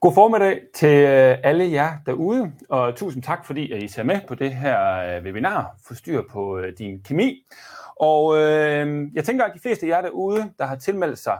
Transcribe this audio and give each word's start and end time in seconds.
God 0.00 0.14
formiddag 0.14 0.60
til 0.74 0.88
øh, 0.88 1.38
alle 1.44 1.72
jer 1.72 1.98
derude, 2.06 2.52
og 2.68 2.96
tusind 2.96 3.22
tak, 3.22 3.46
fordi 3.46 3.84
I 3.84 3.88
ser 3.88 4.02
med 4.02 4.20
på 4.28 4.34
det 4.34 4.54
her 4.54 4.96
øh, 5.16 5.24
webinar, 5.24 5.76
Forstyr 5.86 6.22
på 6.30 6.58
øh, 6.58 6.72
din 6.78 7.02
kemi. 7.02 7.46
Og 8.00 8.36
øh, 8.36 9.08
jeg 9.14 9.24
tænker, 9.24 9.44
at 9.44 9.54
de 9.54 9.60
fleste 9.60 9.86
af 9.86 9.90
jer 9.90 10.00
derude, 10.00 10.52
der 10.58 10.66
har 10.66 10.76
tilmeldt 10.76 11.18
sig, 11.18 11.38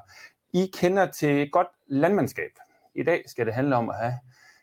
I 0.54 0.71
kender 0.74 1.06
til 1.06 1.50
godt 1.50 1.66
landmandskab. 1.87 2.50
I 2.95 3.03
dag 3.03 3.22
skal 3.27 3.46
det 3.46 3.54
handle 3.54 3.77
om 3.77 3.90
at 3.90 3.96
have 3.96 4.14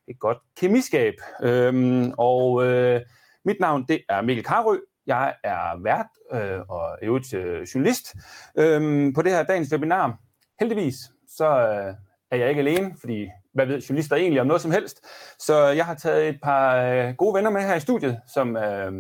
et 0.08 0.20
godt 0.20 0.38
kemiskab. 0.58 1.14
Øhm, 1.44 2.14
og 2.18 2.66
øh, 2.66 3.02
mit 3.46 3.60
navn 3.60 3.86
det 3.88 4.02
er 4.10 4.22
Mikkel 4.22 4.46
Karø. 4.46 4.78
Jeg 5.08 5.36
er 5.44 5.84
vært 5.84 6.10
øh, 6.34 6.62
og 6.70 6.98
øvrigt 7.02 7.34
øh, 7.34 7.62
journalist 7.62 8.16
øh, 8.58 9.14
på 9.16 9.22
det 9.22 9.32
her 9.32 9.44
dagens 9.44 9.72
webinar. 9.72 10.18
Heldigvis 10.60 10.96
så 11.28 11.46
øh, 11.46 11.94
er 12.32 12.38
jeg 12.38 12.50
ikke 12.50 12.60
alene, 12.60 12.96
fordi 13.02 13.28
hvad 13.54 13.66
ved 13.66 13.82
journalister 13.82 14.16
egentlig 14.16 14.42
om 14.42 14.48
noget 14.48 14.62
som 14.62 14.72
helst. 14.72 15.02
Så 15.40 15.68
jeg 15.68 15.86
har 15.86 15.96
taget 15.96 16.30
et 16.30 16.40
par 16.44 16.76
øh, 16.76 17.14
gode 17.16 17.36
venner 17.36 17.50
med 17.50 17.62
her 17.62 17.76
i 17.76 17.80
studiet, 17.80 18.20
som 18.34 18.58
øh, 18.58 18.92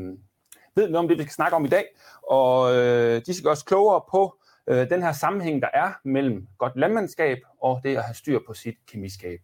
ved 0.75 0.89
noget 0.89 0.95
om 0.95 1.07
det, 1.07 1.17
vi 1.17 1.23
skal 1.23 1.34
snakke 1.34 1.55
om 1.55 1.66
i 1.66 1.70
dag. 1.70 1.85
Og 2.30 2.75
øh, 2.75 3.21
de 3.25 3.34
skal 3.34 3.49
også 3.49 3.66
klogere 3.66 4.02
på 4.11 4.35
øh, 4.67 4.89
den 4.89 5.03
her 5.03 5.11
sammenhæng, 5.11 5.61
der 5.61 5.70
er 5.73 5.91
mellem 6.05 6.47
godt 6.58 6.73
landmandskab 6.75 7.38
og 7.61 7.81
det 7.84 7.97
at 7.97 8.03
have 8.03 8.16
styr 8.16 8.39
på 8.47 8.53
sit 8.53 8.75
kemiskab. 8.88 9.39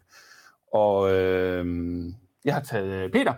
Og 0.73 1.14
øh, 1.14 1.66
jeg 2.45 2.53
har 2.53 2.62
taget 2.62 3.12
Peter 3.12 3.34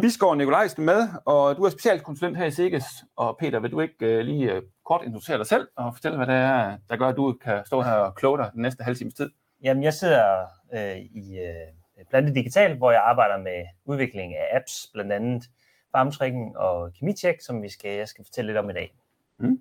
Bisgaard 0.00 0.36
Nikolajsen 0.36 0.84
med, 0.84 1.08
og 1.24 1.56
du 1.56 1.62
er 1.62 1.70
specialkonsulent 1.70 2.36
her 2.36 2.44
i 2.44 2.50
SIGES. 2.50 2.84
Og 3.16 3.36
Peter, 3.38 3.60
vil 3.60 3.70
du 3.70 3.80
ikke 3.80 4.06
øh, 4.06 4.20
lige 4.20 4.52
øh, 4.52 4.62
kort 4.86 5.02
introducere 5.04 5.38
dig 5.38 5.46
selv 5.46 5.68
og 5.76 5.94
fortælle, 5.94 6.16
hvad 6.16 6.26
det 6.26 6.34
er, 6.34 6.76
der 6.90 6.96
gør, 6.96 7.08
at 7.08 7.16
du 7.16 7.36
kan 7.44 7.66
stå 7.66 7.82
her 7.82 7.92
og 7.92 8.14
kloge 8.14 8.38
dig 8.38 8.50
den 8.52 8.62
næste 8.62 8.84
halve 8.84 8.98
times 8.98 9.14
tid? 9.14 9.30
Jamen, 9.62 9.82
jeg 9.82 9.94
sidder 9.94 10.46
øh, 10.72 10.98
i 10.98 11.38
øh, 11.38 12.04
Blandet 12.10 12.34
Digital, 12.34 12.76
hvor 12.76 12.90
jeg 12.90 13.02
arbejder 13.04 13.38
med 13.38 13.66
udvikling 13.84 14.36
af 14.36 14.48
apps, 14.52 14.90
blandt 14.92 15.12
andet 15.12 15.50
farmtracking 15.92 16.58
og 16.58 16.92
kemicheck, 16.92 17.40
som 17.40 17.62
vi 17.62 17.68
skal, 17.68 17.90
jeg 17.90 18.08
skal 18.08 18.24
fortælle 18.24 18.48
lidt 18.48 18.58
om 18.58 18.70
i 18.70 18.72
dag. 18.72 18.94
Mm. 19.38 19.58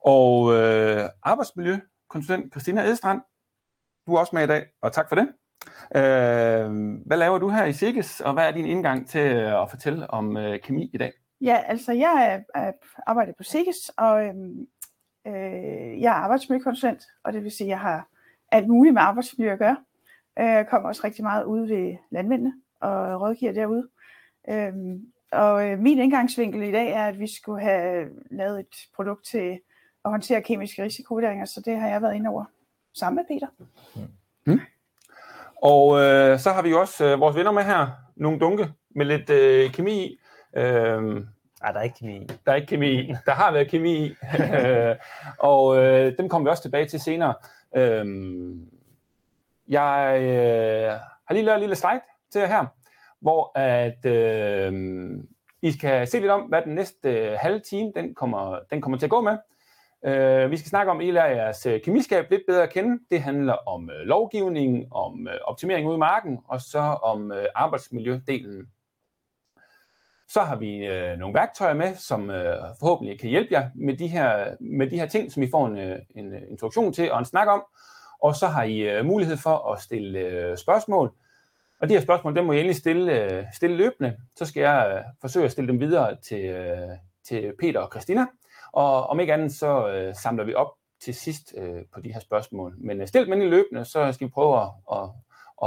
Og 0.00 0.54
øh, 0.54 1.08
arbejdsmiljøkonsulent 1.22 2.52
Christina 2.52 2.82
Edstrand, 2.82 3.20
du 4.06 4.14
er 4.14 4.20
også 4.20 4.36
med 4.36 4.44
i 4.44 4.46
dag, 4.46 4.66
og 4.80 4.92
tak 4.92 5.08
for 5.08 5.16
det. 5.16 5.28
Øh, 5.96 6.70
hvad 7.06 7.16
laver 7.16 7.38
du 7.38 7.48
her 7.48 7.64
i 7.64 7.72
SIGES, 7.72 8.20
og 8.20 8.32
hvad 8.32 8.44
er 8.46 8.50
din 8.50 8.66
indgang 8.66 9.08
til 9.08 9.28
at 9.62 9.70
fortælle 9.70 10.10
om 10.10 10.36
øh, 10.36 10.60
kemi 10.60 10.90
i 10.92 10.98
dag? 10.98 11.12
Ja, 11.40 11.62
altså 11.66 11.92
jeg 11.92 12.44
er, 12.54 12.60
er 12.62 12.72
arbejder 13.06 13.32
på 13.38 13.42
SIGES, 13.42 13.90
og 13.96 14.24
øhm, 14.24 14.66
øh, 15.26 16.00
jeg 16.00 16.10
er 16.10 16.22
arbejdsmiljøkonsulent, 16.22 17.02
og 17.24 17.32
det 17.32 17.42
vil 17.42 17.50
sige, 17.50 17.66
at 17.66 17.70
jeg 17.70 17.80
har 17.80 18.08
alt 18.52 18.68
muligt 18.68 18.94
med 18.94 19.02
arbejdsmiljø 19.02 19.52
at 19.52 19.58
gøre. 19.58 19.76
Øh, 20.38 20.46
jeg 20.46 20.66
kommer 20.70 20.88
også 20.88 21.00
rigtig 21.04 21.24
meget 21.24 21.44
ud 21.44 21.68
ved 21.68 21.96
landmændene 22.10 22.52
og 22.80 23.20
rådgiver 23.20 23.52
derude. 23.52 23.88
Øhm, 24.48 25.06
og 25.32 25.68
øh, 25.68 25.78
min 25.78 25.98
indgangsvinkel 25.98 26.62
i 26.62 26.72
dag 26.72 26.92
er, 26.92 27.06
at 27.06 27.18
vi 27.18 27.26
skulle 27.26 27.62
have 27.62 28.08
lavet 28.30 28.60
et 28.60 28.76
produkt 28.96 29.26
til 29.26 29.58
at 30.04 30.10
håndtere 30.10 30.42
kemiske 30.42 30.82
risikovurderinger, 30.82 31.44
så 31.44 31.62
det 31.64 31.78
har 31.78 31.88
jeg 31.88 32.02
været 32.02 32.14
inde 32.14 32.30
over 32.30 32.44
sammen 32.94 33.16
med 33.16 33.38
Peter. 33.38 33.46
Mm. 34.46 34.60
Og 35.62 36.00
øh, 36.00 36.38
så 36.38 36.50
har 36.50 36.62
vi 36.62 36.72
også 36.72 37.04
øh, 37.04 37.20
vores 37.20 37.36
venner 37.36 37.52
med 37.52 37.62
her, 37.62 37.86
nogle 38.16 38.38
dunke 38.38 38.68
med 38.90 39.06
lidt 39.06 39.30
øh, 39.30 39.72
kemi 39.72 40.04
i. 40.04 40.18
Øh, 40.56 41.22
Nej, 41.62 41.72
der 41.72 41.78
er 41.78 41.84
ikke 41.84 41.96
kemi 41.96 42.16
i. 42.16 42.26
Der 42.46 42.52
er 42.52 42.56
ikke 42.56 42.66
kemi 42.66 42.92
i. 42.92 43.14
Der 43.26 43.32
har 43.32 43.52
været 43.52 43.70
kemi 43.70 44.06
i. 44.06 44.14
og 45.50 45.76
øh, 45.76 46.18
dem 46.18 46.28
kommer 46.28 46.48
vi 46.48 46.50
også 46.50 46.62
tilbage 46.62 46.86
til 46.86 47.00
senere. 47.00 47.34
Øhm, 47.76 48.70
jeg 49.68 50.18
øh, 50.22 51.00
har 51.26 51.32
lige 51.32 51.44
lavet 51.44 51.56
en 51.56 51.60
lille 51.60 51.76
slide 51.76 52.00
til 52.32 52.40
jer 52.40 52.46
her, 52.46 52.66
hvor 53.20 53.58
at 53.58 54.06
øh, 54.06 54.72
I 55.62 55.72
skal 55.72 56.06
se 56.06 56.20
lidt 56.20 56.30
om, 56.30 56.40
hvad 56.40 56.62
den 56.62 56.74
næste 56.74 57.10
øh, 57.10 57.36
halve 57.40 57.60
time 57.60 57.92
den 57.96 58.14
kommer, 58.14 58.58
den 58.70 58.80
kommer 58.80 58.98
til 58.98 59.06
at 59.06 59.10
gå 59.10 59.20
med. 59.20 59.38
Øh, 60.06 60.50
vi 60.50 60.56
skal 60.56 60.68
snakke 60.68 60.90
om, 60.90 61.00
at 61.00 61.06
I 61.06 61.10
lærer 61.10 61.34
jeres 61.34 61.66
øh, 61.66 61.80
kemiskab 61.80 62.30
lidt 62.30 62.42
bedre 62.48 62.62
at 62.62 62.72
kende. 62.72 62.98
Det 63.10 63.22
handler 63.22 63.52
om 63.68 63.90
øh, 63.90 64.06
lovgivning, 64.06 64.92
om 64.92 65.28
øh, 65.28 65.38
optimering 65.44 65.88
ude 65.88 65.96
i 65.96 65.98
marken, 65.98 66.38
og 66.48 66.60
så 66.60 66.78
om 67.02 67.32
øh, 67.32 67.46
arbejdsmiljødelen. 67.54 68.66
Så 70.28 70.40
har 70.40 70.56
vi 70.56 70.86
øh, 70.86 71.18
nogle 71.18 71.34
værktøjer 71.34 71.74
med, 71.74 71.94
som 71.94 72.30
øh, 72.30 72.56
forhåbentlig 72.80 73.20
kan 73.20 73.30
hjælpe 73.30 73.52
jer 73.52 73.70
med 73.74 73.96
de, 73.96 74.08
her, 74.08 74.54
med 74.60 74.90
de 74.90 74.98
her 74.98 75.06
ting, 75.06 75.32
som 75.32 75.42
I 75.42 75.50
får 75.50 75.66
en, 75.66 75.78
øh, 75.78 75.98
en 76.14 76.34
øh, 76.34 76.42
introduktion 76.50 76.92
til 76.92 77.12
og 77.12 77.18
en 77.18 77.24
snak 77.24 77.48
om. 77.48 77.64
Og 78.20 78.34
så 78.36 78.46
har 78.46 78.62
I 78.62 78.78
øh, 78.78 79.04
mulighed 79.04 79.36
for 79.36 79.72
at 79.72 79.82
stille 79.82 80.18
øh, 80.18 80.56
spørgsmål. 80.56 81.12
Og 81.80 81.88
de 81.88 81.94
her 81.94 82.00
spørgsmål, 82.00 82.36
dem 82.36 82.44
må 82.44 82.52
I 82.52 82.56
endelig 82.56 82.76
stille, 82.76 83.22
øh, 83.22 83.44
stille 83.54 83.76
løbende. 83.76 84.16
Så 84.36 84.44
skal 84.44 84.60
jeg 84.60 84.92
øh, 84.94 85.04
forsøge 85.20 85.44
at 85.44 85.52
stille 85.52 85.68
dem 85.68 85.80
videre 85.80 86.16
til, 86.22 86.44
øh, 86.44 86.88
til 87.28 87.52
Peter 87.60 87.80
og 87.80 87.90
Christina. 87.92 88.26
Og 88.72 89.06
om 89.06 89.20
ikke 89.20 89.32
andet, 89.32 89.52
så 89.52 89.88
øh, 89.88 90.14
samler 90.14 90.44
vi 90.44 90.54
op 90.54 90.72
til 91.00 91.14
sidst 91.14 91.54
øh, 91.58 91.82
på 91.94 92.00
de 92.00 92.12
her 92.12 92.20
spørgsmål. 92.20 92.74
Men 92.78 93.00
øh, 93.00 93.06
stil 93.06 93.24
dem 93.24 93.32
endelig 93.32 93.50
løbende, 93.50 93.84
så 93.84 94.12
skal 94.12 94.26
vi 94.26 94.30
prøve 94.30 94.60
at, 94.62 94.68
at, 94.92 95.08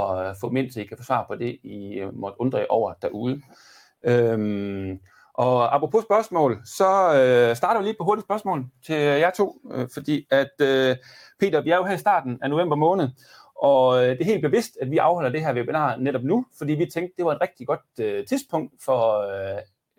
at 0.02 0.36
få 0.40 0.48
dem 0.48 0.56
ind, 0.56 0.70
så 0.70 0.80
I 0.80 0.84
kan 0.84 0.96
få 0.96 1.04
svar 1.04 1.24
på 1.28 1.34
det, 1.34 1.58
I 1.62 1.94
øh, 1.94 2.14
måtte 2.14 2.40
undre 2.40 2.66
over 2.68 2.94
derude. 3.02 3.42
Øhm, 4.04 4.98
og 5.34 5.74
apropos 5.74 6.04
spørgsmål, 6.04 6.60
så 6.64 7.14
øh, 7.14 7.56
starter 7.56 7.80
vi 7.80 7.86
lige 7.86 7.96
på 7.98 8.04
hurtigt 8.04 8.26
spørgsmål 8.26 8.66
til 8.86 8.96
jer 8.96 9.30
to, 9.30 9.60
øh, 9.72 9.88
fordi 9.94 10.26
at 10.30 10.50
øh, 10.60 10.96
Peter, 11.40 11.60
vi 11.60 11.70
er 11.70 11.76
jo 11.76 11.84
her 11.84 11.94
i 11.94 11.98
starten 11.98 12.38
af 12.42 12.50
november 12.50 12.76
måned, 12.76 13.08
og 13.54 14.04
øh, 14.04 14.10
det 14.10 14.20
er 14.20 14.24
helt 14.24 14.42
bevidst, 14.42 14.78
at 14.80 14.90
vi 14.90 14.98
afholder 14.98 15.30
det 15.30 15.40
her 15.40 15.54
webinar 15.54 15.96
netop 15.96 16.22
nu, 16.22 16.46
fordi 16.58 16.72
vi 16.72 16.86
tænkte, 16.86 17.14
det 17.16 17.24
var 17.24 17.32
et 17.32 17.40
rigtig 17.40 17.66
godt 17.66 17.80
øh, 18.00 18.26
tidspunkt 18.26 18.72
for 18.84 19.20
øh, 19.20 19.58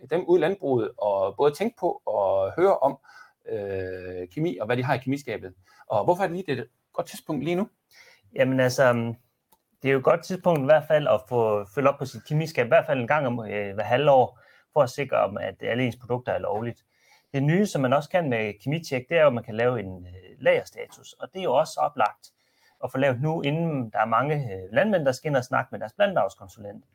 dem 0.10 0.24
ude 0.26 0.40
i 0.40 0.42
landbruget 0.42 0.92
og 0.98 1.36
både 1.38 1.54
tænke 1.54 1.76
på 1.80 2.02
og 2.06 2.52
høre 2.58 2.78
om 2.78 2.98
øh, 3.52 4.28
kemi 4.34 4.58
og 4.58 4.66
hvad 4.66 4.78
de 4.78 4.84
har 4.84 4.94
i 4.94 4.98
kemiskabet. 4.98 5.54
Og 5.88 6.04
hvorfor 6.04 6.24
er 6.24 6.28
det 6.28 6.36
lige 6.36 6.56
det 6.56 6.60
et 6.60 6.68
godt 6.94 7.08
tidspunkt 7.08 7.44
lige 7.44 7.56
nu? 7.56 7.68
Jamen 8.36 8.60
altså, 8.60 9.14
det 9.84 9.90
er 9.90 9.94
jo 9.94 9.98
et 9.98 10.04
godt 10.04 10.24
tidspunkt 10.24 10.62
i 10.62 10.66
hvert 10.66 10.88
fald 10.88 11.08
at 11.08 11.22
få 11.30 11.66
følge 11.66 11.90
op 11.90 12.00
på 12.00 12.06
sit 12.06 12.26
kemiskab, 12.26 12.66
i 12.66 12.68
hvert 12.68 12.86
fald 12.86 13.00
en 13.00 13.08
gang 13.08 13.28
om 13.28 13.40
øh, 13.40 13.74
hver 13.76 13.84
halvår, 13.84 14.40
for 14.74 14.82
at 14.82 14.90
sikre, 14.90 15.18
om, 15.18 15.38
at 15.38 15.56
alle 15.62 15.86
ens 15.86 15.96
produkter 15.96 16.32
er 16.32 16.40
lovligt. 16.40 16.86
Det 17.34 17.44
nye, 17.44 17.66
som 17.66 17.82
man 17.82 17.94
også 17.94 18.10
kan 18.10 18.30
med 18.30 18.54
kemicheck, 18.64 19.10
det 19.10 19.18
er 19.18 19.22
jo, 19.22 19.28
at 19.28 19.34
man 19.34 19.44
kan 19.44 19.56
lave 19.56 19.80
en 19.80 20.06
øh, 20.06 20.38
lagerstatus, 20.40 21.14
og 21.14 21.28
det 21.34 21.40
er 21.40 21.44
jo 21.44 21.54
også 21.54 21.80
oplagt 21.80 22.32
at 22.84 22.92
få 22.92 22.98
lavet 22.98 23.22
nu, 23.22 23.42
inden 23.42 23.90
der 23.90 24.00
er 24.00 24.06
mange 24.06 24.36
øh, 24.36 24.74
landmænd, 24.74 25.06
der 25.06 25.12
skal 25.12 25.30
ind 25.30 25.38
og 25.38 25.44
snakke 25.44 25.70
med 25.72 25.80
deres 25.80 25.94
blandavskonsulent. 25.94 26.86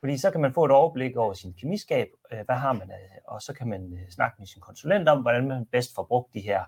Fordi 0.00 0.18
så 0.18 0.30
kan 0.30 0.40
man 0.40 0.52
få 0.52 0.64
et 0.64 0.70
overblik 0.70 1.16
over 1.16 1.32
sin 1.32 1.54
kemiskab, 1.54 2.08
øh, 2.32 2.38
hvad 2.44 2.56
har 2.56 2.72
man, 2.72 2.90
øh, 2.90 3.18
og 3.24 3.42
så 3.42 3.52
kan 3.52 3.68
man 3.68 3.92
øh, 3.92 4.10
snakke 4.10 4.36
med 4.38 4.46
sin 4.46 4.60
konsulent 4.60 5.08
om, 5.08 5.22
hvordan 5.22 5.48
man 5.48 5.66
bedst 5.66 5.94
får 5.94 6.02
brugt 6.02 6.34
de 6.34 6.40
her 6.40 6.64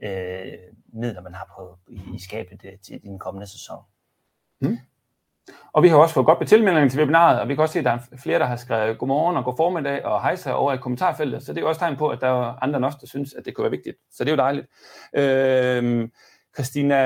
øh, 0.00 0.58
midler, 0.92 1.20
man 1.20 1.34
har 1.34 1.52
på, 1.56 1.78
i, 1.88 2.00
i 2.14 2.18
skabet 2.18 2.64
øh, 2.64 2.78
til 2.78 3.02
den 3.02 3.18
kommende 3.18 3.46
sæson. 3.46 3.82
Mm. 4.60 4.78
Og 5.72 5.82
vi 5.82 5.88
har 5.88 5.96
også 5.96 6.14
fået 6.14 6.26
godt 6.26 6.40
med 6.40 6.46
tilmeldinger 6.46 6.88
til 6.88 7.00
webinaret, 7.00 7.40
og 7.40 7.48
vi 7.48 7.54
kan 7.54 7.62
også 7.62 7.72
se, 7.72 7.78
at 7.78 7.84
der 7.84 7.90
er 7.90 8.16
flere, 8.16 8.38
der 8.38 8.44
har 8.44 8.56
skrevet 8.56 8.98
godmorgen 8.98 9.36
og 9.36 9.44
god 9.44 9.56
formiddag 9.56 10.04
og 10.04 10.22
hejser 10.22 10.52
over 10.52 10.72
i 10.72 10.76
kommentarfeltet, 10.76 11.42
så 11.42 11.52
det 11.52 11.62
er 11.62 11.66
også 11.66 11.78
tegn 11.78 11.96
på, 11.96 12.08
at 12.08 12.20
der 12.20 12.26
er 12.26 12.62
andre 12.62 12.76
end 12.76 12.84
os, 12.84 12.96
der 12.96 13.06
synes, 13.06 13.34
at 13.34 13.44
det 13.44 13.54
kunne 13.54 13.62
være 13.62 13.70
vigtigt. 13.70 13.96
Så 14.10 14.24
det 14.24 14.30
er 14.30 14.36
jo 14.36 14.42
dejligt. 14.42 14.66
Øh, 15.16 16.08
Christina, 16.54 16.96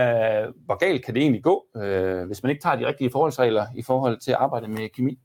hvor 0.47 0.77
galt 0.77 1.05
kan 1.05 1.15
det 1.15 1.21
egentlig 1.21 1.43
gå, 1.43 1.67
øh, 1.77 2.27
hvis 2.27 2.43
man 2.43 2.51
ikke 2.51 2.63
tager 2.63 2.77
de 2.77 2.87
rigtige 2.87 3.11
forholdsregler 3.11 3.67
i 3.77 3.83
forhold 3.83 4.21
til 4.21 4.31
at 4.31 4.39
arbejde 4.41 4.69
med 4.69 4.89
kemi? 4.89 5.19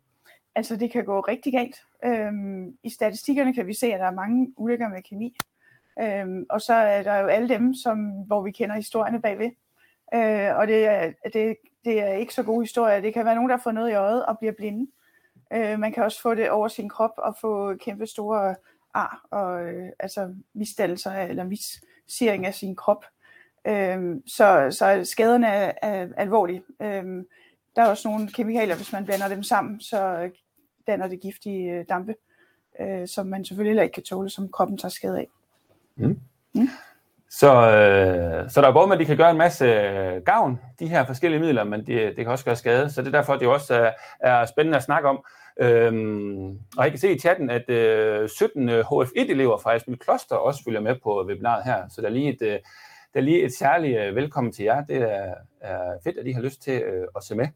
Altså 0.56 0.76
det 0.76 0.92
kan 0.92 1.06
gå 1.06 1.20
rigtig 1.20 1.54
galt. 1.54 1.76
Øhm, 2.06 2.78
I 2.84 2.90
statistikkerne 2.90 3.54
kan 3.54 3.68
vi 3.68 3.74
se, 3.74 3.94
at 3.94 4.00
der 4.00 4.06
er 4.06 4.12
mange 4.12 4.54
ulykker 4.58 4.90
med 4.90 5.04
kemi. 5.10 5.36
Øhm, 6.02 6.46
og 6.50 6.62
så 6.62 6.74
er 6.74 7.04
der 7.04 7.20
jo 7.20 7.28
alle 7.28 7.50
dem, 7.50 7.74
som, 7.74 7.98
hvor 8.28 8.42
vi 8.42 8.52
kender 8.52 8.76
historierne 8.76 9.22
bagved. 9.22 9.52
Øh, 10.14 10.58
og 10.58 10.68
det 10.68 10.86
er, 10.88 11.12
det, 11.34 11.58
det 11.86 12.02
er 12.02 12.14
ikke 12.14 12.34
så 12.34 12.44
gode 12.44 12.64
historier. 12.64 13.02
Det 13.02 13.14
kan 13.14 13.26
være 13.26 13.36
nogen, 13.36 13.50
der 13.50 13.58
får 13.58 13.72
noget 13.72 13.92
i 13.92 13.94
øjet 13.94 14.26
og 14.26 14.38
bliver 14.40 14.54
blinde. 14.54 14.92
Øh, 15.54 15.80
man 15.80 15.94
kan 15.94 16.04
også 16.04 16.22
få 16.22 16.36
det 16.36 16.50
over 16.50 16.68
sin 16.68 16.90
krop 16.90 17.14
og 17.18 17.36
få 17.42 17.76
kæmpe 17.76 18.08
store 18.08 18.56
ar, 18.94 19.26
og 19.32 19.64
øh, 19.64 19.90
altså 20.00 20.36
misdannelser 20.54 21.12
eller 21.12 21.44
missiering 21.44 22.46
af 22.46 22.54
sin 22.54 22.76
krop. 22.76 23.06
Øh, 23.68 24.16
så, 24.26 24.68
så 24.72 25.02
skaderne 25.04 25.48
er, 25.48 25.74
er 25.82 26.08
alvorlige. 26.18 26.64
Øh, 26.82 27.24
der 27.76 27.82
er 27.82 27.90
også 27.90 28.08
nogle 28.10 28.28
kemikalier, 28.32 28.76
hvis 28.76 28.94
man 28.94 29.06
blander 29.06 29.28
dem 29.28 29.44
sammen, 29.44 29.80
så 29.80 30.30
danner 30.88 31.08
det 31.08 31.20
giftige 31.20 31.72
øh, 31.72 31.86
dampe, 31.90 32.16
øh, 32.80 33.08
som 33.08 33.28
man 33.28 33.46
selvfølgelig 33.46 33.70
heller 33.70 33.84
ikke 33.84 33.94
kan 33.94 34.04
tåle, 34.04 34.30
som 34.30 34.50
kroppen 34.50 34.78
tager 34.78 34.90
skade 34.90 35.20
af. 35.20 35.28
Mm. 35.96 36.20
Mm. 36.54 36.68
Så, 37.34 37.48
øh, 37.48 38.50
så 38.50 38.62
der 38.62 38.68
er 38.68 38.74
både 38.74 38.88
med, 38.88 38.96
at 38.96 39.00
de 39.00 39.06
kan 39.06 39.18
gøre 39.18 39.32
en 39.32 39.38
masse 39.38 39.66
øh, 39.66 40.22
gavn, 40.22 40.60
de 40.80 40.88
her 40.88 41.06
forskellige 41.06 41.40
midler, 41.40 41.64
men 41.64 41.86
det, 41.86 42.16
det 42.16 42.16
kan 42.16 42.28
også 42.28 42.46
gøre 42.46 42.56
skade. 42.56 42.90
Så 42.90 43.02
det 43.02 43.08
er 43.08 43.12
derfor, 43.12 43.36
det 43.36 43.48
også 43.48 43.74
er, 43.76 43.92
er 44.20 44.46
spændende 44.46 44.78
at 44.78 44.84
snakke 44.84 45.10
om. 45.10 45.26
Øhm, 45.60 46.50
og 46.50 46.84
jeg 46.84 46.92
kan 46.92 47.00
se 47.00 47.14
i 47.16 47.20
chatten, 47.20 47.50
at 47.50 47.70
øh, 47.70 48.30
17 48.30 48.70
øh, 48.70 48.80
HF1-elever 48.80 49.58
fra 49.58 49.76
Esbjerg 49.76 50.00
Kloster 50.00 50.36
også 50.36 50.64
følger 50.64 50.82
med 50.82 50.96
på 51.04 51.26
webinaret 51.28 51.64
her. 51.64 51.84
Så 51.90 52.02
der 52.02 52.08
er 52.08 52.12
lige 52.12 52.30
et, 52.30 52.42
øh, 52.42 52.60
der 53.14 53.20
er 53.20 53.22
lige 53.22 53.44
et 53.44 53.54
særligt 53.54 54.00
øh, 54.00 54.16
velkommen 54.16 54.54
til 54.54 54.66
jer. 54.66 54.86
Det 54.86 54.98
er, 54.98 55.34
er 55.62 55.80
fedt, 56.04 56.18
at 56.18 56.28
I 56.28 56.32
har 56.32 56.42
lyst 56.42 56.62
til 56.62 56.82
øh, 56.82 57.08
at 57.16 57.24
se 57.24 57.36
med. 57.36 57.48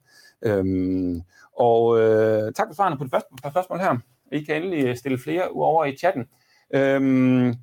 Øhm, 0.42 1.22
og 1.57 2.00
øh, 2.00 2.54
tak 2.54 2.68
for 2.68 2.74
svarene 2.75 2.98
på 2.98 3.04
det 3.04 3.12
første 3.12 3.30
på 3.44 3.50
spørgsmål 3.50 3.80
her. 3.80 3.98
I 4.31 4.44
kan 4.44 4.56
endelig 4.56 4.98
stille 4.98 5.18
flere 5.18 5.48
over 5.48 5.86
i 5.86 5.98
chatten. 5.98 6.25
Øhm, 6.74 7.54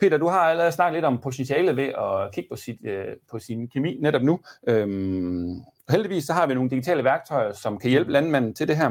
Peter, 0.00 0.18
du 0.18 0.26
har 0.28 0.38
allerede 0.40 0.72
snakket 0.72 0.96
lidt 0.96 1.04
om 1.04 1.18
potentialet 1.20 1.76
ved 1.76 1.84
at 1.84 2.34
kigge 2.34 2.48
på, 2.50 2.56
sit, 2.56 2.78
øh, 2.84 3.16
på 3.30 3.38
sin 3.38 3.68
kemi 3.68 3.98
netop 4.02 4.22
nu. 4.22 4.40
Øhm, 4.68 5.60
heldigvis 5.90 6.24
så 6.24 6.32
har 6.32 6.46
vi 6.46 6.54
nogle 6.54 6.70
digitale 6.70 7.04
værktøjer, 7.04 7.52
som 7.52 7.78
kan 7.78 7.90
hjælpe 7.90 8.12
landmanden 8.12 8.54
til 8.54 8.68
det 8.68 8.76
her. 8.76 8.86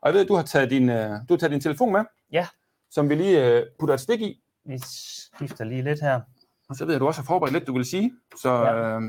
Og 0.00 0.08
jeg 0.08 0.14
ved, 0.14 0.20
at 0.20 0.28
du 0.28 0.34
har 0.34 0.42
taget 0.42 0.70
din, 0.70 0.88
øh, 0.88 1.10
du 1.10 1.34
har 1.34 1.36
taget 1.36 1.52
din 1.52 1.60
telefon 1.60 1.92
med, 1.92 2.00
Ja. 2.32 2.46
som 2.90 3.08
vi 3.10 3.14
lige 3.14 3.46
øh, 3.58 3.66
putter 3.78 3.94
et 3.94 4.00
stik 4.00 4.20
i. 4.20 4.42
Vi 4.64 4.78
skifter 4.78 5.64
lige 5.64 5.82
lidt 5.82 6.00
her. 6.00 6.20
Og 6.68 6.76
så 6.76 6.84
ved 6.84 6.92
jeg, 6.92 6.96
at 6.96 7.00
du 7.00 7.06
også 7.06 7.20
har 7.20 7.26
forberedt 7.26 7.52
lidt, 7.52 7.66
du 7.66 7.72
vil 7.74 7.84
sige. 7.84 8.12
Så, 8.42 8.50
Ja. 8.54 8.96
øh, 8.98 9.02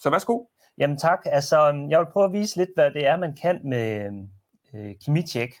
så 0.00 0.10
værsgo. 0.10 0.44
Jamen 0.78 0.98
tak. 0.98 1.18
Altså, 1.24 1.86
jeg 1.90 1.98
vil 1.98 2.06
prøve 2.12 2.26
at 2.26 2.32
vise 2.32 2.56
lidt, 2.56 2.70
hvad 2.76 2.90
det 2.90 3.06
er, 3.06 3.16
man 3.16 3.36
kan 3.42 3.60
med 3.64 4.10
øh, 4.74 4.94
kemitjek. 5.04 5.54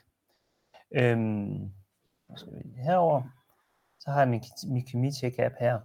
Øhm, 0.96 1.70
skal 2.36 2.52
vi 2.52 2.80
herover. 2.82 3.22
Så 4.00 4.10
har 4.10 4.18
jeg 4.18 4.28
min, 4.28 4.42
min 4.68 4.86
kemitjek-app 4.86 5.54
her. 5.60 5.80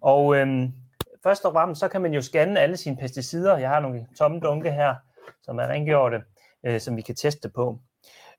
Og 0.00 0.36
øhm, 0.36 0.72
først 1.22 1.44
og 1.44 1.52
fremmest, 1.52 1.80
så 1.80 1.88
kan 1.88 2.00
man 2.00 2.14
jo 2.14 2.22
scanne 2.22 2.60
alle 2.60 2.76
sine 2.76 2.96
pesticider. 2.96 3.58
Jeg 3.58 3.68
har 3.68 3.80
nogle 3.80 4.06
tomme 4.18 4.40
dunke 4.40 4.72
her, 4.72 4.94
som 5.42 5.58
er 5.58 5.66
rengjorte, 5.66 6.22
øh, 6.66 6.80
som 6.80 6.96
vi 6.96 7.02
kan 7.02 7.14
teste 7.14 7.48
på. 7.48 7.78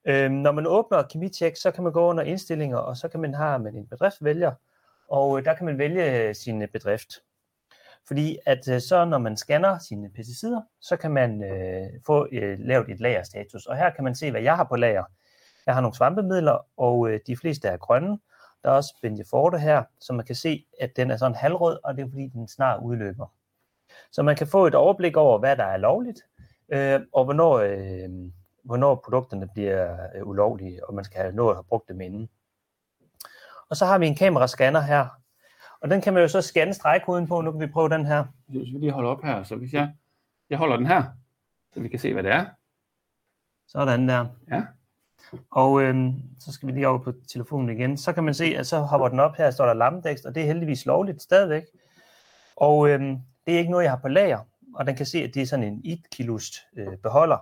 Øhm, 0.05 0.33
når 0.33 0.51
man 0.51 0.67
åbner 0.67 1.03
kemitjek, 1.03 1.55
så 1.55 1.71
kan 1.71 1.83
man 1.83 1.93
gå 1.93 2.09
under 2.09 2.23
indstillinger, 2.23 2.77
og 2.77 2.97
så 2.97 3.07
kan 3.07 3.19
man 3.19 3.33
have 3.33 3.59
med 3.59 3.73
en 3.73 3.87
bedriftsvælger, 3.87 4.51
og 5.09 5.39
øh, 5.39 5.45
der 5.45 5.53
kan 5.53 5.65
man 5.65 5.77
vælge 5.77 6.27
øh, 6.27 6.35
sin 6.35 6.61
øh, 6.61 6.67
bedrift. 6.67 7.13
Fordi 8.07 8.37
at 8.45 8.67
øh, 8.67 8.81
så 8.81 9.05
når 9.05 9.17
man 9.17 9.37
scanner 9.37 9.79
sine 9.79 10.09
pesticider, 10.09 10.61
så 10.81 10.97
kan 10.97 11.11
man 11.11 11.43
øh, 11.43 11.89
få 12.05 12.27
øh, 12.31 12.59
lavet 12.59 12.89
et 12.89 12.99
lagerstatus. 12.99 13.65
Og 13.65 13.77
her 13.77 13.89
kan 13.89 14.03
man 14.03 14.15
se, 14.15 14.31
hvad 14.31 14.41
jeg 14.41 14.55
har 14.55 14.63
på 14.63 14.75
lager. 14.75 15.03
Jeg 15.65 15.73
har 15.73 15.81
nogle 15.81 15.95
svampemidler, 15.95 16.67
og 16.77 17.09
øh, 17.09 17.19
de 17.27 17.37
fleste 17.37 17.67
er 17.67 17.77
grønne. 17.77 18.19
Der 18.63 18.69
er 18.69 18.73
også 18.73 18.95
Benjeforte 19.01 19.59
her, 19.59 19.83
så 19.99 20.13
man 20.13 20.25
kan 20.25 20.35
se, 20.35 20.65
at 20.79 20.95
den 20.95 21.11
er 21.11 21.17
sådan 21.17 21.35
halvrød, 21.35 21.79
og 21.83 21.97
det 21.97 22.03
er 22.03 22.09
fordi, 22.09 22.27
den 22.27 22.47
snart 22.47 22.79
udløber. 22.83 23.27
Så 24.11 24.23
man 24.23 24.35
kan 24.35 24.47
få 24.47 24.67
et 24.67 24.75
overblik 24.75 25.17
over, 25.17 25.39
hvad 25.39 25.57
der 25.57 25.63
er 25.63 25.77
lovligt, 25.77 26.21
øh, 26.69 27.01
og 27.13 27.23
hvornår, 27.23 27.57
øh, 27.57 28.09
hvornår 28.63 28.95
produkterne 28.95 29.47
bliver 29.53 29.97
øh, 30.15 30.27
ulovlige, 30.27 30.87
og 30.87 30.93
man 30.93 31.03
skal 31.03 31.21
have 31.21 31.35
nået 31.35 31.49
at 31.49 31.55
have 31.55 31.63
brugt 31.63 31.89
dem 31.89 32.01
inden. 32.01 32.29
Og 33.69 33.77
så 33.77 33.85
har 33.85 33.97
vi 33.97 34.07
en 34.07 34.15
kamerascanner 34.15 34.81
her, 34.81 35.07
og 35.81 35.89
den 35.89 36.01
kan 36.01 36.13
man 36.13 36.21
jo 36.21 36.27
så 36.27 36.41
scanne 36.41 36.73
stregkoden 36.73 37.27
på. 37.27 37.41
Nu 37.41 37.51
kan 37.51 37.61
vi 37.61 37.67
prøve 37.67 37.89
den 37.89 38.05
her. 38.05 38.25
Hvis 38.47 38.73
vi 38.73 38.79
lige 38.79 38.91
holder 38.91 39.09
op 39.09 39.23
her, 39.23 39.43
så 39.43 39.55
hvis 39.55 39.73
jeg, 39.73 39.93
jeg 40.49 40.57
holder 40.57 40.77
den 40.77 40.87
her, 40.87 41.03
så 41.73 41.79
vi 41.79 41.87
kan 41.87 41.99
se, 41.99 42.13
hvad 42.13 42.23
det 42.23 42.31
er. 42.31 42.45
Sådan 43.67 44.09
der. 44.09 44.25
Ja. 44.51 44.63
Og 45.51 45.81
øh, 45.81 45.95
så 46.39 46.51
skal 46.51 46.67
vi 46.67 46.71
lige 46.73 46.87
over 46.87 46.97
på 46.97 47.13
telefonen 47.27 47.69
igen. 47.77 47.97
Så 47.97 48.13
kan 48.13 48.23
man 48.23 48.33
se, 48.33 48.45
at 48.45 48.67
så 48.67 48.79
hopper 48.79 49.07
den 49.07 49.19
op 49.19 49.35
her, 49.35 49.51
står 49.51 49.65
der 49.65 49.73
lammedækst, 49.73 50.25
og 50.25 50.35
det 50.35 50.43
er 50.43 50.47
heldigvis 50.47 50.85
lovligt 50.85 51.21
stadigvæk. 51.21 51.63
Og 52.55 52.89
øh, 52.89 52.99
det 53.45 53.53
er 53.53 53.57
ikke 53.57 53.71
noget, 53.71 53.83
jeg 53.83 53.91
har 53.91 53.99
på 53.99 54.07
lager, 54.07 54.39
og 54.75 54.87
den 54.87 54.95
kan 54.95 55.05
se, 55.05 55.23
at 55.23 55.33
det 55.33 55.41
er 55.41 55.45
sådan 55.45 55.65
en 55.65 55.81
1 55.85 55.99
kilos 56.11 56.61
øh, 56.77 56.97
beholder. 56.97 57.37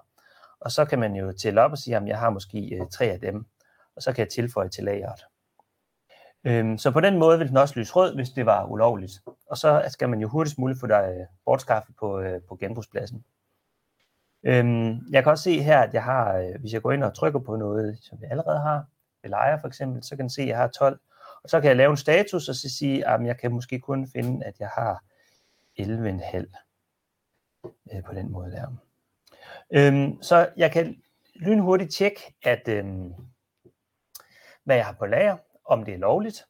Og 0.60 0.72
så 0.72 0.86
kan 0.86 1.00
man 1.00 1.16
jo 1.16 1.32
tælle 1.32 1.62
op 1.62 1.72
og 1.72 1.78
sige, 1.78 1.98
at 1.98 2.08
jeg 2.08 2.20
har 2.20 2.30
måske 2.30 2.76
øh, 2.76 2.88
tre 2.92 3.06
af 3.06 3.20
dem, 3.20 3.46
og 3.96 4.02
så 4.02 4.14
kan 4.14 4.20
jeg 4.20 4.30
tilføje 4.30 4.70
til 4.70 4.84
lageret. 4.84 5.22
Øh, 6.44 6.80
så 6.80 6.92
på 6.92 7.00
den 7.00 7.18
måde 7.18 7.38
vil 7.40 7.48
den 7.48 7.58
også 7.58 7.80
lyse 7.80 7.94
rød, 7.94 8.16
hvis 8.16 8.30
det 8.30 8.46
var 8.46 8.66
ulovligt. 8.66 9.14
Og 9.50 9.58
så 9.58 9.86
skal 9.88 10.10
man 10.10 10.20
jo 10.20 10.28
hurtigst 10.28 10.58
muligt 10.58 10.80
få 10.80 10.88
dig 10.88 11.16
øh, 11.20 11.26
bortskaffet 11.46 11.96
på, 12.00 12.20
øh, 12.20 12.42
på 12.50 12.56
genbrugspladsen. 12.56 13.24
Øhm, 14.44 15.00
jeg 15.12 15.24
kan 15.24 15.32
også 15.32 15.44
se 15.44 15.62
her, 15.62 15.80
at 15.80 15.94
jeg 15.94 16.04
har, 16.04 16.38
øh, 16.38 16.60
hvis 16.60 16.74
jeg 16.74 16.82
går 16.82 16.92
ind 16.92 17.04
og 17.04 17.16
trykker 17.16 17.40
på 17.40 17.56
noget, 17.56 17.98
som 18.02 18.18
jeg 18.22 18.32
allerede 18.32 18.60
har, 18.60 18.86
lejer 19.24 19.60
for 19.60 19.68
eksempel, 19.68 20.04
så 20.04 20.16
kan 20.16 20.26
jeg 20.26 20.32
se, 20.32 20.42
at 20.42 20.48
jeg 20.48 20.58
har 20.58 20.68
12. 20.68 21.00
Og 21.44 21.50
så 21.50 21.62
kan 21.62 21.68
jeg 21.68 21.78
lave 21.78 21.92
en 21.92 21.98
status 21.98 22.50
og 22.50 22.56
så 22.56 22.70
sige, 22.70 23.08
at 23.08 23.26
jeg 23.26 23.38
kan 23.38 23.52
måske 23.52 23.80
kun 23.80 24.08
finde, 24.08 24.46
at 24.46 24.60
jeg 24.60 24.70
har 24.70 25.04
11,5 25.80 25.86
øh, 27.94 28.04
på 28.04 28.14
den 28.14 28.32
måde 28.32 28.52
der. 28.52 28.68
Øhm, 29.74 30.22
så 30.22 30.50
jeg 30.58 30.72
kan 30.72 31.02
lynhurtigt 31.36 31.94
tjekke, 31.94 32.36
at, 32.44 32.68
øhm, 32.68 33.14
hvad 34.64 34.76
jeg 34.76 34.86
har 34.86 34.96
på 35.00 35.06
lager, 35.06 35.38
om 35.66 35.86
det 35.86 35.94
er 35.94 35.98
lovligt. 35.98 36.46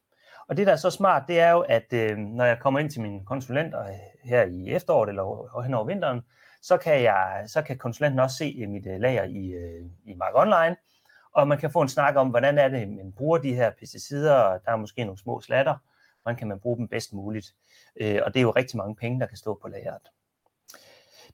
Og 0.48 0.56
det, 0.56 0.66
der 0.66 0.72
er 0.72 0.76
så 0.76 0.90
smart, 0.90 1.22
det 1.28 1.40
er 1.40 1.50
jo, 1.50 1.60
at 1.60 1.92
øh, 1.92 2.16
når 2.16 2.44
jeg 2.44 2.58
kommer 2.58 2.80
ind 2.80 2.90
til 2.90 3.00
min 3.00 3.24
konsulent 3.24 3.74
øh, 3.74 3.80
her 4.24 4.42
i 4.42 4.68
efteråret 4.68 5.08
eller 5.08 5.62
hen 5.62 5.74
over 5.74 5.84
vinteren, 5.84 6.22
så 6.62 6.76
kan, 6.76 7.02
jeg, 7.02 7.44
så 7.46 7.62
kan 7.62 7.78
konsulenten 7.78 8.20
også 8.20 8.36
se 8.36 8.56
øh, 8.62 8.68
mit 8.68 8.86
øh, 8.86 9.00
lager 9.00 9.24
i, 9.24 9.46
øh, 9.46 9.84
i 10.04 10.14
Mark 10.14 10.32
Online, 10.34 10.76
og 11.32 11.48
man 11.48 11.58
kan 11.58 11.70
få 11.70 11.80
en 11.80 11.88
snak 11.88 12.16
om, 12.16 12.28
hvordan 12.28 12.58
er 12.58 12.68
det, 12.68 12.88
man 12.88 13.12
bruger 13.12 13.38
de 13.38 13.54
her 13.54 13.70
pesticider, 13.70 14.34
og 14.34 14.60
der 14.64 14.72
er 14.72 14.76
måske 14.76 15.04
nogle 15.04 15.18
små 15.18 15.40
slatter, 15.40 15.76
hvordan 16.22 16.38
kan 16.38 16.48
man 16.48 16.60
bruge 16.60 16.76
dem 16.76 16.88
bedst 16.88 17.12
muligt. 17.12 17.54
Og 18.00 18.34
det 18.34 18.36
er 18.36 18.40
jo 18.42 18.50
rigtig 18.50 18.76
mange 18.76 18.96
penge, 18.96 19.20
der 19.20 19.26
kan 19.26 19.36
stå 19.36 19.58
på 19.62 19.68
lageret. 19.68 20.02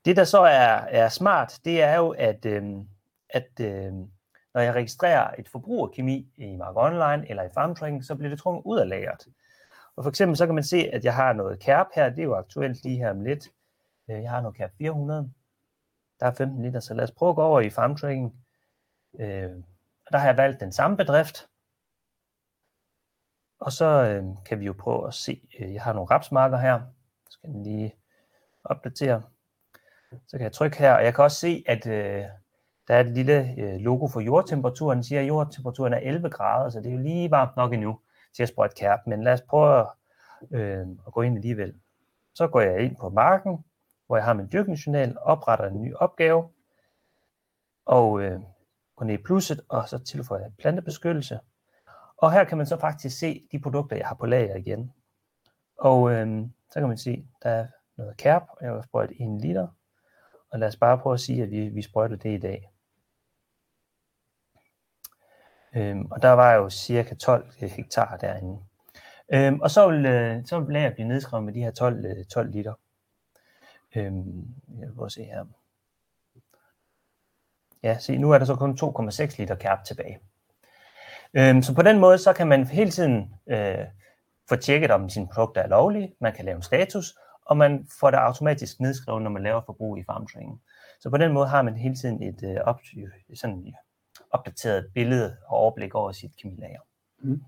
Det, 0.05 0.17
der 0.17 0.25
så 0.25 0.41
er, 0.41 0.87
er 0.89 1.09
smart, 1.09 1.61
det 1.65 1.83
er 1.83 1.97
jo, 1.97 2.11
at, 2.19 2.47
øh, 2.47 2.63
at 3.31 3.61
øh, 3.61 3.93
når 4.55 4.61
jeg 4.61 4.75
registrerer 4.75 5.35
et 5.39 5.49
forbrug 5.49 5.89
af 5.89 5.95
kemi 5.95 6.33
i 6.37 6.57
Mark 6.57 6.77
Online 6.77 7.31
eller 7.31 7.43
i 7.43 7.49
FarmTracking, 7.55 8.05
så 8.05 8.15
bliver 8.15 8.31
det 8.31 8.39
trukket 8.39 8.63
ud 8.65 8.79
af 8.79 8.89
lageret. 8.89 9.27
Og 9.97 10.05
for 10.05 10.09
eksempel 10.09 10.37
så 10.37 10.47
kan 10.47 10.55
man 10.55 10.65
se, 10.65 10.91
at 10.93 11.05
jeg 11.05 11.15
har 11.15 11.33
noget 11.33 11.59
kærp 11.59 11.87
her, 11.95 12.09
det 12.09 12.19
er 12.19 12.25
jo 12.25 12.35
aktuelt 12.35 12.85
lige 12.85 12.99
her 12.99 13.11
om 13.11 13.21
lidt. 13.21 13.49
Øh, 14.11 14.23
Jeg 14.23 14.31
har 14.31 14.41
noget 14.41 14.57
kærp 14.57 14.71
400, 14.79 15.33
der 16.21 16.27
er 16.27 16.33
15 16.33 16.63
liter, 16.63 16.81
så 16.81 16.95
lad 16.95 17.05
os 17.05 17.11
prøve 17.11 17.31
at 17.31 17.37
gå 17.37 17.43
over 17.43 17.61
i 17.61 17.71
FarmTracking. 17.71 18.35
Øh, 19.21 19.51
og 20.07 20.13
der 20.13 20.19
har 20.19 20.27
jeg 20.27 20.37
valgt 20.37 20.61
den 20.61 20.73
samme 20.73 20.97
bedrift. 20.97 21.49
Og 23.61 23.73
så 23.73 23.85
øh, 23.85 24.25
kan 24.47 24.61
vi 24.61 24.65
jo 24.67 24.75
prøve 24.79 25.07
at 25.07 25.15
se, 25.15 25.41
øh, 25.61 25.75
jeg 25.75 25.83
har 25.83 25.93
nogle 25.93 26.11
rapsmarker 26.11 26.59
her. 26.59 26.81
Så 27.31 27.33
skal 27.33 27.51
den 27.51 27.63
lige 27.63 27.95
opdatere. 28.65 29.23
Så 30.27 30.37
kan 30.37 30.41
jeg 30.45 30.53
trykke 30.53 30.79
her, 30.79 30.95
og 30.95 31.05
jeg 31.05 31.15
kan 31.15 31.25
også 31.25 31.37
se, 31.37 31.65
at 31.67 31.87
øh, 31.87 32.25
der 32.89 32.95
er 32.95 33.01
et 33.01 33.07
lille 33.07 33.55
øh, 33.59 33.81
logo 33.81 34.09
for 34.09 34.21
jordtemperaturen. 34.21 34.97
Den 34.97 35.05
siger, 35.05 35.21
at 35.21 35.29
jordtemperaturen 35.29 35.93
er 35.93 35.99
11 35.99 36.31
grader, 36.31 36.71
så 36.71 36.81
det 36.81 36.87
er 36.89 36.93
jo 36.93 36.99
lige 36.99 37.31
varmt 37.31 37.57
nok 37.57 37.73
endnu 37.73 38.01
til 38.37 38.43
at 38.43 38.49
sprøjte 38.49 38.75
kærp. 38.75 39.01
Men 39.07 39.23
lad 39.25 39.33
os 39.33 39.43
prøve 39.43 39.81
at, 39.81 39.87
øh, 40.51 40.87
at 41.07 41.13
gå 41.13 41.23
ind 41.23 41.37
alligevel. 41.37 41.75
Så 42.35 42.49
går 42.49 42.61
jeg 42.61 42.81
ind 42.81 42.97
på 42.97 43.09
marken, 43.09 43.65
hvor 44.09 44.17
jeg 44.17 44.25
har 44.25 44.33
min 44.33 44.49
dyrkningsjournal, 44.53 45.17
opretter 45.21 45.67
en 45.67 45.83
ny 45.83 45.95
opgave, 45.95 46.49
og 47.87 48.23
øh, 48.23 48.41
går 48.97 49.05
ned 49.05 49.15
i 49.15 49.23
plusset, 49.23 49.61
og 49.69 49.89
så 49.89 49.99
tilføjer 49.99 50.43
jeg 50.43 50.53
plantebeskyttelse. 50.59 51.41
Og 52.17 52.33
her 52.33 52.45
kan 52.45 52.59
man 52.59 52.67
så 52.67 52.81
faktisk 52.81 53.19
se 53.19 53.49
de 53.53 53.61
produkter, 53.61 53.97
jeg 53.97 54.07
har 54.07 54.15
på 54.15 54.27
lager 54.27 54.57
igen. 54.57 54.93
Og 55.79 56.13
øh, 56.13 56.47
så 56.71 56.81
kan 56.81 56.89
man 56.89 56.99
se, 56.99 57.27
der 57.43 57.51
er 57.51 57.67
noget 57.97 58.17
kærp, 58.17 58.43
og 58.51 58.65
jeg 58.65 58.73
har 58.73 58.83
sprøjtet 58.83 59.17
1 59.21 59.41
liter. 59.41 59.69
Og 60.51 60.59
lad 60.59 60.69
os 60.69 60.77
bare 60.77 60.99
prøve 60.99 61.15
at 61.15 61.21
sige, 61.21 61.43
at 61.43 61.51
vi, 61.51 61.69
vi 61.69 61.83
sprøjter 61.83 62.17
det 62.17 62.35
i 62.35 62.39
dag. 62.39 62.71
Øhm, 65.77 66.07
og 66.11 66.23
der 66.23 66.31
var 66.31 66.55
jo 66.55 66.71
cirka 66.71 67.15
12 67.15 67.53
øh, 67.63 67.71
hektar 67.71 68.17
derinde. 68.17 68.59
Øhm, 69.33 69.61
og 69.61 69.71
så 69.71 69.89
vil, 69.89 70.07
øh, 70.07 70.47
så 70.47 70.61
vil 70.61 70.73
lager 70.73 70.95
blive 70.95 71.09
nedskrevet 71.09 71.45
med 71.45 71.53
de 71.53 71.61
her 71.61 71.71
12, 71.71 72.05
øh, 72.05 72.25
12 72.25 72.51
liter. 72.51 72.75
Øhm, 73.97 74.55
jeg 74.81 74.89
vil 74.89 75.11
se 75.11 75.25
her. 75.25 75.45
Ja, 77.83 77.99
se, 77.99 78.19
nu 78.19 78.31
er 78.31 78.39
der 78.39 78.45
så 78.45 78.57
kun 78.57 78.79
2,6 78.83 79.39
liter 79.39 79.55
kærp 79.55 79.85
tilbage. 79.85 80.19
Øhm, 81.35 81.63
så 81.63 81.75
på 81.75 81.83
den 81.83 81.99
måde, 81.99 82.19
så 82.19 82.33
kan 82.33 82.47
man 82.47 82.67
hele 82.67 82.91
tiden 82.91 83.35
øh, 83.47 83.85
få 84.49 84.57
tjekket, 84.57 84.91
om 84.91 85.09
sine 85.09 85.29
produkter 85.29 85.63
er 85.63 85.69
lovlige. 85.69 86.15
Man 86.21 86.33
kan 86.33 86.45
lave 86.45 86.57
en 86.57 86.63
status, 86.63 87.15
og 87.45 87.57
man 87.57 87.89
får 88.01 88.11
det 88.11 88.19
automatisk 88.19 88.81
nedskrevet, 88.81 89.23
når 89.23 89.31
man 89.31 89.43
laver 89.43 89.61
forbrug 89.67 89.99
i 89.99 90.05
farmtræningen. 90.05 90.61
Så 91.01 91.11
på 91.11 91.17
den 91.17 91.33
måde 91.33 91.49
har 91.49 91.63
man 91.63 91.77
hele 91.77 91.95
tiden 91.95 92.23
et 92.23 92.43
øh, 92.45 92.57
op, 92.65 92.81
sådan, 93.35 93.75
opdateret 94.31 94.91
billede 94.95 95.37
og 95.47 95.57
overblik 95.59 95.95
over 95.95 96.13
sit 96.13 96.37
kemilager. 96.37 96.81
Mm. 97.19 97.43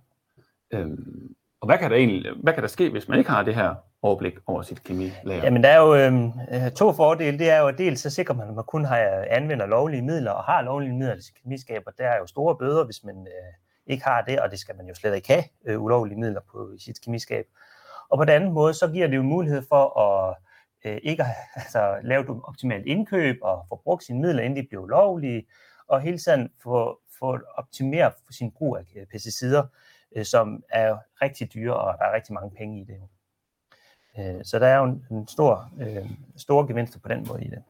Øhm, 0.70 1.34
og 1.60 1.66
hvad 1.66 1.78
kan, 1.78 1.90
der 1.90 1.96
egentlig, 1.96 2.32
hvad 2.42 2.52
kan 2.52 2.62
der 2.62 2.68
ske, 2.68 2.90
hvis 2.90 3.08
man 3.08 3.18
ikke 3.18 3.30
har 3.30 3.42
det 3.42 3.54
her 3.54 3.74
overblik 4.02 4.34
over 4.46 4.62
sit 4.62 4.84
kemilager? 4.84 5.44
Jamen, 5.44 5.62
der 5.62 5.68
er 5.68 5.78
jo 5.78 5.94
øhm, 5.94 6.32
øh, 6.52 6.70
to 6.70 6.92
fordele. 6.92 7.38
Det 7.38 7.50
er 7.50 7.58
jo, 7.58 7.66
at 7.68 7.78
dels 7.78 8.00
så 8.00 8.10
sikrer 8.10 8.34
man, 8.34 8.48
at 8.48 8.54
man 8.54 8.64
kun 8.64 8.84
har 8.84 8.98
øh, 8.98 9.26
anvender 9.30 9.66
lovlige 9.66 10.02
midler 10.02 10.30
og 10.30 10.44
har 10.44 10.62
lovlige 10.62 10.92
midler 10.92 11.14
til 11.14 11.34
kemiskaber. 11.42 11.90
Der 11.90 12.04
er 12.04 12.18
jo 12.18 12.26
store 12.26 12.56
bøder, 12.56 12.84
hvis 12.84 13.04
man 13.04 13.16
øh, 13.16 13.92
ikke 13.92 14.04
har 14.04 14.22
det, 14.22 14.40
og 14.40 14.50
det 14.50 14.58
skal 14.58 14.76
man 14.76 14.88
jo 14.88 14.94
slet 14.94 15.14
ikke 15.14 15.28
have, 15.28 15.44
øh, 15.66 15.82
ulovlige 15.82 16.18
midler 16.18 16.40
på 16.52 16.70
sit 16.78 17.00
kemiskab. 17.00 17.44
Og 18.08 18.18
på 18.18 18.24
den 18.24 18.34
anden 18.34 18.52
måde, 18.52 18.74
så 18.74 18.88
giver 18.88 19.06
det 19.06 19.16
jo 19.16 19.22
mulighed 19.22 19.62
for 19.68 20.00
at 20.00 20.36
øh, 20.84 20.98
ikke 21.02 21.24
altså, 21.54 21.96
lave 22.02 22.22
et 22.22 22.40
optimalt 22.44 22.86
indkøb 22.86 23.36
og 23.42 23.66
få 23.68 23.80
brugt 23.84 24.04
sine 24.04 24.20
midler, 24.20 24.42
inden 24.42 24.62
de 24.62 24.68
bliver 24.68 24.82
ulovlige, 24.82 25.46
og 25.88 26.00
hele 26.00 26.18
tiden 26.18 26.48
få, 26.62 26.98
få 27.18 27.38
optimere 27.56 28.12
sin 28.30 28.50
brug 28.50 28.76
af 28.76 28.82
øh, 28.96 29.06
pesticider, 29.06 29.62
øh, 30.16 30.24
som 30.24 30.64
er 30.70 30.96
rigtig 31.22 31.54
dyre, 31.54 31.74
og 31.76 31.98
der 31.98 32.04
er 32.04 32.14
rigtig 32.14 32.34
mange 32.34 32.50
penge 32.56 32.80
i 32.80 32.84
det. 32.84 33.00
Øh, 34.18 34.44
så 34.44 34.58
der 34.58 34.66
er 34.66 34.76
jo 34.78 34.84
en, 34.84 35.06
en 35.10 35.28
stor, 35.28 35.70
øh, 35.80 36.10
store 36.36 36.66
gevinster 36.66 36.98
på 37.00 37.08
den 37.08 37.26
måde 37.28 37.44
i 37.44 37.48
det. 37.50 37.62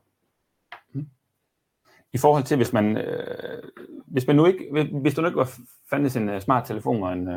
I 2.13 2.19
forhold 2.19 2.45
til, 2.45 2.57
hvis 2.57 2.73
man, 2.73 2.97
øh, 2.97 3.63
hvis 4.07 4.27
man 4.27 4.37
nu 4.37 4.47
ikke, 4.47 4.69
hvis- 4.73 4.89
hvis 4.93 5.15
du 5.15 5.21
nu 5.21 5.27
ikke 5.27 5.39
var 5.39 5.53
fandtes 5.91 6.17
en 6.17 6.29
uh, 6.29 6.41
smart 6.41 6.67
telefon 6.67 7.03
og 7.03 7.13
en, 7.13 7.29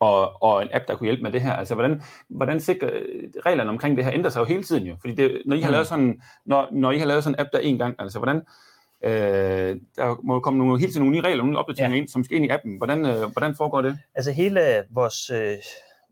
og, 0.00 0.42
og 0.42 0.62
en 0.62 0.68
app, 0.72 0.84
der 0.88 0.96
kunne 0.96 1.06
hjælpe 1.06 1.22
med 1.22 1.32
det 1.32 1.40
her, 1.40 1.52
altså 1.52 1.74
hvordan, 1.74 2.02
hvordan 2.28 2.60
sikrer 2.60 2.90
reglerne 3.46 3.70
omkring 3.70 3.96
det 3.96 4.04
her 4.04 4.12
ændrer 4.14 4.30
sig 4.30 4.40
jo 4.40 4.44
hele 4.44 4.62
tiden 4.62 4.86
jo, 4.86 4.96
fordi 5.00 5.14
det, 5.14 5.42
når 5.46 5.56
I 5.56 5.60
har 5.60 5.68
Mm. 5.68 5.72
lavet 5.72 5.86
sådan, 5.86 6.22
når, 6.44 6.68
når 6.72 6.90
I 6.90 6.98
har 6.98 7.06
lavet 7.06 7.24
sådan 7.24 7.34
en 7.34 7.40
app 7.40 7.52
der 7.52 7.58
en 7.58 7.78
gang, 7.78 7.94
altså 7.98 8.18
hvordan, 8.18 8.42
øh, 9.04 9.80
der 9.96 10.22
må 10.22 10.40
komme 10.40 10.58
nogle, 10.58 10.80
hele 10.80 10.92
tiden 10.92 11.06
nogle 11.06 11.16
nye 11.16 11.28
regler, 11.28 11.44
nogle 11.44 11.58
opdateringer 11.58 11.96
ja. 11.96 12.00
ind, 12.00 12.08
som 12.08 12.24
skal 12.24 12.36
ind 12.36 12.46
i 12.46 12.48
appen, 12.48 12.76
hvordan, 12.76 13.06
øh, 13.06 13.32
hvordan 13.32 13.54
foregår 13.54 13.82
det? 13.82 13.98
Altså 14.14 14.32
hele 14.32 14.84
vores 14.90 15.30
øh, 15.30 15.56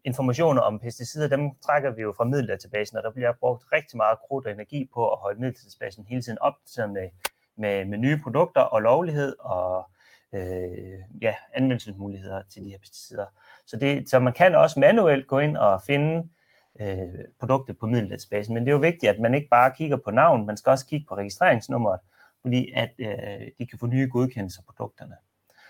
informationer 0.04 0.60
om 0.60 0.78
pesticider, 0.78 1.28
dem 1.28 1.50
trækker 1.66 1.90
vi 1.90 2.02
jo 2.02 2.14
fra 2.16 2.24
middeldatabasen, 2.24 2.96
og 2.96 3.02
der 3.02 3.10
bliver 3.10 3.32
brugt 3.40 3.64
rigtig 3.72 3.96
meget 3.96 4.18
krudt 4.28 4.46
og 4.46 4.52
energi 4.52 4.88
på 4.94 5.12
at 5.12 5.18
holde 5.18 5.40
middeldatabasen 5.40 6.06
hele 6.08 6.22
tiden 6.22 6.38
opdateret 6.40 6.90
med, 6.90 7.08
med, 7.56 7.84
med 7.84 7.98
nye 7.98 8.20
produkter 8.22 8.60
og 8.60 8.82
lovlighed 8.82 9.36
og 9.40 9.90
øh, 10.34 10.98
ja, 11.22 11.34
anvendelsesmuligheder 11.54 12.42
til 12.50 12.64
de 12.64 12.70
her 12.70 12.78
pesticider. 12.78 13.26
Så, 13.66 13.76
det, 13.76 14.10
så 14.10 14.18
man 14.18 14.32
kan 14.32 14.54
også 14.54 14.80
manuelt 14.80 15.26
gå 15.26 15.38
ind 15.38 15.56
og 15.56 15.82
finde 15.82 16.28
øh, 16.80 17.24
produktet 17.40 17.78
på 17.78 17.86
middeldatabasen, 17.86 18.54
men 18.54 18.62
det 18.62 18.68
er 18.70 18.74
jo 18.74 18.78
vigtigt, 18.78 19.10
at 19.10 19.20
man 19.20 19.34
ikke 19.34 19.48
bare 19.48 19.72
kigger 19.76 19.96
på 19.96 20.10
navn, 20.10 20.46
man 20.46 20.56
skal 20.56 20.70
også 20.70 20.86
kigge 20.86 21.06
på 21.08 21.14
registreringsnummeret, 21.14 22.00
fordi 22.42 22.72
at 22.74 22.90
øh, 22.98 23.48
de 23.58 23.66
kan 23.66 23.78
få 23.78 23.86
nye 23.86 24.08
godkendelser 24.12 24.60
af 24.60 24.74
produkterne. 24.76 25.14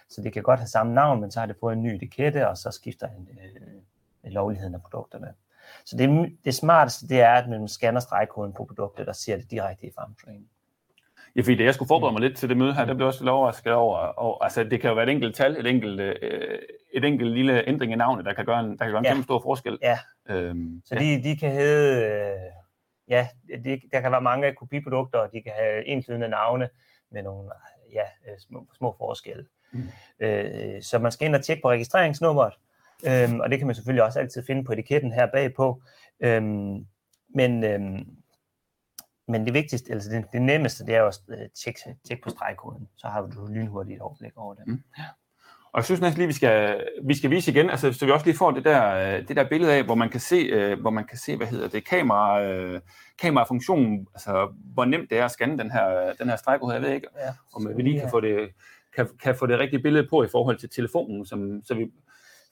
Så 0.08 0.22
det 0.22 0.32
kan 0.32 0.42
godt 0.42 0.60
have 0.60 0.66
samme 0.68 0.94
navn, 0.94 1.20
men 1.20 1.30
så 1.30 1.40
har 1.40 1.46
det 1.46 1.56
fået 1.60 1.72
en 1.72 1.82
ny 1.82 1.88
etikette, 1.94 2.48
og 2.48 2.56
så 2.58 2.70
skifter 2.70 3.08
en, 3.08 3.28
øh, 4.24 4.32
lovligheden 4.32 4.74
af 4.74 4.82
produkterne. 4.82 5.32
Så 5.84 5.96
det, 5.96 6.36
det 6.44 6.54
smarteste, 6.54 7.08
det 7.08 7.20
er, 7.20 7.32
at 7.32 7.48
man 7.48 7.68
scanner 7.68 8.00
stregkoden 8.00 8.52
på 8.52 8.64
produktet 8.64 9.08
og 9.08 9.16
ser 9.16 9.36
det 9.36 9.50
direkte 9.50 9.86
i 9.86 9.90
farmtrain. 9.98 10.48
Ja, 11.36 11.40
fordi 11.42 11.56
da 11.56 11.64
jeg 11.64 11.74
skulle 11.74 11.86
forberede 11.88 12.12
mig 12.12 12.20
lidt 12.22 12.36
til 12.38 12.48
det 12.48 12.56
møde 12.56 12.74
her, 12.74 12.84
der 12.84 12.94
blev 12.94 13.04
jeg 13.04 13.08
også 13.08 13.24
lidt 13.24 13.30
overrasket 13.30 13.72
over, 13.72 13.96
og, 13.98 14.44
altså 14.44 14.64
det 14.64 14.80
kan 14.80 14.88
jo 14.88 14.94
være 14.94 15.04
et 15.06 15.10
enkelt 15.12 15.36
tal, 15.36 15.56
et 15.56 15.66
enkelt, 15.66 16.00
øh, 16.00 16.58
et 16.92 17.04
enkelt 17.04 17.32
lille 17.32 17.68
ændring 17.68 17.92
i 17.92 17.96
navnet, 17.96 18.24
der 18.24 18.32
kan 18.32 18.44
gøre 18.44 18.60
en, 18.60 18.70
der 18.70 18.76
kan 18.84 18.90
gøre 18.90 18.98
en 18.98 19.04
Ja. 19.04 19.10
kæmpe 19.12 19.24
stor 19.24 19.40
forskel. 19.40 19.78
Ja. 19.82 19.98
Øhm, 20.28 20.82
Så 20.84 20.94
ja. 20.94 21.00
de, 21.00 21.22
de 21.22 21.36
kan 21.36 21.52
hedde, 21.52 22.04
øh, 22.04 22.36
ja, 23.08 23.28
de, 23.64 23.80
der 23.92 24.00
kan 24.00 24.12
være 24.12 24.20
mange 24.20 24.54
kopiprodukter, 24.54 25.18
og 25.18 25.32
de 25.32 25.42
kan 25.42 25.52
have 25.52 25.86
enslydende 25.86 26.28
navne 26.28 26.68
med 27.10 27.22
nogle 27.22 27.50
ja, 27.92 28.02
øh, 28.02 28.38
små, 28.38 28.66
små 28.76 28.94
forskelle. 28.98 29.46
Mm. 29.72 29.88
Øh, 30.20 30.82
så 30.82 30.98
man 30.98 31.12
skal 31.12 31.26
ind 31.26 31.34
og 31.34 31.44
tjekke 31.44 31.62
på 31.62 31.70
registreringsnummeret, 31.70 32.54
øhm, 33.06 33.40
og 33.40 33.50
det 33.50 33.58
kan 33.58 33.66
man 33.66 33.74
selvfølgelig 33.74 34.04
også 34.04 34.18
altid 34.18 34.42
finde 34.46 34.64
på 34.64 34.72
etiketten 34.72 35.12
her 35.12 35.26
bagpå. 35.26 35.82
Øhm, 36.20 36.86
men, 37.28 37.64
øhm, 37.64 38.06
men 39.28 39.46
det 39.46 39.54
vigtigste, 39.54 39.92
altså 39.92 40.10
det, 40.10 40.24
det 40.32 40.42
nemmeste, 40.42 40.86
det 40.86 40.94
er 40.94 41.00
jo 41.00 41.06
at 41.06 41.20
øh, 41.28 41.48
tjekke, 41.54 41.80
tjekke 42.08 42.22
på 42.22 42.30
stregkoden. 42.30 42.88
Så 42.96 43.06
har 43.08 43.22
du 43.22 43.46
lynhurtigt 43.46 43.96
et 43.96 44.02
overblik 44.02 44.32
over 44.36 44.54
det. 44.54 44.66
Mm. 44.66 44.82
Og 45.72 45.78
jeg 45.78 45.84
synes 45.84 46.00
næsten 46.00 46.18
lige, 46.18 46.26
vi 46.26 46.32
skal, 46.32 46.84
vi 47.04 47.14
skal 47.14 47.30
vise 47.30 47.50
igen, 47.50 47.70
altså, 47.70 47.92
så 47.92 48.06
vi 48.06 48.12
også 48.12 48.26
lige 48.26 48.36
får 48.36 48.50
det 48.50 48.64
der, 48.64 48.94
øh, 49.16 49.28
det 49.28 49.36
der 49.36 49.48
billede 49.48 49.72
af, 49.72 49.84
hvor 49.84 49.94
man 49.94 50.08
kan 50.08 50.20
se, 50.20 50.36
øh, 50.36 50.80
hvor 50.80 50.90
man 50.90 51.04
kan 51.04 51.18
se 51.18 51.36
hvad 51.36 51.46
hedder 51.46 51.68
det, 51.68 51.84
kamera, 51.88 52.42
øh, 52.42 52.80
kamerafunktionen, 53.22 54.06
altså 54.14 54.52
hvor 54.74 54.84
nemt 54.84 55.10
det 55.10 55.18
er 55.18 55.24
at 55.24 55.30
scanne 55.30 55.58
den 55.58 55.70
her, 55.70 56.12
den 56.18 56.28
her 56.28 56.36
stregkode. 56.36 56.74
Jeg 56.74 56.82
ved 56.82 56.90
ikke, 56.90 57.06
Ja, 57.16 57.32
om 57.54 57.76
vi 57.76 57.82
lige 57.82 58.00
kan 58.00 58.10
få 58.10 58.20
det, 58.20 58.48
kan, 58.96 59.08
kan 59.22 59.34
få 59.34 59.46
det 59.46 59.58
rigtige 59.58 59.82
billede 59.82 60.06
på 60.10 60.24
i 60.24 60.28
forhold 60.32 60.58
til 60.58 60.70
telefonen, 60.70 61.26
som, 61.26 61.62
så 61.64 61.74
vi, 61.74 61.86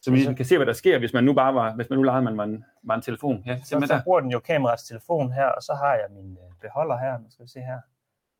så 0.02 0.10
vi 0.10 0.16
ligesom 0.16 0.34
kan 0.34 0.44
se, 0.44 0.56
hvad 0.56 0.66
der 0.66 0.72
sker, 0.72 0.98
hvis 0.98 1.12
man 1.12 1.24
nu 1.24 1.32
bare 1.32 1.54
var, 1.54 1.74
hvis 1.74 1.90
man 1.90 1.96
nu 1.98 2.02
legede, 2.02 2.22
man 2.22 2.36
var 2.36 2.44
en, 2.44 2.64
var 2.84 2.94
en 2.94 3.02
telefon. 3.02 3.42
Ja, 3.46 3.56
Så, 3.64 3.84
så 3.86 4.00
bruger 4.04 4.20
den 4.20 4.30
jo 4.30 4.38
kameraets 4.38 4.84
telefon 4.84 5.32
her, 5.32 5.46
og 5.46 5.62
så 5.62 5.72
har 5.74 5.92
jeg 5.94 6.04
min 6.10 6.36
beholder 6.60 6.98
her, 6.98 7.18
nu 7.18 7.24
skal 7.30 7.44
vi 7.44 7.50
se 7.50 7.60
her. 7.60 7.78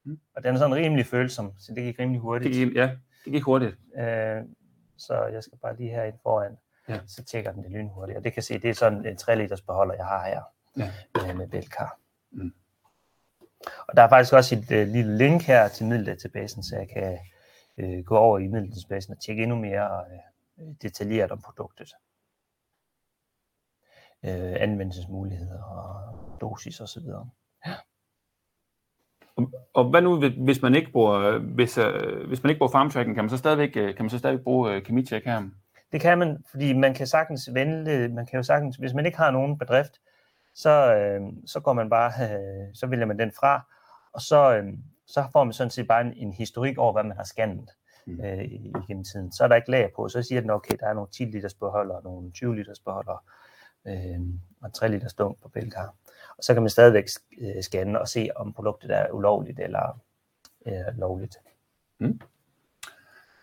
Mm. 0.05 0.19
Og 0.37 0.45
den 0.45 0.55
er 0.55 0.59
sådan 0.59 0.75
rimelig 0.75 1.07
følsom, 1.07 1.53
så 1.59 1.73
det 1.75 1.85
gik 1.85 1.99
rimelig 1.99 2.19
Det 2.19 2.23
hurtigt. 2.23 2.53
gik, 2.55 2.75
ja, 2.75 2.91
det 3.25 3.33
gik 3.33 3.43
hurtigt. 3.43 3.77
Øh, 3.99 4.43
så 4.99 5.25
jeg 5.27 5.43
skal 5.43 5.59
bare 5.59 5.77
lige 5.77 5.91
her 5.91 6.05
ind 6.05 6.19
foran, 6.23 6.59
Ja. 6.89 7.01
så 7.07 7.25
tjekker 7.25 7.53
den 7.53 7.63
det 7.63 7.71
lynhurtigt. 7.71 8.19
Og 8.19 8.25
det 8.25 8.33
kan 8.33 8.43
se, 8.43 8.59
det 8.59 8.71
er 8.71 8.75
sådan 8.75 9.07
en 9.07 9.17
3 9.17 9.37
liters 9.37 9.63
beholder, 9.63 9.95
jeg 9.95 10.07
har 10.07 10.27
her 10.27 10.43
Ja. 10.77 10.91
øh, 11.31 11.37
med 11.37 11.49
bælkar. 11.49 11.99
Mm. 12.31 12.55
Og 13.89 13.97
der 13.97 14.03
er 14.03 14.09
faktisk 14.09 14.33
også 14.35 14.55
et 14.55 14.71
øh, 14.71 14.89
lille 14.89 15.17
link 15.19 15.43
her 15.43 15.69
til 15.69 15.87
middeldatabasen, 15.87 16.63
så 16.63 16.77
jeg 16.77 16.89
kan 16.89 17.19
øh, 17.77 18.05
gå 18.05 18.17
over 18.17 18.39
i 18.39 18.47
middeldatabasen 18.49 19.13
og 19.13 19.21
tjekke 19.23 19.43
endnu 19.43 19.57
mere 19.57 20.05
øh, 20.11 20.75
detaljeret 20.83 21.33
om 21.33 21.43
produktet. 21.43 21.93
Øh, 24.25 24.57
anvendelsesmuligheder 24.63 25.63
og 25.63 26.17
dosis 26.41 26.81
osv. 26.81 27.03
Og 29.75 29.91
hvad 29.91 30.03
nu, 30.03 30.19
hvis- 30.45 30.63
man 30.63 30.75
ikke 30.75 30.93
bruger, 30.93 31.39
hvis, 31.39 31.79
øh, 31.79 32.27
hvis 32.29 32.43
man 32.43 32.51
ikke 32.51 32.59
bruger 32.59 32.73
farmtracking, 32.73 33.15
kan 33.17 33.25
man 33.25 33.31
så 33.31 33.37
stadigvæk, 33.37 33.77
øh, 33.77 33.95
kan 33.97 34.05
man 34.05 34.11
så 34.11 34.19
stadigvæk 34.19 34.45
bruge 34.45 34.73
øh, 34.73 34.83
kemicheck 34.83 35.25
her? 35.25 35.43
Det 35.93 36.01
kan 36.01 36.19
man, 36.19 36.45
fordi 36.51 36.73
man 36.73 36.95
kan 36.95 37.07
sagtens 37.07 37.49
vælge, 37.53 38.09
man 38.09 38.27
kan 38.27 38.37
jo 38.37 38.43
sagtens, 38.43 38.77
hvis 38.77 38.95
man 38.95 39.07
ikke 39.07 39.19
har 39.19 39.31
nogen 39.31 39.59
bedrift, 39.59 39.93
så, 40.55 40.95
øh, 40.97 41.21
så 41.47 41.61
går 41.61 41.73
man 41.73 41.91
bare, 41.91 42.13
øh, 42.25 42.67
så 42.75 42.87
vælger 42.87 43.07
man 43.07 43.19
den 43.19 43.33
fra, 43.41 43.67
og 44.13 44.21
så, 44.21 44.57
øh, 44.57 44.65
så 45.07 45.25
får 45.33 45.45
man 45.45 45.53
sådan 45.53 45.71
set 45.71 45.89
bare 45.89 46.01
en, 46.01 46.13
en 46.17 46.33
historik 46.33 46.79
over, 46.79 46.93
hvad 46.93 47.03
man 47.05 47.17
har 47.17 47.25
scannet 47.25 47.71
Mm. 48.09 48.21
øh, 48.25 48.45
igennem 48.45 49.05
tiden. 49.05 49.33
Så 49.33 49.45
er 49.45 49.49
der 49.49 49.57
ikke 49.57 49.71
lag 49.71 49.91
på, 49.97 50.09
så 50.09 50.23
siger 50.23 50.41
den, 50.41 50.51
okay, 50.51 50.75
der 50.81 50.87
er 50.87 50.93
nogle 50.95 51.09
10 51.11 51.25
liters 51.25 51.55
beholder, 51.55 52.01
nogle 52.05 52.31
20 52.33 52.57
liters 52.57 52.81
beholder, 52.81 53.25
øh, 53.87 54.21
og 54.63 54.67
en 54.67 54.73
3 54.75 54.89
liters 54.89 55.15
dunk 55.15 55.43
på 55.43 55.49
bælkar. 55.49 55.95
Og 56.39 56.45
så 56.45 56.55
kan 56.55 56.63
man 56.63 56.71
stadigvæk 56.71 57.05
øh, 57.41 57.63
scanne 57.63 58.01
og 58.01 58.09
se, 58.09 58.29
om 58.37 58.53
produktet 58.53 58.91
er 58.91 59.11
ulovligt 59.11 59.61
eller 59.61 59.99
øh, 60.67 60.99
lovligt. 60.99 61.37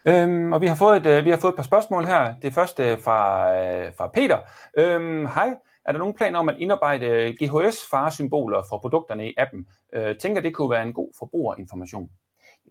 Øhm, 0.06 0.54
og 0.54 0.62
vi 0.62 0.68
har, 0.68 0.76
fået 0.76 0.98
et, 0.98 1.06
øh, 1.06 1.26
vi 1.26 1.30
har 1.30 1.38
fået 1.38 1.52
et 1.52 1.56
par 1.56 1.64
spørgsmål 1.64 2.06
her. 2.06 2.36
Det 2.42 2.54
første 2.54 2.92
øh, 2.92 3.00
fra, 3.00 3.54
øh, 3.56 3.94
fra 3.98 4.08
Peter. 4.08 4.38
Øhm, 4.78 5.26
hej, 5.26 5.56
er 5.86 5.92
der 5.92 6.00
nogen 6.00 6.14
planer 6.14 6.40
om 6.40 6.50
at 6.50 6.56
indarbejde 6.58 7.36
GHS-faresymboler 7.42 8.66
for 8.70 8.78
produkterne 8.78 9.30
i 9.30 9.34
appen? 9.38 9.68
Øh, 9.94 10.18
tænker, 10.18 10.42
det 10.42 10.54
kunne 10.54 10.70
være 10.70 10.84
en 10.84 10.94
god 10.94 11.10
forbrugerinformation. 11.20 12.10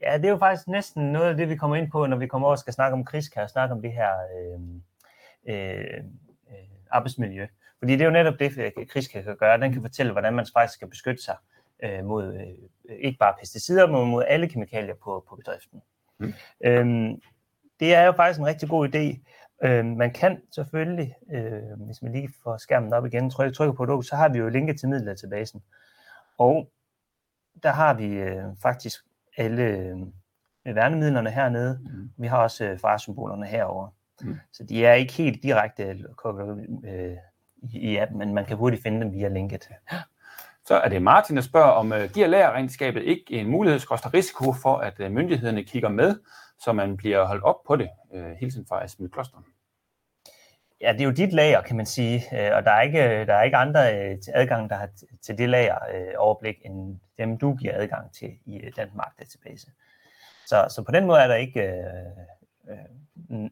Ja, 0.02 0.16
det 0.16 0.24
er 0.24 0.30
jo 0.30 0.36
faktisk 0.36 0.68
næsten 0.68 1.12
noget 1.12 1.28
af 1.28 1.36
det, 1.36 1.48
vi 1.48 1.56
kommer 1.56 1.76
ind 1.76 1.90
på, 1.90 2.06
når 2.06 2.16
vi 2.16 2.26
kommer 2.26 2.48
over 2.48 2.54
og 2.54 2.58
skal 2.58 2.72
snakke 2.72 2.94
om 2.94 3.04
krisk 3.04 3.36
og 3.36 3.50
snakke 3.50 3.74
om 3.74 3.82
det 3.82 3.92
her 3.92 4.10
øh, 4.36 4.60
øh, 5.54 6.04
øh, 6.50 6.68
arbejdsmiljø. 6.90 7.46
Fordi 7.82 7.92
det 7.92 8.00
er 8.00 8.04
jo 8.04 8.10
netop 8.10 8.38
det, 8.38 8.58
øh, 8.58 8.86
krisk 8.86 9.12
kan 9.12 9.36
gøre. 9.36 9.60
Den 9.60 9.72
kan 9.72 9.82
fortælle, 9.82 10.12
hvordan 10.12 10.34
man 10.34 10.46
faktisk 10.56 10.74
skal 10.74 10.88
beskytte 10.88 11.22
sig 11.22 11.36
øh, 11.84 12.04
mod 12.04 12.34
øh, 12.34 12.96
ikke 12.98 13.18
bare 13.18 13.34
pesticider, 13.40 13.86
men 13.86 14.10
mod 14.10 14.24
alle 14.26 14.48
kemikalier 14.48 14.94
på, 14.94 15.24
på 15.28 15.36
bedriften. 15.36 15.82
Mm. 16.18 16.32
Øhm, 16.64 17.20
det 17.80 17.94
er 17.94 18.02
jo 18.02 18.12
faktisk 18.12 18.40
en 18.40 18.46
rigtig 18.46 18.68
god 18.68 18.88
idé. 18.88 19.20
Øh, 19.66 19.86
man 19.86 20.12
kan 20.12 20.42
selvfølgelig, 20.54 21.14
øh, 21.32 21.80
hvis 21.86 22.02
man 22.02 22.12
lige 22.12 22.28
får 22.42 22.56
skærmen 22.56 22.92
op 22.92 23.06
igen, 23.06 23.30
trykker, 23.30 23.54
trykker 23.54 23.74
på 23.74 23.86
det, 23.86 24.06
så 24.06 24.16
har 24.16 24.28
vi 24.28 24.38
jo 24.38 24.48
linket 24.48 24.78
til 24.78 24.88
middeldatabasen. 24.88 25.62
Og 26.38 26.70
der 27.62 27.70
har 27.70 27.94
vi 27.94 28.06
øh, 28.06 28.44
faktisk 28.62 29.00
alle 29.36 29.62
øh, 29.62 30.74
værnemidlerne 30.74 31.30
hernede. 31.30 31.78
Mm. 31.82 32.10
Vi 32.16 32.26
har 32.26 32.38
også 32.38 32.64
øh, 32.64 32.78
faresymbolerne 32.78 33.46
herover. 33.46 33.88
Mm. 34.22 34.36
Så 34.52 34.64
de 34.64 34.86
er 34.86 34.92
ikke 34.92 35.12
helt 35.12 35.42
direkte 35.42 35.82
øh, 36.84 37.16
appen, 37.98 38.18
men 38.18 38.34
man 38.34 38.44
kan 38.44 38.56
hurtigt 38.56 38.82
finde 38.82 39.00
dem 39.00 39.12
via 39.12 39.28
linket. 39.28 39.68
Så 40.64 40.74
er 40.74 40.88
det 40.88 41.02
Martin, 41.02 41.36
der 41.36 41.42
spørger, 41.42 41.70
om 41.70 41.92
øh, 41.92 42.10
giver 42.14 42.26
lærerregnskabet 42.26 43.02
ikke 43.02 43.24
en 43.30 43.48
mulighed, 43.48 43.80
risiko 44.14 44.52
for, 44.52 44.76
at 44.76 45.00
øh, 45.00 45.12
myndighederne 45.12 45.64
kigger 45.64 45.88
med, 45.88 46.18
så 46.58 46.72
man 46.72 46.96
bliver 46.96 47.24
holdt 47.24 47.44
op 47.44 47.56
på 47.66 47.76
det, 47.76 47.88
øh, 48.14 48.30
hilsen 48.40 48.66
fra 48.68 48.84
Asmund 48.84 49.10
Kloster. 49.10 49.38
Ja, 50.80 50.92
det 50.92 51.00
er 51.00 51.04
jo 51.04 51.10
dit 51.10 51.32
lager, 51.32 51.60
kan 51.60 51.76
man 51.76 51.86
sige, 51.86 52.22
øh, 52.32 52.56
og 52.56 52.64
der 52.64 52.70
er 52.70 52.80
ikke, 52.82 53.26
der 53.26 53.34
er 53.34 53.42
ikke 53.42 53.56
andre 53.56 54.16
til 54.16 54.32
adgang, 54.34 54.70
der 54.70 54.76
har 54.76 54.88
til 55.22 55.38
det 55.38 55.48
lager 55.48 55.78
øh, 55.94 56.14
overblik, 56.18 56.56
end 56.64 57.00
dem, 57.18 57.38
du 57.38 57.54
giver 57.54 57.72
adgang 57.76 58.12
til 58.12 58.30
i 58.46 58.70
den 58.76 58.88
markdatabase. 58.94 59.66
Så, 60.46 60.66
så 60.70 60.82
på 60.82 60.92
den 60.92 61.06
måde 61.06 61.20
er 61.20 61.26
der 61.26 61.34
ikke 61.34 61.60
øh, 61.60 61.76
n- 62.68 63.01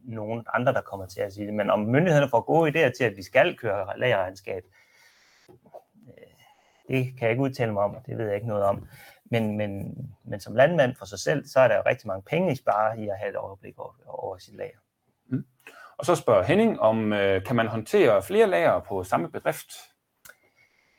nogen 0.03 0.45
andre, 0.55 0.73
der 0.73 0.81
kommer 0.81 1.07
til 1.07 1.21
at 1.21 1.33
sige 1.33 1.47
det. 1.47 1.55
Men 1.55 1.71
om 1.71 1.81
myndighederne 1.81 2.31
får 2.31 2.41
gode 2.41 2.71
idéer 2.71 2.93
til, 2.99 3.05
at 3.05 3.17
vi 3.17 3.23
skal 3.23 3.57
køre 3.57 3.99
lagerregnskab, 3.99 4.63
øh, 5.49 6.15
det 6.89 7.05
kan 7.05 7.23
jeg 7.23 7.31
ikke 7.31 7.43
udtale 7.43 7.73
mig 7.73 7.83
om, 7.83 7.97
det 8.07 8.19
ved 8.19 8.27
jeg 8.27 8.35
ikke 8.35 8.49
noget 8.49 8.65
om. 8.65 8.87
Men, 9.25 9.57
men, 9.57 9.95
men 10.25 10.41
som 10.41 10.55
landmand 10.55 10.95
for 10.99 11.05
sig 11.05 11.19
selv, 11.19 11.47
så 11.47 11.61
er 11.61 11.69
der 11.69 11.77
jo 11.77 11.83
rigtig 11.87 12.07
mange 12.07 12.23
penge 12.23 12.53
i 12.53 12.55
spare 12.55 12.99
i 12.99 13.09
at 13.09 13.19
have 13.19 13.31
et 13.31 13.37
overblik 13.37 13.79
over, 13.79 13.93
over 14.07 14.39
sit 14.39 14.57
lager. 14.57 14.79
Og 15.99 16.07
så 16.07 16.15
spørger 16.15 16.43
Henning, 16.43 16.81
om 16.81 17.13
øh, 17.13 17.45
kan 17.45 17.57
man 17.57 17.67
håndtere 17.67 18.23
flere 18.23 18.47
lager 18.47 18.81
på 18.81 19.05
samme 19.05 19.31
bedrift? 19.31 19.73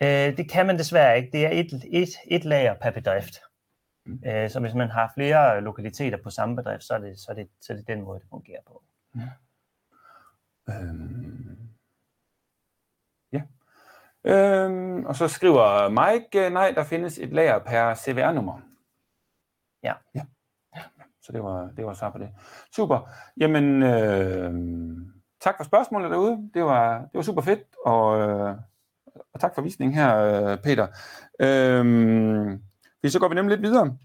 Øh, 0.03 0.37
det 0.37 0.51
kan 0.51 0.65
man 0.65 0.77
desværre 0.77 1.17
ikke. 1.17 1.29
Det 1.31 1.45
er 1.45 1.49
et, 1.49 1.83
et, 1.91 2.09
et 2.27 2.45
lager 2.45 2.73
per 2.73 2.91
bedrift. 2.91 3.41
Øh, 4.25 4.49
så 4.49 4.59
hvis 4.59 4.73
man 4.73 4.89
har 4.89 5.11
flere 5.15 5.61
lokaliteter 5.61 6.17
på 6.23 6.29
samme 6.29 6.55
bedrift, 6.55 6.83
så 6.83 6.93
er 6.93 6.99
det, 6.99 7.19
så 7.19 7.31
er 7.31 7.35
det, 7.35 7.47
så 7.61 7.73
er 7.73 7.77
det 7.77 7.87
den 7.87 8.01
måde, 8.01 8.19
det 8.19 8.29
fungerer 8.29 8.61
på. 8.67 8.83
Øhm, 10.69 11.57
ja. 13.33 13.41
Øhm, 14.23 15.05
og 15.05 15.15
så 15.15 15.27
skriver 15.27 15.89
Mike, 15.89 16.45
øh, 16.45 16.53
nej, 16.53 16.71
der 16.75 16.83
findes 16.83 17.17
et 17.17 17.29
lager 17.29 17.59
per 17.59 17.95
CVR-nummer. 17.95 18.61
Ja. 19.83 19.93
ja. 20.15 20.25
Så 21.21 21.31
det 21.31 21.43
var, 21.43 21.69
det 21.77 21.85
var 21.85 21.93
svar 21.93 22.09
på 22.09 22.17
det. 22.17 22.29
Super. 22.75 23.09
Jamen, 23.37 23.83
øh, 23.83 24.53
tak 25.41 25.57
for 25.57 25.63
spørgsmålet 25.63 26.11
derude. 26.11 26.49
Det 26.53 26.63
var, 26.63 26.99
det 26.99 27.13
var 27.13 27.21
super 27.21 27.41
fedt, 27.41 27.63
og, 27.85 28.19
øh, 28.19 28.55
og 29.33 29.39
tak 29.39 29.55
for 29.55 29.61
visningen 29.61 29.95
her, 29.95 30.17
øh, 30.17 30.57
Peter. 30.57 30.87
Øh, 31.39 32.59
så 33.09 33.19
går 33.19 33.27
vi 33.27 33.35
nemlig 33.35 33.57
lidt 33.57 33.67
videre 33.67 33.97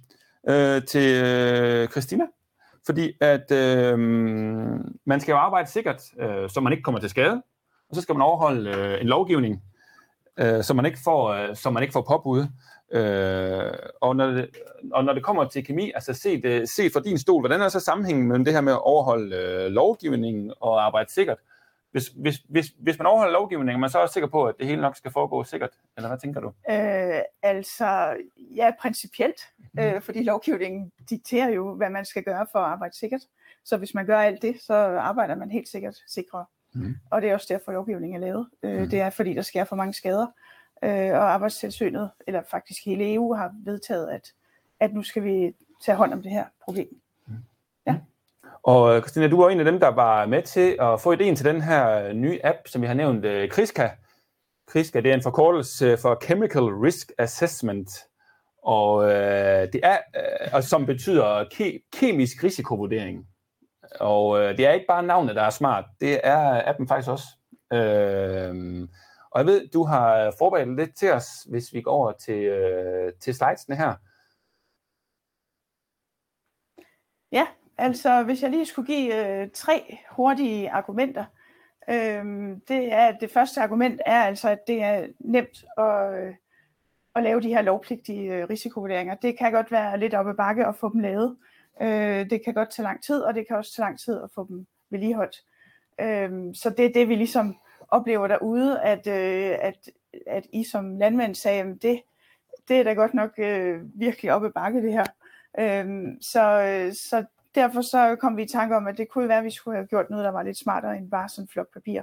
øh, 0.49 0.83
til 0.83 1.25
øh, 1.25 1.89
Christina, 1.89 2.25
fordi 2.87 3.13
at 3.21 3.53
øh, 3.53 3.99
man 5.07 5.21
skal 5.21 5.33
jo 5.33 5.39
arbejde 5.39 5.71
sikkert, 5.71 6.03
øh, 6.21 6.51
så 6.51 6.61
man 6.61 6.73
ikke 6.73 6.83
kommer 6.83 7.01
til 7.01 7.11
skade, 7.11 7.43
og 7.89 7.95
så 7.97 8.01
skal 8.01 8.15
man 8.15 8.23
overholde 8.23 8.71
øh, 8.71 9.01
en 9.01 9.07
lovgivning, 9.07 9.63
øh, 10.39 10.63
så 10.63 10.75
man 10.75 10.87
ikke 10.87 10.99
får, 11.05 11.29
øh, 11.29 11.57
så 11.57 11.71
man 11.71 11.83
ikke 11.83 11.93
får 11.93 12.07
påbud. 12.09 12.47
Øh, 12.93 13.73
og, 14.01 14.17
når 14.17 14.27
det, 14.27 14.49
og 14.93 15.05
når 15.05 15.13
det 15.13 15.25
kommer 15.25 15.45
til 15.45 15.65
kemi, 15.65 15.93
altså 15.95 16.13
se, 16.13 16.43
det, 16.43 16.69
se 16.69 16.91
fra 16.91 17.01
din 17.01 17.19
stol, 17.19 17.41
hvordan 17.43 17.61
er 17.61 17.69
så 17.69 17.81
sammenhængen 17.81 18.29
mellem 18.29 18.45
det 18.45 18.55
her 18.55 18.61
med 18.61 18.73
at 18.73 18.83
overholde 18.83 19.37
øh, 19.37 19.71
lovgivningen 19.71 20.53
og 20.61 20.87
arbejde 20.87 21.13
sikkert? 21.13 21.39
Hvis, 21.97 22.09
hvis, 22.09 22.37
hvis, 22.49 22.73
hvis 22.79 22.99
man 22.99 23.07
overholder 23.07 23.33
lovgivningen, 23.33 23.75
er 23.75 23.79
man 23.79 23.91
så 23.91 23.99
også 23.99 24.13
sikker 24.13 24.29
på, 24.29 24.45
at 24.45 24.55
det 24.59 24.67
hele 24.67 24.81
nok 24.81 24.97
skal 24.97 25.11
foregå 25.11 25.45
sikkert? 25.45 25.71
Eller 25.97 26.09
hvad 26.09 26.19
tænker 26.19 26.41
du? 26.41 26.53
Øh, 26.71 27.21
altså, 27.43 28.17
ja, 28.37 28.71
principielt. 28.81 29.41
Mm. 29.73 29.83
Øh, 29.83 30.03
fordi 30.03 30.23
lovgivningen 30.23 30.93
dikterer 31.11 31.51
jo, 31.51 31.75
hvad 31.75 31.91
man 31.91 32.05
skal 32.05 32.23
gøre 32.23 32.47
for 32.53 32.59
at 32.59 32.65
arbejde 32.65 32.97
sikkert. 32.97 33.21
Så 33.65 33.77
hvis 33.77 33.95
man 33.95 34.07
gør 34.07 34.19
alt 34.19 34.43
det, 34.43 34.61
så 34.61 34.75
arbejder 34.75 35.35
man 35.35 35.51
helt 35.51 35.69
sikkert 35.69 35.97
sikrere. 36.07 36.45
Mm. 36.75 36.95
Og 37.11 37.23
det 37.23 37.31
er 37.31 37.35
også 37.35 37.47
derfor, 37.51 37.73
lovgivningen 37.73 38.23
er 38.23 38.27
lavet. 38.27 38.49
Øh, 38.63 38.81
mm. 38.81 38.89
Det 38.89 39.01
er, 39.01 39.11
fordi 39.11 39.35
der 39.35 39.43
sker 39.43 39.65
for 39.65 39.77
mange 39.77 39.95
skader. 39.95 40.27
Øh, 40.83 41.13
og 41.13 41.33
arbejdstilsynet, 41.33 42.11
eller 42.27 42.43
faktisk 42.51 42.85
hele 42.85 43.15
EU, 43.15 43.35
har 43.35 43.55
vedtaget, 43.65 44.11
at, 44.11 44.33
at 44.81 44.95
nu 44.95 45.03
skal 45.03 45.25
vi 45.25 45.55
tage 45.85 45.97
hånd 45.97 46.13
om 46.13 46.23
det 46.23 46.33
her 46.33 46.45
problem. 46.65 47.01
Og 48.67 48.97
øh, 48.97 49.03
Christina, 49.03 49.29
du 49.29 49.43
var 49.43 49.51
en 49.51 49.59
af 49.59 49.65
dem, 49.65 49.81
der 49.81 49.89
var 49.89 50.27
med 50.27 50.43
til 50.43 50.77
at 50.81 51.01
få 51.01 51.13
ideen 51.13 51.37
til 51.37 51.47
den 51.47 51.61
her 51.61 52.09
øh, 52.09 52.13
nye 52.15 52.41
app, 52.45 52.59
som 52.67 52.83
vi 52.83 52.87
har 52.87 52.95
nævnt, 52.95 53.25
øh, 53.25 53.51
Kriska. 53.51 53.91
Kriska, 54.67 55.01
det 55.01 55.11
er 55.11 55.15
en 55.15 55.23
forkortelse 55.23 55.97
for 55.97 56.25
Chemical 56.25 56.63
Risk 56.63 57.13
Assessment, 57.19 57.91
og 58.63 59.05
øh, 59.05 59.73
det 59.73 59.81
er, 59.83 59.99
øh, 60.57 60.63
som 60.63 60.87
betyder 60.87 61.45
ke- 61.45 61.89
kemisk 61.93 62.45
risikovurdering. 62.45 63.29
Og 64.01 64.41
øh, 64.41 64.57
det 64.57 64.67
er 64.67 64.73
ikke 64.73 64.87
bare 64.89 65.03
navnet, 65.03 65.37
der 65.37 65.43
er 65.43 65.51
smart, 65.51 65.85
det 66.01 66.21
er 66.25 66.69
appen 66.69 66.89
faktisk 66.89 67.11
også. 67.11 67.27
Øh, 67.73 68.89
og 69.31 69.39
jeg 69.41 69.47
ved, 69.47 69.69
du 69.69 69.85
har 69.85 70.35
forberedt 70.39 70.77
lidt 70.77 70.97
til 70.97 71.13
os, 71.13 71.27
hvis 71.51 71.73
vi 71.73 71.81
går 71.81 71.91
over 71.91 72.13
til, 72.13 72.45
øh, 72.45 73.13
til 73.21 73.35
slidesene 73.35 73.77
her. 73.77 73.95
Ja, 77.33 77.47
altså 77.79 78.23
hvis 78.23 78.43
jeg 78.43 78.51
lige 78.51 78.67
skulle 78.67 78.87
give 78.87 79.27
øh, 79.27 79.49
tre 79.55 79.99
hurtige 80.11 80.71
argumenter. 80.71 81.25
Øh, 81.89 82.25
det, 82.69 82.93
er, 82.93 83.13
det 83.21 83.31
første 83.31 83.61
argument 83.61 84.01
er 84.07 84.23
altså, 84.23 84.49
at 84.49 84.67
det 84.67 84.83
er 84.83 85.07
nemt 85.19 85.65
at, 85.79 86.15
øh, 86.15 86.35
at 87.15 87.23
lave 87.23 87.41
de 87.41 87.49
her 87.49 87.63
lovpligtige 87.63 88.35
øh, 88.35 88.49
risikovurderinger. 88.51 89.15
Det 89.15 89.39
kan 89.39 89.53
godt 89.53 89.73
være 89.73 89.99
lidt 89.99 90.15
op 90.15 90.29
ad 90.29 90.35
bakke 90.35 90.67
at 90.67 90.77
få 90.77 90.93
dem 90.93 91.01
lavet. 91.01 91.37
Øh, 91.83 92.31
det 92.31 92.45
kan 92.45 92.55
godt 92.55 92.71
tage 92.71 92.85
lang 92.85 93.03
tid, 93.03 93.21
og 93.21 93.35
det 93.35 93.47
kan 93.47 93.57
også 93.57 93.75
tage 93.75 93.85
lang 93.85 93.99
tid 93.99 94.23
at 94.23 94.31
få 94.35 94.47
dem 94.49 94.67
vedligeholdt. 94.91 95.43
Øh, 96.01 96.55
så 96.55 96.71
det 96.71 96.85
er 96.87 96.93
det, 96.93 97.09
vi 97.09 97.15
ligesom 97.15 97.57
oplever 97.89 98.27
derude, 98.27 98.81
at, 98.81 99.07
øh, 99.07 99.57
at, 99.61 99.91
at 100.27 100.47
I 100.53 100.65
som 100.65 100.99
landmænd 100.99 101.35
sagde, 101.35 101.61
at 101.61 101.83
det, 101.83 102.03
det 102.69 102.81
er 102.81 102.83
da 102.83 102.93
godt 102.93 103.15
nok 103.15 103.31
øh, 103.39 103.81
virkelig 104.01 104.33
op 104.33 104.45
ad 104.45 104.51
bakke 104.51 104.83
det 104.83 104.93
her. 104.93 105.05
Øhm, 105.59 106.23
så, 106.23 106.63
øh, 106.63 106.93
så 106.93 107.25
derfor 107.57 107.81
så 107.81 108.17
kom 108.21 108.37
vi 108.37 108.43
i 108.43 108.49
tanke 108.49 108.77
om, 108.77 108.87
at 108.87 108.99
det 108.99 109.09
kunne 109.09 109.29
være, 109.29 109.39
at 109.39 109.45
vi 109.45 109.51
skulle 109.51 109.77
have 109.77 109.87
gjort 109.87 110.11
noget, 110.11 110.25
der 110.25 110.31
var 110.31 110.43
lidt 110.43 110.59
smartere 110.59 110.97
end 110.97 111.11
bare 111.11 111.29
sådan 111.29 111.45
en 111.45 111.49
flok 111.49 111.73
papir. 111.73 112.03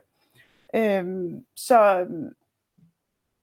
Øhm, 0.76 1.46
så, 1.56 2.08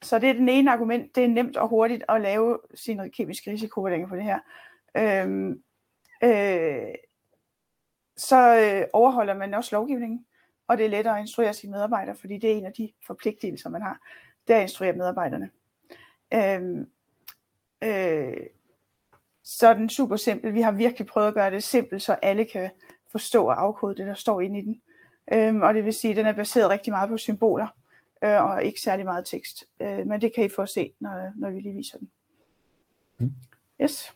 så 0.02 0.18
det 0.18 0.28
er 0.28 0.34
den 0.34 0.48
ene 0.48 0.72
argument. 0.72 1.14
Det 1.14 1.24
er 1.24 1.28
nemt 1.28 1.56
og 1.56 1.68
hurtigt 1.68 2.04
at 2.08 2.20
lave 2.20 2.58
sin 2.74 3.10
kemiske 3.10 3.50
risikovurdering 3.50 4.08
på 4.08 4.16
det 4.16 4.24
her. 4.24 4.38
Øhm, 4.96 5.62
øh, 6.24 6.94
så 8.16 8.56
øh, 8.56 8.86
overholder 8.92 9.34
man 9.34 9.54
også 9.54 9.76
lovgivningen 9.76 10.26
og 10.70 10.78
det 10.78 10.86
er 10.86 10.90
lettere 10.90 11.14
at 11.14 11.20
instruere 11.20 11.54
sine 11.54 11.72
medarbejdere, 11.72 12.16
fordi 12.16 12.38
det 12.38 12.52
er 12.52 12.56
en 12.56 12.66
af 12.66 12.72
de 12.72 12.92
forpligtelser, 13.06 13.70
man 13.70 13.82
har, 13.82 14.00
det 14.48 14.54
er 14.54 14.58
at 14.58 14.62
instruere 14.62 14.92
medarbejderne. 14.92 15.50
Øhm, 16.34 16.90
øh, 17.84 18.46
så 19.44 19.74
den 19.74 19.88
super 19.88 20.16
simpel. 20.16 20.54
Vi 20.54 20.60
har 20.60 20.72
virkelig 20.72 21.06
prøvet 21.06 21.28
at 21.28 21.34
gøre 21.34 21.50
det 21.50 21.62
simpelt, 21.62 22.02
så 22.02 22.12
alle 22.12 22.44
kan 22.44 22.70
forstå 23.12 23.46
og 23.46 23.62
afkode 23.62 23.96
det, 23.96 24.06
der 24.06 24.14
står 24.14 24.40
inde 24.40 24.58
i 24.58 24.62
den. 24.62 24.80
Øhm, 25.32 25.62
og 25.62 25.74
det 25.74 25.84
vil 25.84 25.92
sige, 25.92 26.10
at 26.10 26.16
den 26.16 26.26
er 26.26 26.32
baseret 26.32 26.70
rigtig 26.70 26.92
meget 26.92 27.08
på 27.08 27.16
symboler, 27.16 27.66
øh, 28.24 28.44
og 28.44 28.64
ikke 28.64 28.80
særlig 28.80 29.04
meget 29.04 29.26
tekst. 29.26 29.64
Øh, 29.80 30.06
men 30.06 30.20
det 30.20 30.34
kan 30.34 30.44
I 30.44 30.48
få 30.48 30.62
at 30.62 30.68
se, 30.68 30.92
når, 31.00 31.32
når 31.36 31.50
vi 31.50 31.60
lige 31.60 31.74
viser 31.74 31.98
den. 31.98 32.10
Mm. 33.18 33.32
Yes. 33.82 34.12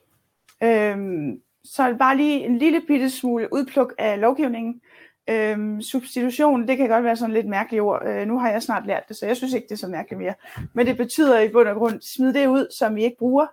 Øhm, 0.63 1.43
så 1.65 1.97
bare 1.99 2.17
lige 2.17 2.45
en 2.45 2.59
lille 2.59 2.81
bitte 2.81 3.11
smule 3.11 3.49
udpluk 3.53 3.95
af 3.99 4.21
lovgivningen. 4.21 4.81
Øhm, 5.29 5.83
substitution, 5.83 6.69
det 6.69 6.77
kan 6.77 6.89
godt 6.89 7.05
være 7.05 7.17
sådan 7.17 7.35
lidt 7.35 7.47
mærkeligt 7.47 7.83
ord. 7.83 8.07
Øh, 8.07 8.27
nu 8.27 8.39
har 8.39 8.51
jeg 8.51 8.63
snart 8.63 8.87
lært 8.87 9.09
det, 9.09 9.17
så 9.17 9.27
jeg 9.27 9.37
synes 9.37 9.55
ikke, 9.55 9.65
det 9.65 9.73
er 9.73 9.77
så 9.77 9.89
mærkeligt 9.89 10.21
mere. 10.21 10.35
Men 10.73 10.87
det 10.87 10.97
betyder 10.97 11.41
i 11.41 11.49
bund 11.49 11.69
og 11.69 11.77
grund, 11.77 12.01
smid 12.01 12.33
det 12.33 12.47
ud, 12.47 12.67
som 12.79 12.97
vi 12.97 13.05
ikke 13.05 13.17
bruger, 13.19 13.47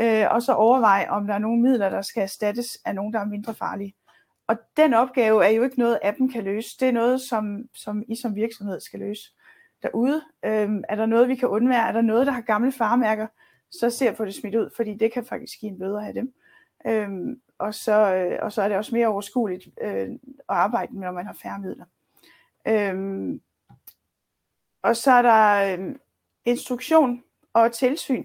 øh, 0.00 0.26
og 0.30 0.42
så 0.42 0.52
overveje, 0.52 1.10
om 1.10 1.26
der 1.26 1.34
er 1.34 1.38
nogle 1.38 1.62
midler, 1.62 1.90
der 1.90 2.02
skal 2.02 2.22
erstattes 2.22 2.78
af 2.84 2.94
nogen, 2.94 3.12
der 3.12 3.20
er 3.20 3.24
mindre 3.24 3.54
farlige. 3.54 3.94
Og 4.46 4.56
den 4.76 4.94
opgave 4.94 5.44
er 5.44 5.48
jo 5.48 5.62
ikke 5.62 5.78
noget, 5.78 5.98
appen 6.02 6.28
kan 6.28 6.44
løse. 6.44 6.76
Det 6.80 6.88
er 6.88 6.92
noget, 6.92 7.20
som, 7.20 7.68
som 7.74 8.02
I 8.08 8.16
som 8.16 8.34
virksomhed 8.34 8.80
skal 8.80 9.00
løse 9.00 9.22
derude. 9.82 10.22
Øhm, 10.44 10.84
er 10.88 10.96
der 10.96 11.06
noget, 11.06 11.28
vi 11.28 11.34
kan 11.34 11.48
undvære? 11.48 11.88
Er 11.88 11.92
der 11.92 12.00
noget, 12.00 12.26
der 12.26 12.32
har 12.32 12.40
gamle 12.40 12.72
farmærker? 12.72 13.26
Så 13.70 13.90
ser 13.90 14.12
på 14.12 14.24
det 14.24 14.34
smidt 14.34 14.54
ud, 14.54 14.70
fordi 14.76 14.94
det 14.94 15.12
kan 15.12 15.24
faktisk 15.24 15.60
give 15.60 15.72
en 15.72 15.78
bøde 15.78 15.96
at 15.96 16.02
have 16.02 16.14
dem. 16.14 16.34
Øhm, 16.86 17.40
og, 17.58 17.74
så, 17.74 18.14
øh, 18.14 18.38
og 18.42 18.52
så 18.52 18.62
er 18.62 18.68
det 18.68 18.76
også 18.76 18.94
mere 18.94 19.06
overskueligt 19.06 19.68
øh, 19.80 20.08
at 20.10 20.18
arbejde 20.48 20.92
med, 20.94 21.00
når 21.00 21.12
man 21.12 21.26
har 21.26 21.36
færre 21.42 21.58
midler. 21.58 21.84
Øhm, 22.68 23.40
og 24.82 24.96
så 24.96 25.10
er 25.10 25.22
der 25.22 25.78
øh, 25.78 25.94
instruktion 26.44 27.22
og 27.52 27.72
tilsyn. 27.72 28.24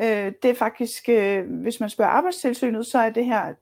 Øh, 0.00 0.32
det 0.42 0.50
er 0.50 0.54
faktisk, 0.54 1.08
øh, 1.08 1.60
hvis 1.60 1.80
man 1.80 1.90
spørger 1.90 2.10
arbejdstilsynet, 2.10 2.86
så 2.86 2.98
er 2.98 3.10
det 3.10 3.24
her, 3.24 3.54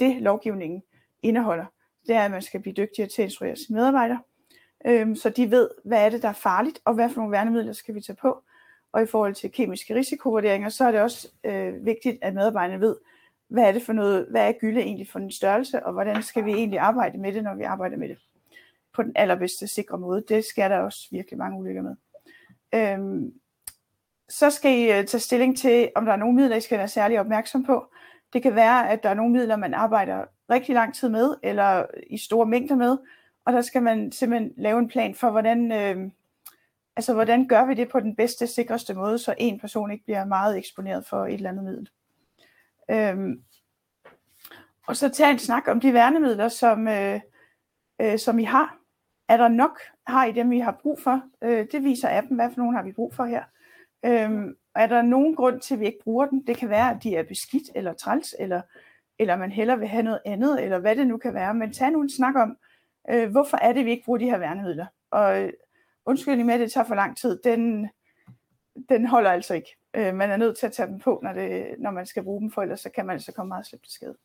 det 0.00 0.22
lovgivningen 0.22 0.82
indeholder. 1.22 1.64
Det 2.06 2.16
er, 2.16 2.24
at 2.24 2.30
man 2.30 2.42
skal 2.42 2.60
blive 2.60 2.74
dygtigere 2.74 3.08
til 3.08 3.22
at 3.22 3.26
instruere 3.26 3.56
sine 3.56 3.76
medarbejdere, 3.76 4.20
øh, 4.86 5.16
så 5.16 5.30
de 5.30 5.50
ved, 5.50 5.70
hvad 5.84 6.04
er 6.04 6.10
det, 6.10 6.22
der 6.22 6.28
er 6.28 6.32
farligt, 6.32 6.80
og 6.84 6.94
hvad 6.94 7.08
for 7.08 7.16
nogle 7.16 7.32
værnemidler 7.32 7.72
skal 7.72 7.94
vi 7.94 8.00
tage 8.00 8.16
på. 8.16 8.42
Og 8.92 9.02
i 9.02 9.06
forhold 9.06 9.34
til 9.34 9.52
kemiske 9.52 9.94
risikovurderinger, 9.94 10.68
så 10.68 10.84
er 10.84 10.92
det 10.92 11.00
også 11.00 11.28
øh, 11.44 11.86
vigtigt, 11.86 12.18
at 12.22 12.34
medarbejderne 12.34 12.80
ved, 12.80 12.96
hvad 13.48 13.64
er 13.64 13.72
det 13.72 13.82
for 13.82 13.92
noget, 13.92 14.26
hvad 14.30 14.48
er 14.48 14.52
gylde 14.52 14.80
egentlig 14.80 15.08
for 15.08 15.18
en 15.18 15.30
størrelse, 15.30 15.86
og 15.86 15.92
hvordan 15.92 16.22
skal 16.22 16.44
vi 16.44 16.52
egentlig 16.52 16.78
arbejde 16.78 17.18
med 17.18 17.32
det, 17.32 17.44
når 17.44 17.54
vi 17.54 17.62
arbejder 17.62 17.96
med 17.96 18.08
det 18.08 18.18
på 18.94 19.02
den 19.02 19.12
allerbedste 19.16 19.66
sikre 19.66 19.98
måde. 19.98 20.24
Det 20.28 20.44
sker 20.44 20.68
der 20.68 20.78
også 20.78 21.08
virkelig 21.10 21.38
mange 21.38 21.58
ulykker 21.58 21.82
med. 21.82 21.96
Øhm, 22.74 23.32
så 24.28 24.50
skal 24.50 24.78
I 24.78 24.92
øh, 24.92 25.06
tage 25.06 25.20
stilling 25.20 25.58
til, 25.58 25.90
om 25.94 26.04
der 26.04 26.12
er 26.12 26.16
nogle 26.16 26.36
midler, 26.36 26.56
I 26.56 26.60
skal 26.60 26.78
være 26.78 26.88
særlig 26.88 27.20
opmærksom 27.20 27.64
på. 27.64 27.92
Det 28.32 28.42
kan 28.42 28.54
være, 28.54 28.90
at 28.90 29.02
der 29.02 29.08
er 29.08 29.14
nogle 29.14 29.32
midler, 29.32 29.56
man 29.56 29.74
arbejder 29.74 30.24
rigtig 30.50 30.74
lang 30.74 30.94
tid 30.94 31.08
med, 31.08 31.34
eller 31.42 31.86
i 32.06 32.18
store 32.18 32.46
mængder 32.46 32.74
med, 32.74 32.98
og 33.44 33.52
der 33.52 33.60
skal 33.62 33.82
man 33.82 34.12
simpelthen 34.12 34.52
lave 34.56 34.78
en 34.78 34.88
plan 34.88 35.14
for, 35.14 35.30
hvordan, 35.30 35.72
øh, 35.72 36.10
altså, 36.96 37.14
hvordan 37.14 37.48
gør 37.48 37.64
vi 37.64 37.74
det 37.74 37.88
på 37.88 38.00
den 38.00 38.16
bedste, 38.16 38.46
sikreste 38.46 38.94
måde, 38.94 39.18
så 39.18 39.34
en 39.38 39.60
person 39.60 39.90
ikke 39.90 40.04
bliver 40.04 40.24
meget 40.24 40.58
eksponeret 40.58 41.06
for 41.06 41.26
et 41.26 41.34
eller 41.34 41.50
andet 41.50 41.64
middel. 41.64 41.88
Øhm, 42.90 43.42
og 44.86 44.96
så 44.96 45.08
tage 45.08 45.30
en 45.30 45.38
snak 45.38 45.68
om 45.68 45.80
de 45.80 45.92
værnemidler, 45.92 46.48
som, 46.48 46.88
øh, 46.88 47.20
øh, 48.00 48.18
som 48.18 48.38
I 48.38 48.44
har. 48.44 48.76
Er 49.28 49.36
der 49.36 49.48
nok? 49.48 49.80
Har 50.06 50.24
I 50.24 50.32
dem, 50.32 50.52
I 50.52 50.58
har 50.58 50.78
brug 50.82 51.00
for? 51.00 51.22
Øh, 51.42 51.66
det 51.72 51.84
viser 51.84 52.18
appen, 52.18 52.36
hvad 52.36 52.50
for 52.50 52.58
nogen 52.58 52.76
har 52.76 52.82
vi 52.82 52.92
brug 52.92 53.14
for 53.14 53.24
her. 53.24 53.42
Øhm, 54.04 54.56
er 54.74 54.86
der 54.86 55.02
nogen 55.02 55.36
grund 55.36 55.60
til, 55.60 55.74
at 55.74 55.80
vi 55.80 55.86
ikke 55.86 56.04
bruger 56.04 56.26
den? 56.26 56.46
Det 56.46 56.56
kan 56.56 56.68
være, 56.68 56.90
at 56.90 57.02
de 57.02 57.16
er 57.16 57.22
beskidt 57.22 57.70
eller 57.74 57.92
træls, 57.92 58.34
eller, 58.38 58.62
eller 59.18 59.36
man 59.36 59.52
hellere 59.52 59.78
vil 59.78 59.88
have 59.88 60.02
noget 60.02 60.20
andet, 60.24 60.64
eller 60.64 60.78
hvad 60.78 60.96
det 60.96 61.06
nu 61.06 61.16
kan 61.16 61.34
være. 61.34 61.54
Men 61.54 61.72
tag 61.72 61.90
nu 61.90 62.00
en 62.00 62.10
snak 62.10 62.34
om, 62.34 62.58
øh, 63.10 63.30
hvorfor 63.30 63.56
er 63.56 63.72
det, 63.72 63.84
vi 63.84 63.90
ikke 63.90 64.04
bruger 64.04 64.18
de 64.18 64.30
her 64.30 64.38
værnemidler? 64.38 64.86
Og 65.10 65.42
øh, 65.42 65.52
undskyldning 66.04 66.46
med, 66.46 66.54
at 66.54 66.60
det 66.60 66.72
tager 66.72 66.86
for 66.86 66.94
lang 66.94 67.16
tid, 67.16 67.40
den, 67.44 67.88
den 68.88 69.06
holder 69.06 69.30
altså 69.30 69.54
ikke. 69.54 69.76
Øh, 69.94 70.14
man 70.14 70.30
er 70.30 70.36
nødt 70.36 70.58
til 70.58 70.66
at 70.66 70.72
tage 70.72 70.88
dem 70.88 70.98
på, 70.98 71.20
når, 71.22 71.32
det, 71.32 71.74
når 71.78 71.90
man 71.90 72.06
skal 72.06 72.22
bruge 72.22 72.40
dem, 72.40 72.50
for 72.50 72.62
ellers 72.62 72.80
så 72.80 72.90
kan 72.90 73.06
man 73.06 73.14
altså 73.14 73.32
komme 73.32 73.48
meget 73.48 73.66
slemt 73.66 73.84
til 73.84 73.92
skade. 73.92 74.16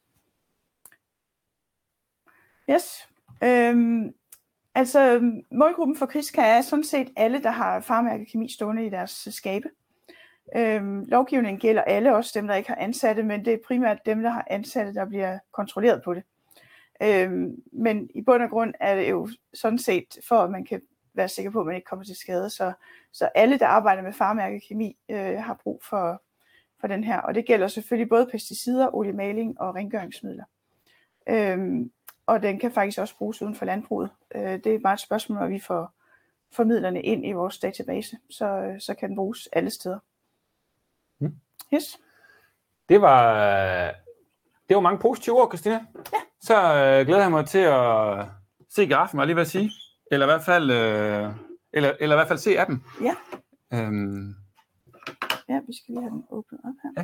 Yes. 2.70 3.10
Øhm, 3.44 4.14
altså 4.76 5.32
målgruppen 5.52 5.98
for 5.98 6.06
Kriska 6.06 6.42
er 6.42 6.62
sådan 6.62 6.84
set 6.84 7.12
alle, 7.16 7.44
der 7.44 7.52
har 7.52 7.80
farmærkekemi 7.80 8.50
stående 8.50 8.86
i 8.86 8.90
deres 8.90 9.28
øh, 9.28 9.34
skabe. 9.34 9.70
Øhm, 10.56 11.06
lovgivningen 11.06 11.60
gælder 11.60 11.82
alle, 11.82 12.16
også 12.16 12.32
dem, 12.40 12.48
der 12.48 12.56
ikke 12.56 12.70
har 12.70 12.76
ansatte, 12.76 13.24
men 13.24 13.46
det 13.46 13.54
er 13.54 13.58
primært 13.68 14.06
dem, 14.06 14.22
der 14.22 14.30
har 14.30 14.48
ansatte, 14.50 14.94
der 14.94 15.06
bliver 15.06 15.40
kontrolleret 15.52 16.04
på 16.04 16.14
det. 16.14 16.24
Øhm, 17.04 17.62
men 17.72 18.10
i 18.16 18.22
bund 18.22 18.44
og 18.44 18.50
grund 18.50 18.74
er 18.80 18.96
det 18.96 19.10
jo 19.10 19.30
sådan 19.54 19.80
set, 19.80 20.18
for 20.28 20.36
at 20.36 20.52
man 20.52 20.66
kan 20.66 20.82
være 21.14 21.30
sikker 21.30 21.52
på, 21.52 21.60
at 21.60 21.66
man 21.66 21.76
ikke 21.76 21.86
kommer 21.86 22.06
til 22.06 22.16
skade. 22.16 22.50
Så, 22.50 22.74
så 23.12 23.30
alle, 23.36 23.60
der 23.60 23.68
arbejder 23.68 24.02
med 24.02 24.14
farmærkekemi, 24.14 24.98
øh, 25.10 25.38
har 25.38 25.60
brug 25.64 25.84
for, 25.84 26.22
for 26.80 26.88
den 26.88 27.04
her. 27.04 27.20
Og 27.20 27.36
det 27.36 27.46
gælder 27.46 27.68
selvfølgelig 27.68 28.10
både 28.10 28.30
pesticider, 28.32 28.96
oliemaling 28.96 29.62
og 29.62 29.76
rengøringsmidler. 29.76 30.44
Øhm, 31.30 31.92
og 32.26 32.42
den 32.44 32.60
kan 32.60 32.72
faktisk 32.72 33.00
også 33.00 33.18
bruges 33.18 33.42
uden 33.42 33.56
for 33.56 33.66
landbruget. 33.66 34.10
Øh, 34.36 34.42
det 34.64 34.68
er 34.68 34.80
bare 34.80 34.94
et 34.94 35.00
spørgsmål, 35.00 35.40
når 35.40 35.48
vi 35.48 35.60
får 35.60 35.92
formidlerne 36.52 37.02
ind 37.02 37.26
i 37.26 37.32
vores 37.32 37.60
database, 37.60 38.18
så, 38.30 38.76
så 38.80 38.94
kan 38.94 39.10
den 39.10 39.16
bruges 39.16 39.50
alle 39.52 39.70
steder. 39.70 40.00
Mm. 41.20 41.36
Yes. 41.74 42.00
Det 42.90 43.02
var, 43.02 43.46
det 44.70 44.76
var 44.76 44.82
mange 44.82 45.00
positive 45.00 45.42
ord, 45.42 45.50
Christina. 45.50 45.86
Ja. 46.14 46.18
Så 46.42 46.56
øh, 46.56 47.06
glæder 47.08 47.22
jeg 47.22 47.32
mig 47.32 47.46
til 47.46 47.60
at 47.60 48.26
se 48.70 48.88
grafen, 48.88 49.18
var 49.18 49.24
jeg 49.24 49.28
lige 49.28 49.36
ved 49.36 49.42
at 49.42 49.48
sige. 49.48 49.72
Eller 50.12 50.26
i 50.26 50.30
hvert 50.30 50.44
fald, 50.44 50.72
øh, 50.72 51.30
eller, 51.74 51.94
eller 52.00 52.16
i 52.16 52.18
hvert 52.18 52.28
fald 52.28 52.40
se 52.40 52.60
appen. 52.60 52.84
Ja. 53.02 53.16
Øhm, 53.74 54.36
Ja, 55.50 55.60
vi 55.68 55.74
skal 55.74 55.94
lige 55.94 56.02
have 56.02 56.12
den 56.12 56.26
åbnet 56.30 56.62
op 56.64 56.74
her. 56.84 56.90
Ja. 56.98 57.04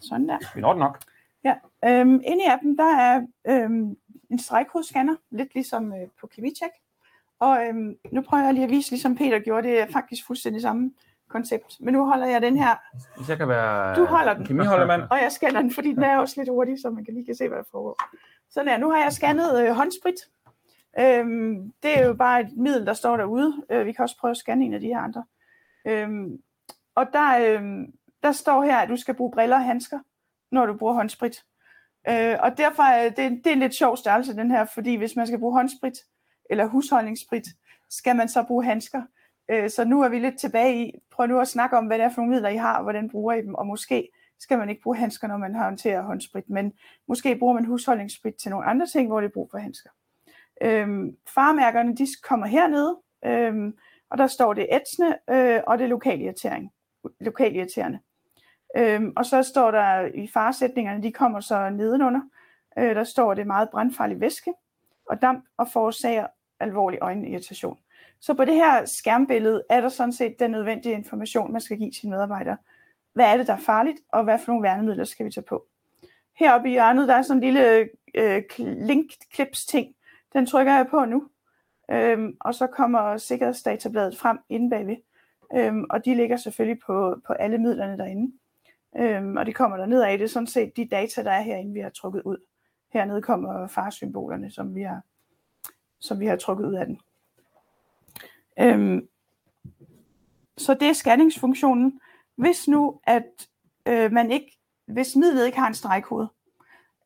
Sådan 0.00 0.28
der. 0.28 0.38
vi 0.54 0.60
når 0.60 0.72
det 0.72 0.80
nok. 0.80 0.98
Ja, 1.44 1.54
øhm, 1.84 2.20
inde 2.24 2.44
i 2.44 2.48
appen, 2.48 2.78
der 2.78 2.96
er 2.96 3.26
øhm, 3.48 3.96
en 4.30 4.38
stregkodescanner, 4.38 5.16
lidt 5.30 5.54
ligesom 5.54 5.92
øh, 5.92 6.08
på 6.20 6.26
KemiCheck. 6.26 6.72
Og 7.38 7.66
øhm, 7.66 7.96
nu 8.12 8.22
prøver 8.22 8.44
jeg 8.44 8.54
lige 8.54 8.64
at 8.64 8.70
vise, 8.70 8.90
ligesom 8.90 9.16
Peter 9.16 9.38
gjorde, 9.38 9.68
det 9.68 9.80
er 9.80 9.86
faktisk 9.92 10.26
fuldstændig 10.26 10.62
samme 10.62 10.92
koncept. 11.28 11.76
Men 11.80 11.94
nu 11.94 12.04
holder 12.06 12.26
jeg 12.26 12.42
den 12.42 12.56
her, 12.56 12.76
jeg 13.28 13.36
kan 13.36 13.48
være 13.48 13.94
Du 13.96 14.04
holder 14.04 14.34
den. 14.34 14.46
kemiholdermand. 14.46 15.02
og 15.10 15.18
jeg 15.22 15.32
scanner 15.32 15.60
den, 15.60 15.70
fordi 15.72 15.92
den 15.92 16.02
er 16.02 16.18
også 16.18 16.34
lidt 16.40 16.48
hurtig, 16.48 16.78
så 16.82 16.90
man 16.90 17.04
kan 17.04 17.14
lige 17.14 17.26
kan 17.26 17.34
se, 17.34 17.48
hvad 17.48 17.58
der 17.58 17.64
foregår. 17.70 17.96
Sådan 18.50 18.68
her, 18.68 18.78
nu 18.78 18.90
har 18.90 18.98
jeg 19.02 19.12
scannet 19.12 19.60
øh, 19.62 19.74
håndsprit. 19.74 20.14
Øhm, 21.00 21.72
det 21.82 21.98
er 21.98 22.06
jo 22.06 22.14
bare 22.14 22.40
et 22.40 22.48
middel, 22.56 22.86
der 22.86 22.92
står 22.92 23.16
derude. 23.16 23.62
Øh, 23.70 23.86
vi 23.86 23.92
kan 23.92 24.02
også 24.02 24.16
prøve 24.20 24.30
at 24.30 24.36
scanne 24.36 24.64
en 24.64 24.74
af 24.74 24.80
de 24.80 24.86
her 24.86 24.98
andre. 25.00 25.24
Øhm, 25.84 26.42
og 26.94 27.06
der, 27.12 27.38
øhm, 27.54 27.92
der 28.22 28.32
står 28.32 28.62
her, 28.62 28.78
at 28.78 28.88
du 28.88 28.96
skal 28.96 29.14
bruge 29.14 29.30
briller 29.32 29.56
og 29.56 29.64
handsker, 29.64 29.98
når 30.52 30.66
du 30.66 30.74
bruger 30.74 30.94
håndsprit. 30.94 31.44
Øh, 32.08 32.36
og 32.40 32.58
derfor 32.58 32.82
er 32.82 33.08
det, 33.08 33.30
det 33.44 33.46
er 33.46 33.52
en 33.52 33.58
lidt 33.58 33.74
sjov 33.74 33.96
størrelse, 33.96 34.36
den 34.36 34.50
her, 34.50 34.64
fordi 34.74 34.94
hvis 34.94 35.16
man 35.16 35.26
skal 35.26 35.38
bruge 35.38 35.52
håndsprit 35.52 35.98
eller 36.50 36.66
husholdningssprit, 36.66 37.44
skal 37.90 38.16
man 38.16 38.28
så 38.28 38.42
bruge 38.42 38.64
handsker. 38.64 39.02
Øh, 39.50 39.70
så 39.70 39.84
nu 39.84 40.02
er 40.02 40.08
vi 40.08 40.18
lidt 40.18 40.38
tilbage 40.38 40.86
i, 40.86 40.92
prøv 41.10 41.26
nu 41.26 41.40
at 41.40 41.48
snakke 41.48 41.78
om, 41.78 41.86
hvad 41.86 41.98
det 41.98 42.04
er 42.04 42.10
for 42.10 42.20
nogle 42.20 42.34
midler, 42.34 42.48
I 42.48 42.56
har, 42.56 42.76
og 42.76 42.82
hvordan 42.82 43.10
bruger 43.10 43.34
I 43.34 43.42
dem, 43.42 43.54
og 43.54 43.66
måske 43.66 44.08
skal 44.40 44.58
man 44.58 44.68
ikke 44.68 44.82
bruge 44.82 44.96
handsker, 44.96 45.28
når 45.28 45.36
man 45.36 45.54
håndterer 45.54 46.02
håndsprit, 46.02 46.50
men 46.50 46.72
måske 47.08 47.36
bruger 47.38 47.54
man 47.54 47.64
husholdningssprit 47.64 48.34
til 48.34 48.50
nogle 48.50 48.66
andre 48.66 48.86
ting, 48.86 49.08
hvor 49.08 49.20
det 49.20 49.28
er 49.28 49.32
brug 49.32 49.50
for 49.50 49.58
handsker. 49.58 49.90
Øhm, 50.62 51.16
farmærkerne, 51.34 51.96
de 51.96 52.06
kommer 52.22 52.46
hernede, 52.46 52.98
øhm, 53.24 53.76
og 54.10 54.18
der 54.18 54.26
står 54.26 54.54
det 54.54 54.66
ætsende, 54.72 55.18
øh, 55.30 55.60
og 55.66 55.78
det 55.78 55.84
er 55.84 55.88
lokalirritering, 55.88 56.72
lokalirriterende. 57.20 57.98
Øhm, 58.76 59.12
og 59.16 59.26
så 59.26 59.42
står 59.42 59.70
der 59.70 60.00
i 60.14 60.28
faresætningerne, 60.34 61.02
de 61.02 61.12
kommer 61.12 61.40
så 61.40 61.70
nedenunder, 61.70 62.20
øh, 62.78 62.94
der 62.94 63.04
står 63.04 63.34
det 63.34 63.46
meget 63.46 63.70
brandfarlig 63.70 64.20
væske 64.20 64.52
og 65.06 65.22
damp 65.22 65.44
og 65.56 65.68
forårsager 65.72 66.26
alvorlig 66.60 66.98
øjenirritation. 67.02 67.78
Så 68.20 68.34
på 68.34 68.44
det 68.44 68.54
her 68.54 68.84
skærmbillede 68.84 69.62
er 69.70 69.80
der 69.80 69.88
sådan 69.88 70.12
set 70.12 70.38
den 70.38 70.50
nødvendige 70.50 70.94
information, 70.94 71.52
man 71.52 71.60
skal 71.60 71.78
give 71.78 71.92
sine 71.92 72.10
medarbejdere. 72.10 72.56
Hvad 73.12 73.32
er 73.32 73.36
det, 73.36 73.46
der 73.46 73.52
er 73.52 73.58
farligt, 73.58 73.98
og 74.12 74.24
hvad 74.24 74.38
for 74.38 74.52
nogle 74.52 74.62
værnemidler 74.62 75.04
skal 75.04 75.26
vi 75.26 75.30
tage 75.30 75.44
på? 75.44 75.66
Heroppe 76.38 76.68
i 76.68 76.72
hjørnet, 76.72 77.08
der 77.08 77.14
er 77.14 77.22
sådan 77.22 77.42
en 77.42 77.44
lille 77.44 77.88
øh, 78.14 78.42
link-clips 78.58 79.66
ting. 79.66 79.94
Den 80.32 80.46
trykker 80.46 80.74
jeg 80.74 80.86
på 80.90 81.04
nu. 81.04 81.28
Øhm, 81.90 82.36
og 82.40 82.54
så 82.54 82.66
kommer 82.66 83.16
sikkerhedsdatabladet 83.16 84.18
frem 84.18 84.38
inde 84.48 84.70
bagved. 84.70 84.96
Øhm, 85.54 85.84
og 85.90 86.04
de 86.04 86.14
ligger 86.14 86.36
selvfølgelig 86.36 86.80
på, 86.86 87.20
på 87.26 87.32
alle 87.32 87.58
midlerne 87.58 87.98
derinde. 87.98 88.32
Øhm, 88.98 89.36
og 89.36 89.46
det 89.46 89.54
kommer 89.54 89.76
der 89.76 89.86
ned 89.86 90.02
af. 90.02 90.18
Det 90.18 90.24
er 90.24 90.28
sådan 90.28 90.46
set 90.46 90.76
de 90.76 90.88
data, 90.88 91.22
der 91.22 91.30
er 91.30 91.40
herinde, 91.40 91.72
vi 91.72 91.80
har 91.80 91.90
trukket 91.90 92.22
ud. 92.22 92.36
Hernede 92.92 93.22
kommer 93.22 93.66
farsymbolerne, 93.66 94.50
som 94.50 94.74
vi 94.74 94.82
har, 94.82 95.00
som 96.00 96.20
vi 96.20 96.26
har 96.26 96.36
trukket 96.36 96.66
ud 96.66 96.74
af 96.74 96.86
den. 96.86 97.00
Øhm, 98.60 99.08
så 100.56 100.74
det 100.74 100.88
er 100.88 100.92
scanningsfunktionen. 100.92 102.00
Hvis 102.34 102.68
nu, 102.68 103.00
at 103.04 103.48
øh, 103.86 104.12
man 104.12 104.30
ikke, 104.30 104.58
hvis 104.86 105.16
midlet 105.16 105.46
ikke 105.46 105.58
har 105.58 105.68
en 105.68 105.74
stregkode, 105.74 106.28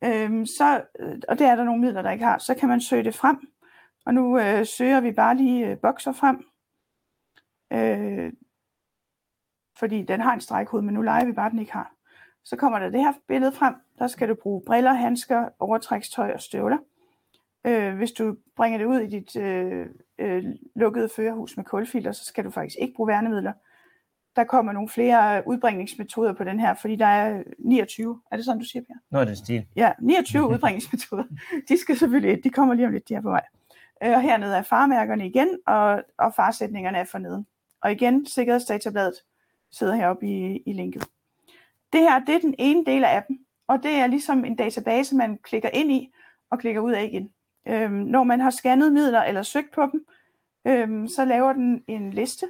øhm, 0.05 0.47
så, 0.47 0.85
øh, 0.99 1.19
og 1.29 1.39
det 1.39 1.47
er 1.47 1.57
der 1.57 1.65
nogle 1.65 1.81
midler, 1.81 2.03
der 2.03 2.11
ikke 2.11 2.25
har, 2.25 2.39
så 2.39 2.55
kan 2.55 2.69
man 2.69 2.81
søge 2.81 3.05
det 3.05 3.15
frem. 3.15 3.53
Og 4.07 4.15
nu 4.15 4.39
øh, 4.39 4.67
søger 4.67 5.01
vi 5.01 5.13
bare 5.13 5.37
lige 5.37 5.67
øh, 5.67 5.79
bokser 5.79 6.13
frem. 6.13 6.45
Øh, 7.73 8.33
fordi 9.83 10.03
den 10.03 10.21
har 10.21 10.35
en 10.35 10.41
stregkode, 10.41 10.83
men 10.83 10.95
nu 10.95 11.03
leger 11.03 11.25
vi 11.25 11.33
bare, 11.33 11.51
den 11.51 11.59
ikke 11.59 11.73
har. 11.73 11.93
Så 12.45 12.57
kommer 12.57 12.79
der 12.79 12.91
det 12.91 13.01
her 13.01 13.13
billede 13.29 13.53
frem. 13.53 13.75
Der 13.99 14.07
skal 14.07 14.29
du 14.29 14.35
bruge 14.35 14.63
briller, 14.67 14.93
handsker, 14.93 15.49
overtrækstøj 15.59 16.33
og 16.33 16.41
støvler. 16.41 16.79
Øh, 17.67 17.97
hvis 17.97 18.13
du 18.13 18.37
bringer 18.57 18.79
det 18.79 18.85
ud 18.85 18.99
i 19.01 19.07
dit 19.07 19.37
øh, 19.37 19.87
øh, 20.19 20.45
lukkede 20.77 21.09
førerhus 21.17 21.57
med 21.57 21.65
kulfilter, 21.65 22.13
så 22.13 22.25
skal 22.25 22.45
du 22.45 22.51
faktisk 22.51 22.77
ikke 22.81 22.95
bruge 22.97 23.09
værnemidler. 23.09 23.53
Der 24.37 24.45
kommer 24.45 24.73
nogle 24.73 24.89
flere 24.89 25.43
udbringningsmetoder 25.47 26.33
på 26.33 26.45
den 26.45 26.61
her, 26.61 26.75
fordi 26.75 26.97
der 26.97 27.07
er 27.07 27.43
29. 27.59 28.21
Er 28.31 28.37
det 28.37 28.45
sådan, 28.45 28.59
du 28.61 28.65
siger, 28.67 28.83
Per? 28.83 29.19
Af 29.19 29.27
den 29.27 29.37
stil. 29.37 29.67
Ja, 29.77 29.93
29 30.01 30.49
udbringningsmetoder. 30.53 31.25
De 31.69 31.79
skal 31.81 31.97
selvfølgelig, 31.97 32.45
de 32.45 32.51
kommer 32.51 32.75
lige 32.75 32.87
om 32.87 32.93
lidt, 32.93 33.09
de 33.09 33.15
er 33.15 33.21
på 33.21 33.31
vej. 33.31 33.43
Øh, 34.05 34.13
Og 34.13 34.21
hernede 34.23 34.57
er 34.57 34.63
farmærkerne 34.63 35.27
igen, 35.27 35.49
og, 35.67 36.03
og 36.19 36.35
farsætningerne 36.35 36.99
er 36.99 37.05
for 37.05 37.19
neden. 37.19 37.47
Og 37.83 37.93
igen, 37.93 38.27
sikkerhedsdatabladet 38.27 39.15
sidder 39.73 39.95
heroppe 39.95 40.27
i, 40.27 40.63
i 40.67 40.73
linket. 40.73 41.09
Det 41.93 42.01
her, 42.01 42.19
det 42.19 42.35
er 42.35 42.41
den 42.41 42.55
ene 42.59 42.85
del 42.85 43.05
af 43.05 43.17
appen, 43.17 43.39
og 43.69 43.83
det 43.83 43.91
er 43.91 44.07
ligesom 44.07 44.45
en 44.45 44.57
database, 44.57 45.17
man 45.17 45.39
klikker 45.39 45.69
ind 45.69 45.93
i 45.93 46.11
og 46.51 46.59
klikker 46.59 46.81
ud 46.81 46.93
af 46.93 47.05
igen. 47.05 47.33
Øhm, 47.69 47.93
når 47.93 48.25
man 48.25 48.41
har 48.41 48.51
scannet 48.51 48.93
midler 48.93 49.23
eller 49.23 49.43
søgt 49.43 49.71
på 49.71 49.83
dem, 49.93 50.07
øhm, 50.67 51.09
så 51.09 51.25
laver 51.25 51.53
den 51.53 51.85
en 51.87 52.11
liste. 52.11 52.47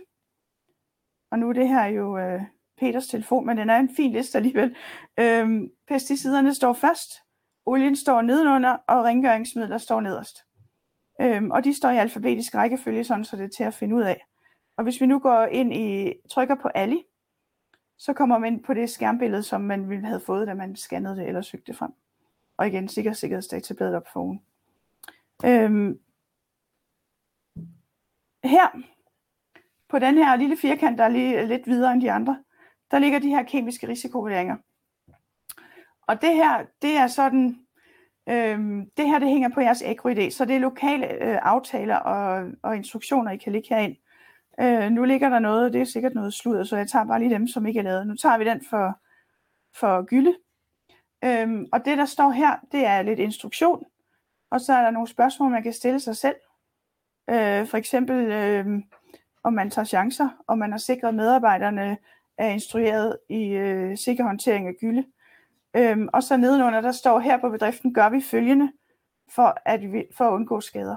Og 1.30 1.38
nu 1.38 1.48
er 1.48 1.52
det 1.52 1.68
her 1.68 1.84
jo 1.84 2.18
øh, 2.18 2.42
Peters 2.78 3.06
telefon, 3.06 3.46
men 3.46 3.56
den 3.56 3.70
er 3.70 3.76
en 3.76 3.96
fin 3.96 4.12
liste 4.12 4.38
alligevel. 4.38 4.76
Øhm, 5.18 5.70
pesticiderne 5.88 6.54
står 6.54 6.72
først, 6.72 7.12
olien 7.66 7.96
står 7.96 8.22
nedenunder, 8.22 8.76
og 8.88 9.04
rengøringsmidler 9.04 9.78
står 9.78 10.00
nederst. 10.00 10.38
Øhm, 11.20 11.50
og 11.50 11.64
de 11.64 11.74
står 11.74 11.90
i 11.90 11.96
alfabetisk 11.96 12.54
rækkefølge, 12.54 13.04
sådan 13.04 13.24
så 13.24 13.36
det 13.36 13.44
er 13.44 13.48
til 13.48 13.64
at 13.64 13.74
finde 13.74 13.94
ud 13.94 14.02
af. 14.02 14.26
Og 14.76 14.84
hvis 14.84 15.00
vi 15.00 15.06
nu 15.06 15.18
går 15.18 15.44
ind 15.44 15.74
i, 15.74 16.14
trykker 16.30 16.54
på 16.54 16.68
Ali, 16.74 17.02
så 18.02 18.12
kommer 18.12 18.38
man 18.38 18.52
ind 18.52 18.64
på 18.64 18.74
det 18.74 18.90
skærmbillede, 18.90 19.42
som 19.42 19.60
man 19.60 19.88
ville 19.88 20.06
have 20.06 20.20
fået, 20.20 20.46
da 20.46 20.54
man 20.54 20.76
scannede 20.76 21.16
det 21.16 21.28
eller 21.28 21.42
søgte 21.42 21.66
det 21.66 21.78
frem. 21.78 21.92
Og 22.56 22.66
igen, 22.66 22.88
sikker 22.88 23.12
sikkerhedsdatabladet 23.12 23.94
op 23.94 24.08
foran. 24.12 24.40
Øhm, 25.44 25.98
her, 28.44 28.82
på 29.88 29.98
den 29.98 30.14
her 30.14 30.36
lille 30.36 30.56
firkant, 30.56 30.98
der 30.98 31.04
er 31.04 31.08
lige 31.08 31.46
lidt 31.46 31.66
videre 31.66 31.92
end 31.92 32.02
de 32.02 32.12
andre, 32.12 32.44
der 32.90 32.98
ligger 32.98 33.18
de 33.18 33.28
her 33.28 33.42
kemiske 33.42 33.88
risikovurderinger. 33.88 34.56
Og 36.06 36.22
det 36.22 36.34
her, 36.34 36.66
det 36.82 36.96
er 36.96 37.06
sådan, 37.06 37.66
øhm, 38.28 38.90
det 38.96 39.06
her 39.06 39.18
det 39.18 39.28
hænger 39.28 39.48
på 39.48 39.60
jeres 39.60 39.82
agro 39.82 40.30
så 40.30 40.44
det 40.44 40.56
er 40.56 40.60
lokale 40.60 41.12
øh, 41.12 41.38
aftaler 41.42 41.96
og, 41.96 42.50
og 42.62 42.76
instruktioner, 42.76 43.30
I 43.30 43.36
kan 43.36 43.52
ligge 43.52 43.74
herind. 43.74 43.96
Øh, 44.60 44.90
nu 44.90 45.04
ligger 45.04 45.28
der 45.28 45.38
noget, 45.38 45.72
det 45.72 45.80
er 45.80 45.84
sikkert 45.84 46.14
noget 46.14 46.34
sludder, 46.34 46.64
så 46.64 46.76
jeg 46.76 46.88
tager 46.88 47.04
bare 47.04 47.18
lige 47.18 47.34
dem, 47.34 47.48
som 47.48 47.66
ikke 47.66 47.80
er 47.80 47.84
lavet. 47.84 48.06
Nu 48.06 48.16
tager 48.16 48.38
vi 48.38 48.44
den 48.44 48.64
for, 48.70 48.98
for 49.74 50.02
gylde. 50.02 50.34
Øhm, 51.24 51.66
og 51.72 51.84
det, 51.84 51.98
der 51.98 52.04
står 52.04 52.30
her, 52.30 52.56
det 52.72 52.86
er 52.86 53.02
lidt 53.02 53.18
instruktion, 53.18 53.84
og 54.50 54.60
så 54.60 54.72
er 54.72 54.82
der 54.82 54.90
nogle 54.90 55.08
spørgsmål, 55.08 55.50
man 55.50 55.62
kan 55.62 55.72
stille 55.72 56.00
sig 56.00 56.16
selv. 56.16 56.36
Øh, 57.30 57.66
for 57.66 57.76
eksempel, 57.76 58.16
øh, 58.32 58.66
om 59.44 59.52
man 59.52 59.70
tager 59.70 59.84
chancer, 59.84 60.28
om 60.46 60.58
man 60.58 60.70
har 60.70 60.78
sikret, 60.78 61.08
at 61.08 61.14
medarbejderne 61.14 61.98
er 62.38 62.48
instrueret 62.48 63.18
i 63.28 63.44
øh, 63.48 63.98
sikker 63.98 64.24
håndtering 64.24 64.68
af 64.68 64.74
gylde. 64.80 65.04
Øhm, 65.76 66.08
og 66.12 66.22
så 66.22 66.36
nedenunder, 66.36 66.80
der 66.80 66.92
står 66.92 67.18
her 67.18 67.40
på 67.40 67.48
bedriften, 67.48 67.94
gør 67.94 68.08
vi 68.08 68.20
følgende 68.20 68.72
for 69.28 69.58
at, 69.64 69.92
vi, 69.92 70.04
for 70.16 70.24
at 70.24 70.32
undgå 70.32 70.60
skader. 70.60 70.96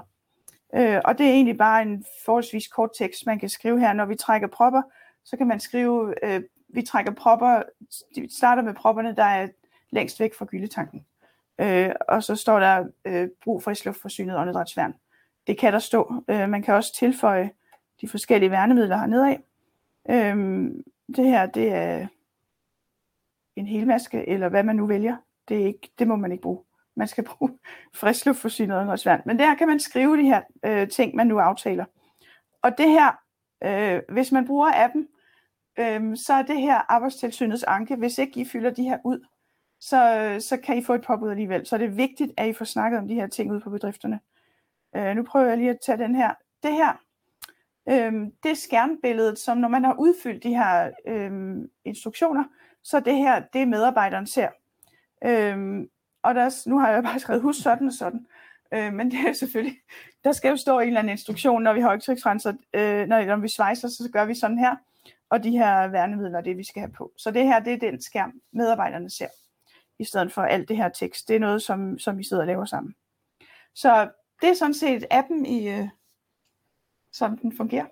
Øh, 0.76 1.00
og 1.04 1.18
det 1.18 1.26
er 1.26 1.30
egentlig 1.30 1.58
bare 1.58 1.82
en 1.82 2.04
forholdsvis 2.24 2.68
kort 2.68 2.90
tekst, 2.98 3.26
man 3.26 3.38
kan 3.38 3.48
skrive 3.48 3.80
her. 3.80 3.92
Når 3.92 4.04
vi 4.04 4.14
trækker 4.14 4.48
propper, 4.48 4.82
så 5.24 5.36
kan 5.36 5.46
man 5.46 5.60
skrive, 5.60 6.14
øh, 6.24 6.42
vi 6.68 6.82
trækker 6.82 7.12
propper, 7.12 7.62
vi 8.14 8.28
starter 8.30 8.62
med 8.62 8.74
propperne, 8.74 9.16
der 9.16 9.24
er 9.24 9.48
længst 9.90 10.20
væk 10.20 10.34
fra 10.34 10.44
gyldetanken. 10.44 11.06
Øh, 11.58 11.90
og 12.08 12.22
så 12.22 12.36
står 12.36 12.60
der 12.60 12.86
øh, 13.04 13.28
brug 13.44 13.62
for 13.62 13.70
isluftforsynet 13.70 14.38
åndedrætsværn. 14.38 14.94
det 15.46 15.58
kan 15.58 15.72
der 15.72 15.78
stå. 15.78 16.24
Øh, 16.28 16.48
man 16.48 16.62
kan 16.62 16.74
også 16.74 16.94
tilføje 16.94 17.50
de 18.00 18.08
forskellige 18.08 18.50
værnemidler 18.50 18.96
hernede 18.96 19.28
af. 19.28 19.40
Øh, 20.10 20.36
det 21.16 21.24
her, 21.24 21.46
det 21.46 21.72
er 21.72 22.06
en 23.56 23.66
helmaske, 23.66 24.28
eller 24.28 24.48
hvad 24.48 24.62
man 24.62 24.76
nu 24.76 24.86
vælger. 24.86 25.16
Det, 25.48 25.62
er 25.62 25.66
ikke, 25.66 25.90
det 25.98 26.08
må 26.08 26.16
man 26.16 26.32
ikke 26.32 26.42
bruge. 26.42 26.65
Man 26.96 27.08
skal 27.08 27.24
bruge 27.24 27.58
friskluftforsynet 28.00 28.76
og 28.76 28.98
svært. 28.98 29.26
Men 29.26 29.38
der 29.38 29.54
kan 29.54 29.68
man 29.68 29.80
skrive 29.80 30.16
de 30.16 30.22
her 30.22 30.40
øh, 30.64 30.88
ting, 30.88 31.16
man 31.16 31.26
nu 31.26 31.38
aftaler. 31.38 31.84
Og 32.62 32.78
det 32.78 32.90
her, 32.90 33.12
øh, 33.64 34.02
hvis 34.08 34.32
man 34.32 34.46
bruger 34.46 34.70
appen, 34.74 35.08
øh, 35.78 36.16
så 36.16 36.32
er 36.32 36.42
det 36.42 36.60
her 36.60 36.92
arbejdstilsynets 36.92 37.62
anke. 37.62 37.96
Hvis 37.96 38.18
ikke 38.18 38.40
I 38.40 38.44
fylder 38.44 38.70
de 38.70 38.82
her 38.82 38.98
ud, 39.04 39.26
så, 39.80 40.18
øh, 40.18 40.40
så 40.40 40.56
kan 40.56 40.78
I 40.78 40.84
få 40.84 40.94
et 40.94 41.02
påbud 41.02 41.30
alligevel. 41.30 41.66
Så 41.66 41.76
er 41.76 41.80
det 41.80 41.96
vigtigt, 41.96 42.32
at 42.36 42.48
I 42.48 42.52
får 42.52 42.64
snakket 42.64 42.98
om 42.98 43.08
de 43.08 43.14
her 43.14 43.26
ting 43.26 43.52
ud 43.52 43.60
på 43.60 43.70
bedrifterne. 43.70 44.20
Øh, 44.96 45.16
nu 45.16 45.22
prøver 45.22 45.46
jeg 45.46 45.58
lige 45.58 45.70
at 45.70 45.80
tage 45.80 45.98
den 45.98 46.14
her. 46.14 46.34
Det 46.62 46.72
her, 46.72 46.92
øh, 47.88 48.12
det 48.42 48.50
er 48.50 48.54
skærmbilledet, 48.54 49.38
som 49.38 49.58
når 49.58 49.68
man 49.68 49.84
har 49.84 49.94
udfyldt 49.98 50.42
de 50.42 50.54
her 50.54 50.90
øh, 51.06 51.56
instruktioner, 51.84 52.44
så 52.82 53.00
det 53.00 53.16
her, 53.16 53.42
det 53.52 53.68
medarbejderen 53.68 54.26
ser. 54.26 54.48
Øh, 55.24 55.86
og 56.22 56.34
der, 56.34 56.68
nu 56.68 56.78
har 56.78 56.90
jeg 56.90 57.02
bare 57.02 57.20
skrevet, 57.20 57.42
husk 57.42 57.62
sådan 57.62 57.86
og 57.86 57.92
sådan. 57.92 58.26
Øh, 58.74 58.92
men 58.92 59.10
det 59.10 59.28
er 59.28 59.32
selvfølgelig, 59.32 59.78
der 60.24 60.32
skal 60.32 60.48
jo 60.48 60.56
stå 60.56 60.78
en 60.78 60.86
eller 60.86 61.00
anden 61.00 61.10
instruktion, 61.10 61.62
når 61.62 61.72
vi 61.72 61.80
har 61.80 61.88
højtryksrenser, 61.88 62.52
øh, 62.74 63.06
når, 63.06 63.24
når 63.24 63.36
vi 63.36 63.48
svejser, 63.48 63.88
så 63.88 64.10
gør 64.12 64.24
vi 64.24 64.34
sådan 64.34 64.58
her, 64.58 64.76
og 65.30 65.44
de 65.44 65.50
her 65.50 65.88
værnemidler, 65.88 66.40
det 66.40 66.56
vi 66.56 66.64
skal 66.64 66.80
have 66.80 66.92
på. 66.92 67.12
Så 67.16 67.30
det 67.30 67.44
her, 67.44 67.60
det 67.60 67.72
er 67.72 67.90
den 67.90 68.02
skærm, 68.02 68.32
medarbejderne 68.52 69.10
ser, 69.10 69.28
i 69.98 70.04
stedet 70.04 70.32
for 70.32 70.42
alt 70.42 70.68
det 70.68 70.76
her 70.76 70.88
tekst. 70.88 71.28
Det 71.28 71.36
er 71.36 71.40
noget, 71.40 71.62
som, 71.62 71.98
som 71.98 72.18
vi 72.18 72.24
sidder 72.24 72.42
og 72.42 72.46
laver 72.46 72.64
sammen. 72.64 72.94
Så 73.74 74.10
det 74.40 74.48
er 74.48 74.54
sådan 74.54 74.74
set 74.74 75.04
appen, 75.10 75.46
i, 75.46 75.68
øh, 75.68 75.88
som 77.12 77.38
den 77.38 77.56
fungerer. 77.56 77.86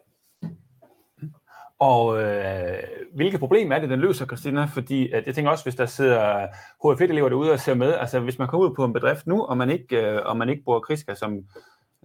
Og 1.78 2.22
øh, 2.22 2.78
hvilke 3.14 3.38
problemer 3.38 3.76
er 3.76 3.80
det, 3.80 3.90
den 3.90 4.00
løser, 4.00 4.26
Christina? 4.26 4.64
Fordi 4.64 5.12
at 5.12 5.26
jeg 5.26 5.34
tænker 5.34 5.50
også, 5.50 5.64
hvis 5.64 5.74
der 5.74 5.87
sidder 5.87 6.46
HF1-elever 6.84 7.28
derude 7.28 7.52
og 7.52 7.60
ser 7.60 7.74
med, 7.74 7.94
altså 7.94 8.20
hvis 8.20 8.38
man 8.38 8.48
kommer 8.48 8.68
ud 8.68 8.74
på 8.74 8.84
en 8.84 8.92
bedrift 8.92 9.26
nu, 9.26 9.42
og 9.42 9.56
man 9.56 9.70
ikke, 9.70 10.02
øh, 10.02 10.20
og 10.24 10.37
man 10.37 10.48
ikke 10.48 10.64
bruger 10.64 10.80
Kriska, 10.80 11.14
som 11.14 11.44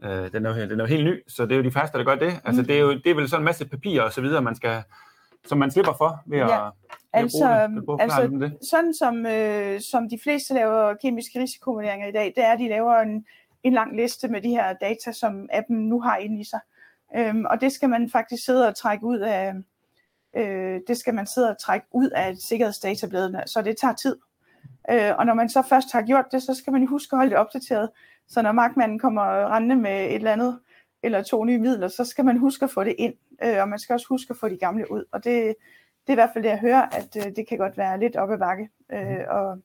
øh, 0.03 0.31
den, 0.31 0.45
er, 0.45 0.53
den 0.53 0.79
er 0.79 0.83
jo 0.83 0.85
helt 0.85 1.05
ny, 1.05 1.23
så 1.27 1.45
det 1.45 1.51
er 1.51 1.55
jo 1.57 1.63
de 1.63 1.71
første, 1.71 1.97
der 1.97 2.03
gør 2.03 2.15
det. 2.15 2.33
Altså 2.45 2.61
mm. 2.61 2.67
det, 2.67 2.75
er 2.75 2.79
jo, 2.79 2.93
det 2.93 3.07
er 3.07 3.15
vel 3.15 3.29
sådan 3.29 3.41
en 3.41 3.45
masse 3.45 3.65
papir 3.65 4.01
og 4.01 4.13
så 4.13 4.21
videre, 4.21 4.41
man 4.41 4.55
skal, 4.55 4.83
som 5.45 5.57
man 5.57 5.71
slipper 5.71 5.93
for 5.93 6.23
ved 6.25 6.37
ja. 6.37 6.67
at, 6.67 6.73
altså, 7.13 7.49
at 7.49 7.69
bruge 7.85 7.97
det. 7.97 8.03
altså 8.03 8.27
det. 8.27 8.57
sådan 8.69 8.93
som, 8.93 9.25
øh, 9.25 9.81
som 9.81 10.09
de 10.09 10.19
fleste 10.23 10.53
laver 10.53 10.93
kemiske 11.01 11.39
risikovurderinger 11.39 12.07
i 12.07 12.11
dag, 12.11 12.33
det 12.35 12.45
er, 12.45 12.51
at 12.51 12.59
de 12.59 12.69
laver 12.69 12.95
en, 12.95 13.25
en 13.63 13.73
lang 13.73 13.95
liste 13.95 14.27
med 14.27 14.41
de 14.41 14.49
her 14.49 14.73
data, 14.73 15.11
som 15.11 15.49
appen 15.53 15.89
nu 15.89 16.01
har 16.01 16.17
inde 16.17 16.41
i 16.41 16.43
sig. 16.43 16.59
Øhm, 17.17 17.45
og 17.45 17.61
det 17.61 17.71
skal 17.71 17.89
man 17.89 18.09
faktisk 18.09 18.45
sidde 18.45 18.67
og 18.67 18.75
trække 18.75 19.05
ud 19.05 19.19
af, 19.19 19.53
øh, 20.35 20.81
det 20.87 20.97
skal 20.97 21.13
man 21.13 21.27
sidde 21.27 21.49
og 21.49 21.57
trække 21.61 21.87
ud 21.91 22.09
af 22.09 22.37
sikkerhedsdatabladene, 22.37 23.43
så 23.45 23.61
det 23.61 23.77
tager 23.77 23.93
tid. 23.93 24.15
Øh, 24.91 25.11
og 25.17 25.25
når 25.25 25.33
man 25.33 25.49
så 25.49 25.61
først 25.61 25.91
har 25.91 26.01
gjort 26.01 26.25
det, 26.31 26.43
så 26.43 26.53
skal 26.53 26.73
man 26.73 26.87
huske 26.87 27.13
at 27.13 27.17
holde 27.17 27.29
det 27.29 27.37
opdateret. 27.37 27.89
Så 28.27 28.41
når 28.41 28.51
magtmanden 28.51 28.99
kommer 28.99 29.23
rendende 29.55 29.75
med 29.75 30.05
et 30.05 30.15
eller 30.15 30.31
andet, 30.31 30.59
eller 31.03 31.23
to 31.23 31.43
nye 31.43 31.57
midler, 31.57 31.87
så 31.87 32.05
skal 32.05 32.25
man 32.25 32.37
huske 32.37 32.65
at 32.65 32.71
få 32.71 32.83
det 32.83 32.95
ind, 32.97 33.13
øh, 33.43 33.61
og 33.61 33.69
man 33.69 33.79
skal 33.79 33.93
også 33.93 34.05
huske 34.09 34.31
at 34.31 34.37
få 34.37 34.49
de 34.49 34.57
gamle 34.57 34.91
ud. 34.91 35.03
Og 35.11 35.23
det, 35.23 35.55
det 36.07 36.07
er 36.07 36.11
i 36.11 36.13
hvert 36.13 36.29
fald 36.33 36.43
det, 36.43 36.49
jeg 36.49 36.59
hører, 36.59 36.81
at 36.81 37.15
øh, 37.17 37.35
det 37.35 37.47
kan 37.47 37.57
godt 37.57 37.77
være 37.77 37.99
lidt 37.99 38.15
op 38.15 38.31
ad 38.31 38.37
bakke 38.37 38.69
øh, 38.91 39.19
og, 39.29 39.57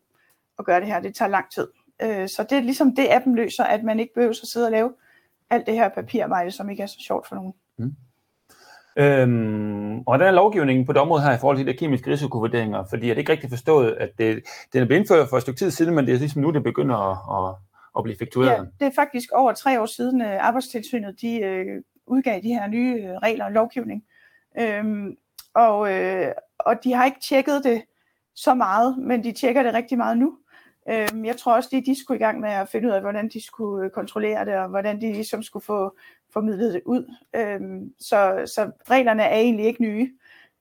og 0.57 0.65
gøre 0.65 0.81
det 0.81 0.89
her. 0.89 1.01
Det 1.01 1.15
tager 1.15 1.29
lang 1.29 1.51
tid. 1.51 1.69
Øh, 2.03 2.29
så 2.29 2.47
det 2.51 2.59
er 2.59 2.63
ligesom 2.63 2.95
det, 2.95 3.09
appen 3.11 3.35
løser, 3.35 3.65
at 3.65 3.85
man 3.85 4.01
ikke 4.01 4.15
behøver 4.15 4.31
at 4.31 4.49
sidde 4.49 4.67
og 4.67 4.73
lave 4.73 4.93
alt 5.51 5.67
det 5.67 5.75
her 5.75 5.89
papirarbejde, 5.89 6.51
som 6.51 6.71
ikke 6.71 6.83
er 6.83 6.87
så 6.87 7.01
sjovt 7.07 7.29
for 7.29 7.35
nogen. 7.35 7.55
Mm. 7.79 7.97
Øhm, 8.97 10.01
og 10.01 10.19
der 10.19 10.27
er 10.27 10.31
lovgivningen 10.31 10.87
på 10.87 10.93
det 10.93 11.01
område 11.01 11.23
her 11.23 11.33
i 11.33 11.39
forhold 11.39 11.57
til 11.57 11.67
de 11.67 11.73
kemiske 11.73 12.11
risikovurderinger, 12.11 12.85
fordi 12.91 13.07
jeg 13.09 13.17
det 13.17 13.21
ikke 13.21 13.33
rigtig 13.33 13.51
forstået, 13.51 13.93
at 13.93 14.11
det, 14.19 14.43
den 14.73 14.83
er 14.83 14.87
blevet 14.87 15.01
indført 15.01 15.29
for 15.29 15.37
et 15.37 15.43
stykke 15.43 15.59
tid 15.59 15.71
siden, 15.71 15.95
men 15.95 16.07
det 16.07 16.15
er 16.15 16.19
ligesom 16.19 16.43
nu, 16.43 16.51
det 16.51 16.63
begynder 16.63 16.97
at, 16.97 17.49
at, 17.51 17.57
at 17.99 18.03
blive 18.03 18.15
effektueret. 18.15 18.51
Ja, 18.51 18.63
det 18.81 18.87
er 18.87 18.95
faktisk 18.95 19.33
over 19.33 19.53
tre 19.53 19.81
år 19.81 19.87
siden, 19.87 20.21
at 20.21 20.35
øh, 20.35 20.47
Arbejdstilsynet 20.47 21.21
de, 21.21 21.41
øh, 21.41 21.83
udgav 22.07 22.41
de 22.43 22.49
her 22.49 22.67
nye 22.67 22.95
øh, 22.95 23.17
regler 23.17 23.45
og 23.45 23.53
lovgivning. 23.53 24.05
Øhm, 24.61 25.17
og, 25.55 25.93
øh, 25.93 26.33
og 26.59 26.85
de 26.85 26.93
har 26.93 27.05
ikke 27.05 27.21
tjekket 27.29 27.65
det 27.65 27.83
så 28.35 28.55
meget, 28.55 28.99
men 28.99 29.25
de 29.25 29.33
tjekker 29.33 29.63
det 29.63 29.75
rigtig 29.75 29.99
meget 29.99 30.19
nu. 30.19 30.39
Øhm, 30.89 31.25
jeg 31.25 31.37
tror 31.37 31.55
også, 31.55 31.77
at 31.77 31.83
de 31.87 32.01
skulle 32.01 32.19
i 32.19 32.23
gang 32.23 32.41
med 32.41 32.51
at 32.51 32.69
finde 32.69 32.89
ud 32.89 32.93
af, 32.93 33.01
hvordan 33.01 33.29
de 33.29 33.41
skulle 33.41 33.85
øh, 33.85 33.91
kontrollere 33.91 34.45
det, 34.45 34.57
og 34.57 34.69
hvordan 34.69 35.01
de 35.01 35.13
ligesom 35.13 35.43
skulle 35.43 35.65
få 35.65 35.97
formidlet 36.31 36.75
det 36.75 36.83
ud. 36.85 37.15
Øhm, 37.37 37.95
så, 38.01 38.43
så 38.47 38.71
reglerne 38.91 39.23
er 39.23 39.37
egentlig 39.37 39.67
ikke 39.67 39.83
nye, 39.83 40.13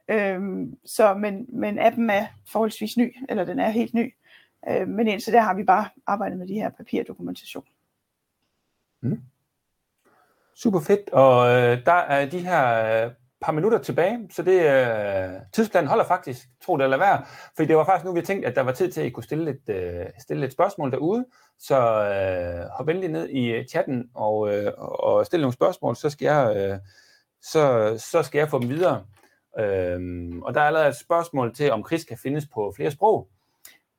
øhm, 0.08 0.78
så, 0.86 1.14
men, 1.14 1.46
men 1.50 1.80
appen 1.80 2.10
er 2.10 2.28
forholdsvis 2.48 2.98
ny, 2.98 3.16
eller 3.30 3.46
den 3.46 3.60
er 3.60 3.70
helt 3.70 3.94
ny. 3.94 4.14
Øhm, 4.70 4.90
men 4.90 5.08
indtil 5.08 5.34
der 5.34 5.42
har 5.42 5.54
vi 5.54 5.64
bare 5.64 5.90
arbejdet 6.08 6.38
med 6.38 6.48
de 6.48 6.54
her 6.54 6.70
papirdokumentation. 6.70 7.66
Mm. 9.02 9.22
Super 10.56 10.80
fedt, 10.80 11.10
og 11.10 11.50
øh, 11.50 11.86
der 11.86 11.94
er 11.94 12.26
de 12.26 12.40
her 12.40 13.06
øh, 13.06 13.12
par 13.44 13.52
minutter 13.52 13.78
tilbage, 13.78 14.28
så 14.32 14.44
det 14.44 14.62
øh, 14.62 15.40
tidsplanen 15.54 15.88
holder 15.88 16.06
faktisk, 16.06 16.48
tro 16.62 16.78
det 16.78 16.84
eller 16.84 16.98
være, 16.98 17.26
for 17.56 17.64
det 17.64 17.78
var 17.78 17.86
faktisk 17.86 18.06
nu, 18.06 18.14
vi 18.14 18.22
tænkte, 18.22 18.48
at 18.48 18.56
der 18.56 18.62
var 18.62 18.72
tid 18.72 18.92
til, 18.92 19.02
at 19.02 19.08
I 19.08 19.10
kunne 19.10 19.24
stille 19.24 19.52
et, 19.52 19.76
øh, 19.76 20.06
stille 20.20 20.46
et 20.46 20.52
spørgsmål 20.52 20.92
derude, 20.92 21.26
så 21.60 21.78
øh, 21.80 22.70
hop 22.70 22.90
endelig 22.90 23.10
ned 23.10 23.30
i 23.30 23.68
chatten 23.70 24.10
og, 24.14 24.54
øh, 24.54 24.72
og 24.78 25.26
stille 25.26 25.42
nogle 25.42 25.54
spørgsmål, 25.54 25.96
så 25.96 26.10
skal 26.10 26.26
jeg, 26.26 26.56
øh, 26.58 26.78
så, 27.42 27.96
så 28.12 28.24
skal 28.24 28.40
jeg 28.40 28.50
få 28.50 28.60
dem 28.60 28.70
videre. 28.70 29.06
Øh, 29.60 30.00
og 30.42 30.54
der 30.54 30.62
er 30.62 30.66
allerede 30.66 30.90
et 30.90 30.96
spørgsmål 30.96 31.56
til, 31.56 31.72
om 31.72 31.86
Chris 31.88 32.04
kan 32.04 32.18
findes 32.18 32.46
på 32.54 32.74
flere 32.76 32.92
sprog. 32.92 33.28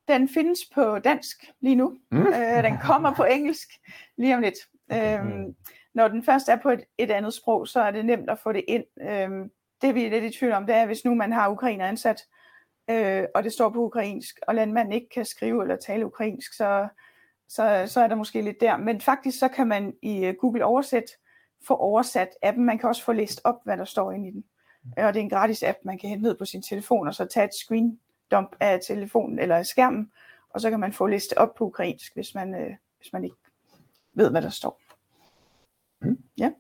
Den 0.09 0.28
findes 0.28 0.59
på 0.74 0.98
dansk 0.98 1.44
lige 1.61 1.76
nu. 1.76 1.96
Mm. 2.11 2.26
Øh, 2.26 2.64
den 2.64 2.78
kommer 2.83 3.14
på 3.14 3.24
engelsk 3.24 3.68
lige 4.16 4.35
om 4.35 4.40
lidt. 4.40 4.59
Øh, 4.92 5.24
mm 5.24 5.54
når 5.94 6.09
den 6.09 6.24
først 6.24 6.48
er 6.48 6.57
på 6.57 6.70
et, 6.70 6.85
et 6.98 7.11
andet 7.11 7.35
sprog, 7.35 7.68
så 7.68 7.80
er 7.80 7.90
det 7.90 8.07
nemt 8.07 8.30
at 8.30 8.38
få 8.38 8.52
det 8.52 8.64
ind. 8.68 8.85
Øhm, 9.00 9.50
det 9.83 9.94
vi 9.94 10.04
er 10.04 10.11
lidt 10.11 10.24
i 10.24 10.38
tvivl 10.38 10.52
om, 10.52 10.66
det 10.66 10.74
er, 10.74 10.87
hvis 10.87 11.04
nu 11.04 11.14
man 11.14 11.33
har 11.33 11.50
ukrainer 11.50 11.87
ansat, 11.87 12.20
øh, 12.90 13.24
og 13.35 13.44
det 13.44 13.52
står 13.52 13.68
på 13.68 13.85
ukrainsk, 13.85 14.40
og 14.48 14.54
landmanden 14.54 14.92
ikke 14.92 15.09
kan 15.09 15.24
skrive 15.24 15.62
eller 15.62 15.76
tale 15.76 16.07
ukrainsk, 16.07 16.52
så, 16.52 16.88
så, 17.48 17.85
så 17.87 18.00
er 18.00 18.09
der 18.09 18.14
måske 18.14 18.42
lidt 18.42 18.61
der. 18.61 18.76
Men 18.76 19.00
faktisk 19.00 19.38
så 19.38 19.48
kan 19.48 19.66
man 19.66 19.94
i 20.02 20.28
uh, 20.28 20.35
Google 20.35 20.64
Oversæt 20.64 21.11
få 21.66 21.74
oversat 21.76 22.28
appen. 22.42 22.64
Man 22.64 22.78
kan 22.78 22.88
også 22.88 23.04
få 23.04 23.12
læst 23.12 23.40
op, 23.44 23.57
hvad 23.64 23.76
der 23.76 23.85
står 23.85 24.12
inde 24.12 24.28
i 24.28 24.30
den. 24.30 24.44
Og 24.96 25.14
det 25.14 25.20
er 25.20 25.24
en 25.24 25.30
gratis 25.30 25.62
app, 25.62 25.78
man 25.85 25.98
kan 25.98 26.09
hente 26.09 26.22
ned 26.22 26.35
på 26.38 26.44
sin 26.44 26.62
telefon, 26.62 27.09
og 27.09 27.14
så 27.14 27.24
tage 27.24 27.44
et 27.44 27.54
screen 27.54 28.00
dump 28.30 28.57
af 28.61 28.80
telefonen 28.87 29.38
eller 29.38 29.57
af 29.57 29.66
skærmen, 29.66 30.12
og 30.50 30.61
så 30.61 30.70
kan 30.70 30.80
man 30.80 30.92
få 30.92 31.07
læst 31.07 31.35
op 31.37 31.54
på 31.54 31.64
ukrainsk, 31.64 32.14
hvis 32.14 32.35
man, 32.35 32.54
øh, 32.54 32.74
hvis 32.98 33.12
man 33.12 33.24
ikke 33.24 33.37
ved, 34.14 34.30
hvad 34.30 34.42
der 34.42 34.50
står. 34.50 34.80
Mm. 36.04 36.18
Ja. 36.38 36.50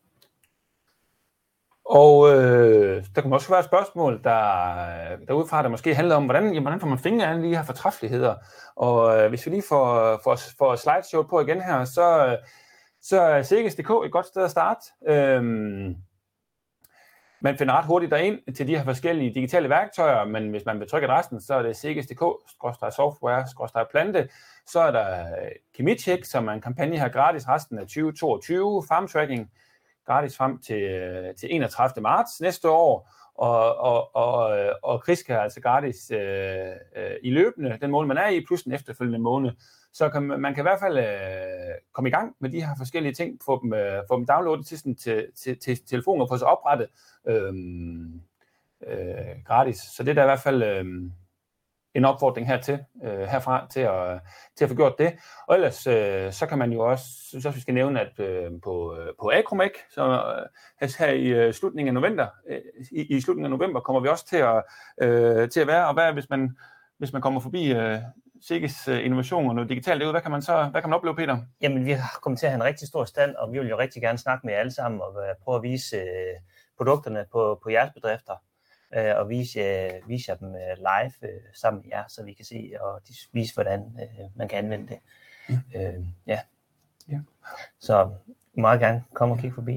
Og 1.84 2.32
øh, 2.32 3.04
der 3.14 3.20
kan 3.22 3.32
også 3.32 3.48
være 3.48 3.58
et 3.58 3.64
spørgsmål, 3.64 4.20
der, 4.24 5.16
derudfra, 5.28 5.62
der 5.62 5.68
måske 5.68 5.94
handler 5.94 6.16
om, 6.16 6.24
hvordan, 6.24 6.44
jamen, 6.44 6.62
hvordan 6.62 6.80
får 6.80 6.88
man 6.88 6.98
fingre 6.98 7.26
af 7.26 7.42
de 7.42 7.56
her 7.56 7.62
fortræffeligheder. 7.62 8.34
Og 8.76 9.18
øh, 9.18 9.28
hvis 9.28 9.46
vi 9.46 9.50
lige 9.50 9.64
får, 9.68 10.20
får, 10.24 10.38
får 10.58 10.76
slideshow 10.76 11.22
på 11.22 11.40
igen 11.40 11.60
her, 11.60 11.84
så, 11.84 12.36
så 13.02 13.20
er 13.20 13.42
Sikkes.dk 13.42 13.90
et 14.04 14.12
godt 14.12 14.26
sted 14.26 14.44
at 14.44 14.50
starte. 14.50 14.80
Øhm, 15.08 15.96
man 17.44 17.58
finder 17.58 17.74
ret 17.74 17.86
hurtigt 17.86 18.10
derind 18.10 18.54
til 18.54 18.66
de 18.66 18.76
her 18.76 18.84
forskellige 18.84 19.34
digitale 19.34 19.68
værktøjer, 19.68 20.24
men 20.24 20.50
hvis 20.50 20.64
man 20.66 20.78
betrykker 20.78 21.18
resten, 21.18 21.40
så 21.40 21.54
er 21.54 21.62
det 21.62 21.76
Sikkes.dk, 21.76 22.22
software, 22.96 23.86
plante, 23.90 24.28
så 24.66 24.80
er 24.80 24.90
der 24.90 25.20
øh, 25.20 25.50
Kemicheck, 25.74 26.24
som 26.24 26.48
er 26.48 26.52
en 26.52 26.60
kampagne 26.60 26.98
her 26.98 27.08
gratis 27.08 27.48
resten 27.48 27.78
af 27.78 27.82
2022, 27.82 28.84
farmtracking 28.88 29.50
gratis 30.06 30.36
frem 30.36 30.58
til, 30.58 30.82
øh, 30.82 31.34
til 31.34 31.54
31. 31.54 32.02
marts 32.02 32.40
næste 32.40 32.70
år, 32.70 33.10
og, 33.34 33.76
og, 33.76 34.16
og, 34.16 34.58
øh, 34.58 34.72
og 34.82 35.02
Kriska 35.02 35.32
er 35.32 35.40
altså 35.40 35.60
gratis 35.60 36.10
øh, 36.10 36.18
øh, 36.96 37.16
i 37.22 37.30
løbende, 37.30 37.78
den 37.80 37.90
måned 37.90 38.08
man 38.08 38.18
er 38.18 38.28
i, 38.28 38.44
plus 38.46 38.62
den 38.62 38.72
efterfølgende 38.72 39.18
måned. 39.18 39.50
Så 39.94 40.08
kan, 40.08 40.22
man 40.22 40.54
kan 40.54 40.62
i 40.62 40.68
hvert 40.68 40.80
fald 40.80 40.98
øh, 40.98 41.74
komme 41.92 42.08
i 42.08 42.12
gang 42.12 42.36
med 42.38 42.50
de 42.50 42.60
her 42.60 42.74
forskellige 42.78 43.14
ting, 43.14 43.40
få 43.44 43.60
dem, 43.62 43.72
øh, 43.72 44.02
få 44.08 44.16
dem 44.16 44.26
downloadet 44.26 44.66
til, 44.66 44.78
sådan, 44.78 44.96
til, 44.96 45.26
til, 45.36 45.58
til 45.58 45.86
telefonen 45.86 46.22
og 46.22 46.28
få 46.28 46.38
sig 46.38 46.48
oprettet 46.48 46.88
øh, 47.26 47.54
øh, 48.86 49.42
gratis. 49.46 49.76
Så 49.76 50.02
det 50.02 50.10
er 50.10 50.14
da 50.14 50.22
i 50.22 50.24
hvert 50.24 50.40
fald 50.40 50.62
øh, 50.62 50.84
en 51.94 52.04
opfordring 52.04 52.46
hertil, 52.46 52.78
øh, 53.04 53.20
herfra 53.20 53.66
til 53.70 53.80
at, 53.80 54.20
til 54.56 54.64
at 54.64 54.68
få 54.68 54.76
gjort 54.76 54.98
det. 54.98 55.12
Og 55.46 55.54
ellers 55.54 55.86
øh, 55.86 56.32
så 56.32 56.46
kan 56.46 56.58
man 56.58 56.72
jo 56.72 56.80
også, 56.80 57.04
synes 57.28 57.46
også 57.46 57.56
vi 57.56 57.62
skal 57.62 57.74
nævne, 57.74 58.00
at 58.00 58.20
øh, 58.20 58.50
på, 58.62 58.96
øh, 58.98 59.12
på 59.20 59.30
Acromac, 59.34 59.70
så 59.90 60.22
øh, 60.82 60.88
her 60.98 61.08
i 61.08 61.26
øh, 61.26 61.52
slutningen 61.52 61.96
af 61.96 62.02
november, 62.02 62.26
øh, 62.48 62.60
i, 62.90 63.16
i 63.16 63.20
slutningen 63.20 63.52
af 63.52 63.58
november 63.58 63.80
kommer 63.80 64.00
vi 64.00 64.08
også 64.08 64.26
til 64.26 64.36
at, 64.36 64.62
øh, 65.02 65.48
til 65.48 65.60
at 65.60 65.66
være, 65.66 65.86
og 65.86 65.94
hvad 65.94 66.12
hvis 66.12 66.30
man, 66.30 66.56
hvis 66.98 67.12
man 67.12 67.22
kommer 67.22 67.40
forbi 67.40 67.72
øh, 67.72 67.98
Sikkes 68.48 68.88
øh, 68.88 69.04
innovation 69.04 69.48
og 69.48 69.54
noget 69.54 69.70
digitalt 69.70 70.00
derude. 70.00 70.12
Hvad 70.12 70.22
kan 70.22 70.30
man 70.30 70.42
så 70.42 70.68
hvad 70.70 70.80
kan 70.80 70.90
man 70.90 70.96
opleve, 70.96 71.16
Peter? 71.16 71.38
Jamen, 71.60 71.84
vi 71.84 71.92
har 71.92 72.18
kommet 72.22 72.38
til 72.38 72.46
at 72.46 72.52
have 72.52 72.60
en 72.60 72.64
rigtig 72.64 72.88
stor 72.88 73.04
stand, 73.04 73.34
og 73.34 73.52
vi 73.52 73.58
vil 73.58 73.68
jo 73.68 73.78
rigtig 73.78 74.02
gerne 74.02 74.18
snakke 74.18 74.46
med 74.46 74.54
jer 74.54 74.60
alle 74.60 74.72
sammen 74.72 75.00
og 75.00 75.22
øh, 75.28 75.34
prøve 75.44 75.56
at 75.56 75.62
vise 75.62 75.96
øh, 75.96 76.36
produkterne 76.76 77.26
på, 77.32 77.60
på 77.62 77.70
jeres 77.70 77.90
bedrifter 77.94 78.34
øh, 78.96 79.16
og 79.16 79.28
vise, 79.28 79.60
øh, 79.60 80.08
vise 80.08 80.30
jer 80.30 80.36
dem 80.36 80.48
øh, 80.48 80.76
live 80.76 81.30
øh, 81.32 81.40
sammen 81.54 81.82
med 81.82 81.90
jer, 81.92 82.04
så 82.08 82.24
vi 82.24 82.32
kan 82.32 82.44
se 82.44 82.72
og 82.80 83.00
vise, 83.32 83.54
hvordan 83.54 83.80
øh, 83.80 84.26
man 84.36 84.48
kan 84.48 84.58
anvende 84.58 84.88
det. 84.88 84.98
Mm. 85.48 85.54
Øh, 85.76 86.06
ja. 86.26 86.40
ja. 87.08 87.20
Så 87.80 88.10
meget 88.54 88.80
gerne 88.80 89.04
komme 89.14 89.34
og 89.34 89.38
kigge 89.38 89.54
forbi. 89.54 89.76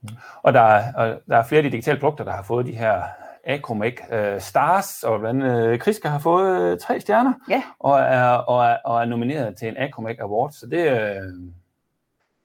Mm. 0.00 0.08
Og, 0.42 0.52
der 0.52 0.60
er, 0.60 0.94
og 0.94 1.22
der 1.28 1.36
er 1.36 1.44
flere 1.44 1.58
af 1.58 1.62
de 1.64 1.70
digitale 1.70 2.00
produkter, 2.00 2.24
der 2.24 2.32
har 2.32 2.42
fået 2.42 2.66
de 2.66 2.76
her 2.76 3.02
Acromec 3.44 4.00
uh, 4.12 4.40
Stars, 4.40 5.02
og 5.02 5.20
blandt 5.20 5.44
andet 5.44 5.80
Kriska 5.80 6.08
har 6.08 6.18
fået 6.18 6.72
uh, 6.72 6.78
tre 6.78 7.00
stjerner, 7.00 7.32
ja. 7.48 7.62
og, 7.78 8.00
er, 8.00 8.28
og, 8.28 8.64
er, 8.64 8.76
og 8.84 9.00
er 9.00 9.04
nomineret 9.04 9.56
til 9.56 9.68
en 9.68 9.76
Acromec 9.76 10.16
Award, 10.20 10.52
så 10.52 10.66
det, 10.66 10.92
uh, 10.92 10.98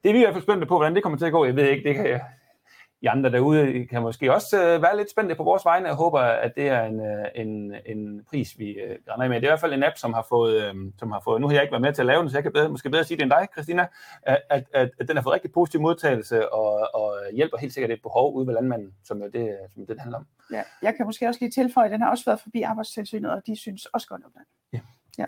det 0.03 0.09
er 0.09 0.13
vi 0.13 0.19
i 0.19 0.21
hvert 0.21 0.33
fald 0.33 0.43
spændte 0.43 0.67
på, 0.67 0.77
hvordan 0.77 0.95
det 0.95 1.03
kommer 1.03 1.17
til 1.17 1.25
at 1.25 1.31
gå. 1.31 1.45
Jeg 1.45 1.55
ved 1.55 1.69
ikke, 1.69 1.89
det 1.89 1.95
kan 1.95 2.07
jeg, 2.07 2.21
i 3.01 3.05
andre 3.05 3.31
derude 3.31 3.85
kan 3.85 4.01
måske 4.01 4.33
også 4.33 4.63
øh, 4.63 4.81
være 4.81 4.97
lidt 4.97 5.11
spændte 5.11 5.35
på 5.35 5.43
vores 5.43 5.65
vegne. 5.65 5.87
Jeg 5.87 5.95
håber, 5.95 6.19
at 6.19 6.55
det 6.55 6.67
er 6.67 6.83
en, 6.83 6.99
øh, 6.99 7.25
en, 7.35 7.75
en 7.85 8.23
pris, 8.29 8.59
vi 8.59 8.69
øh, 8.69 8.97
med. 9.17 9.27
Det 9.27 9.33
er 9.33 9.35
i 9.35 9.39
hvert 9.39 9.59
fald 9.59 9.73
en 9.73 9.83
app, 9.83 9.97
som 9.97 10.13
har 10.13 10.25
fået, 10.29 10.63
øh, 10.63 10.75
som 10.99 11.11
har 11.11 11.21
fået 11.23 11.41
nu 11.41 11.47
har 11.47 11.53
jeg 11.53 11.61
ikke 11.61 11.71
været 11.71 11.81
med 11.81 11.93
til 11.93 12.01
at 12.01 12.05
lave 12.05 12.21
den, 12.21 12.29
så 12.29 12.37
jeg 12.37 12.43
kan 12.43 12.53
bedre, 12.53 12.69
måske 12.69 12.89
bedre 12.89 13.03
sige 13.03 13.17
det 13.17 13.23
end 13.23 13.31
dig, 13.31 13.47
Christina, 13.53 13.87
at, 14.23 14.41
at, 14.49 14.89
at 14.99 15.07
den 15.07 15.17
har 15.17 15.23
fået 15.23 15.33
rigtig 15.33 15.51
positiv 15.51 15.81
modtagelse 15.81 16.53
og, 16.53 16.95
og 16.95 17.15
hjælper 17.33 17.57
helt 17.57 17.73
sikkert 17.73 17.91
et 17.91 18.01
behov 18.01 18.35
ude 18.35 18.47
ved 18.47 18.53
landmanden, 18.53 18.93
som 19.03 19.21
er 19.21 19.27
det, 19.27 19.57
som 19.73 19.85
det, 19.85 19.95
det 19.95 19.99
handler 19.99 20.17
om. 20.17 20.27
Ja, 20.51 20.63
jeg 20.81 20.95
kan 20.95 21.05
måske 21.05 21.27
også 21.27 21.39
lige 21.41 21.51
tilføje, 21.51 21.85
at 21.85 21.91
den 21.91 22.01
har 22.01 22.09
også 22.09 22.25
været 22.25 22.39
forbi 22.39 22.61
arbejdstilsynet, 22.61 23.31
og 23.31 23.41
de 23.47 23.55
synes 23.55 23.85
også 23.85 24.07
godt 24.07 24.21
om 24.25 24.31
den. 24.31 24.43
Ja. 24.73 24.79
ja. 25.17 25.25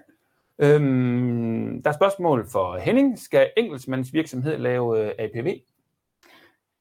Øhm, 0.59 1.83
der 1.83 1.89
er 1.89 1.93
spørgsmål 1.93 2.47
for 2.51 2.77
Henning. 2.77 3.19
Skal 3.19 3.49
enkeltmands 3.57 4.13
virksomhed 4.13 4.57
lave 4.57 5.05
øh, 5.05 5.11
APV? 5.19 5.59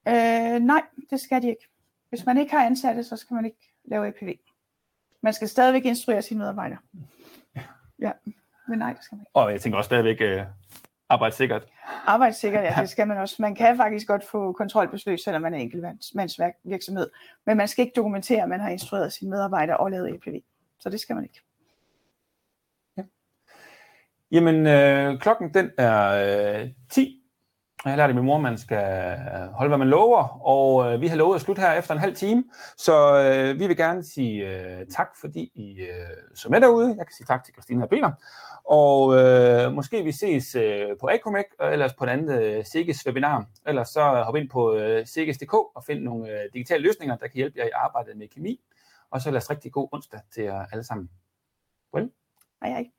Øh, 0.08 0.60
nej, 0.60 0.82
det 1.10 1.20
skal 1.20 1.42
de 1.42 1.48
ikke. 1.48 1.68
Hvis 2.08 2.26
man 2.26 2.38
ikke 2.38 2.52
har 2.52 2.66
ansatte, 2.66 3.04
så 3.04 3.16
skal 3.16 3.34
man 3.34 3.44
ikke 3.44 3.72
lave 3.84 4.06
APV. 4.06 4.34
Man 5.20 5.32
skal 5.32 5.48
stadigvæk 5.48 5.84
instruere 5.84 6.22
sine 6.22 6.38
medarbejdere. 6.38 6.78
Ja, 8.00 8.12
men 8.68 8.78
nej, 8.78 8.92
det 8.92 9.04
skal 9.04 9.16
man 9.16 9.22
ikke. 9.22 9.30
Og 9.34 9.52
jeg 9.52 9.60
tænker 9.60 9.76
også 9.76 9.88
stadigvæk 9.88 10.20
øh, 10.20 10.42
arbejdssikkert. 11.08 11.66
Arbejdssikkert, 12.06 12.64
ja, 12.64 12.74
det 12.80 12.88
skal 12.88 13.08
man 13.08 13.18
også. 13.18 13.36
Man 13.38 13.54
kan 13.54 13.76
faktisk 13.76 14.06
godt 14.06 14.24
få 14.24 14.52
kontrolbesøg, 14.52 15.18
selvom 15.18 15.42
man 15.42 15.54
er 15.54 15.58
enkeltmandsvirksomhed. 15.58 17.10
Men 17.46 17.56
man 17.56 17.68
skal 17.68 17.82
ikke 17.82 17.96
dokumentere, 17.96 18.42
at 18.42 18.48
man 18.48 18.60
har 18.60 18.68
instrueret 18.68 19.12
sine 19.12 19.30
medarbejdere 19.30 19.76
og 19.76 19.90
lavet 19.90 20.14
APV. 20.14 20.40
Så 20.80 20.90
det 20.90 21.00
skal 21.00 21.14
man 21.14 21.24
ikke. 21.24 21.40
Ja. 22.96 23.02
Jamen, 24.30 24.66
øh, 24.66 25.20
klokken 25.20 25.54
den 25.54 25.70
er 25.78 26.62
øh, 26.62 26.70
10 26.90 27.22
jeg 27.84 27.92
har 27.92 27.96
lært 27.96 28.08
af 28.08 28.14
min 28.14 28.24
mor, 28.24 28.38
man 28.38 28.58
skal 28.58 29.16
øh, 29.18 29.48
holde, 29.52 29.68
hvad 29.68 29.78
man 29.78 29.88
lover, 29.88 30.46
og 30.46 30.92
øh, 30.92 31.00
vi 31.00 31.06
har 31.06 31.16
lovet 31.16 31.34
at 31.34 31.40
slutte 31.40 31.60
her 31.60 31.72
efter 31.72 31.94
en 31.94 32.00
halv 32.00 32.14
time, 32.14 32.44
så 32.76 33.22
øh, 33.22 33.60
vi 33.60 33.66
vil 33.66 33.76
gerne 33.76 34.04
sige 34.04 34.46
øh, 34.46 34.86
tak, 34.86 35.08
fordi 35.20 35.50
I 35.54 35.80
øh, 35.80 35.88
så 36.34 36.48
med 36.48 36.60
derude. 36.60 36.88
Jeg 36.88 37.06
kan 37.06 37.14
sige 37.16 37.26
tak 37.26 37.44
til 37.44 37.54
Christina 37.54 37.82
og 37.82 37.90
Peter, 37.90 38.12
og 38.64 39.16
øh, 39.16 39.72
måske 39.72 40.04
vi 40.04 40.12
ses 40.12 40.54
øh, 40.54 40.88
på 41.00 41.08
Acromec, 41.08 41.44
øh, 41.62 41.72
eller 41.72 41.88
på 41.98 42.04
et 42.04 42.08
andet 42.08 42.42
øh, 42.42 42.64
Sikkes 42.64 43.06
webinar. 43.06 43.46
Ellers 43.66 43.88
så 43.88 44.00
øh, 44.00 44.20
hop 44.20 44.36
ind 44.36 44.48
på 44.48 44.74
øh, 44.74 45.06
Sikkes.dk 45.06 45.54
og 45.54 45.84
find 45.86 46.00
nogle 46.00 46.30
øh, 46.30 46.48
digitale 46.52 46.82
løsninger, 46.82 47.16
der 47.16 47.26
kan 47.26 47.36
hjælpe 47.36 47.58
jer 47.58 47.64
i 47.64 47.70
arbejdet 47.74 48.16
med 48.16 48.28
kemi. 48.28 48.60
Og 49.10 49.20
så 49.20 49.30
lad 49.30 49.36
os 49.36 49.50
rigtig 49.50 49.72
god 49.72 49.88
onsdag 49.92 50.20
til 50.34 50.44
jer 50.44 50.66
alle 50.72 50.84
sammen. 50.84 51.10
Well. 51.94 52.10
Hej 52.62 52.70
hej. 52.70 52.97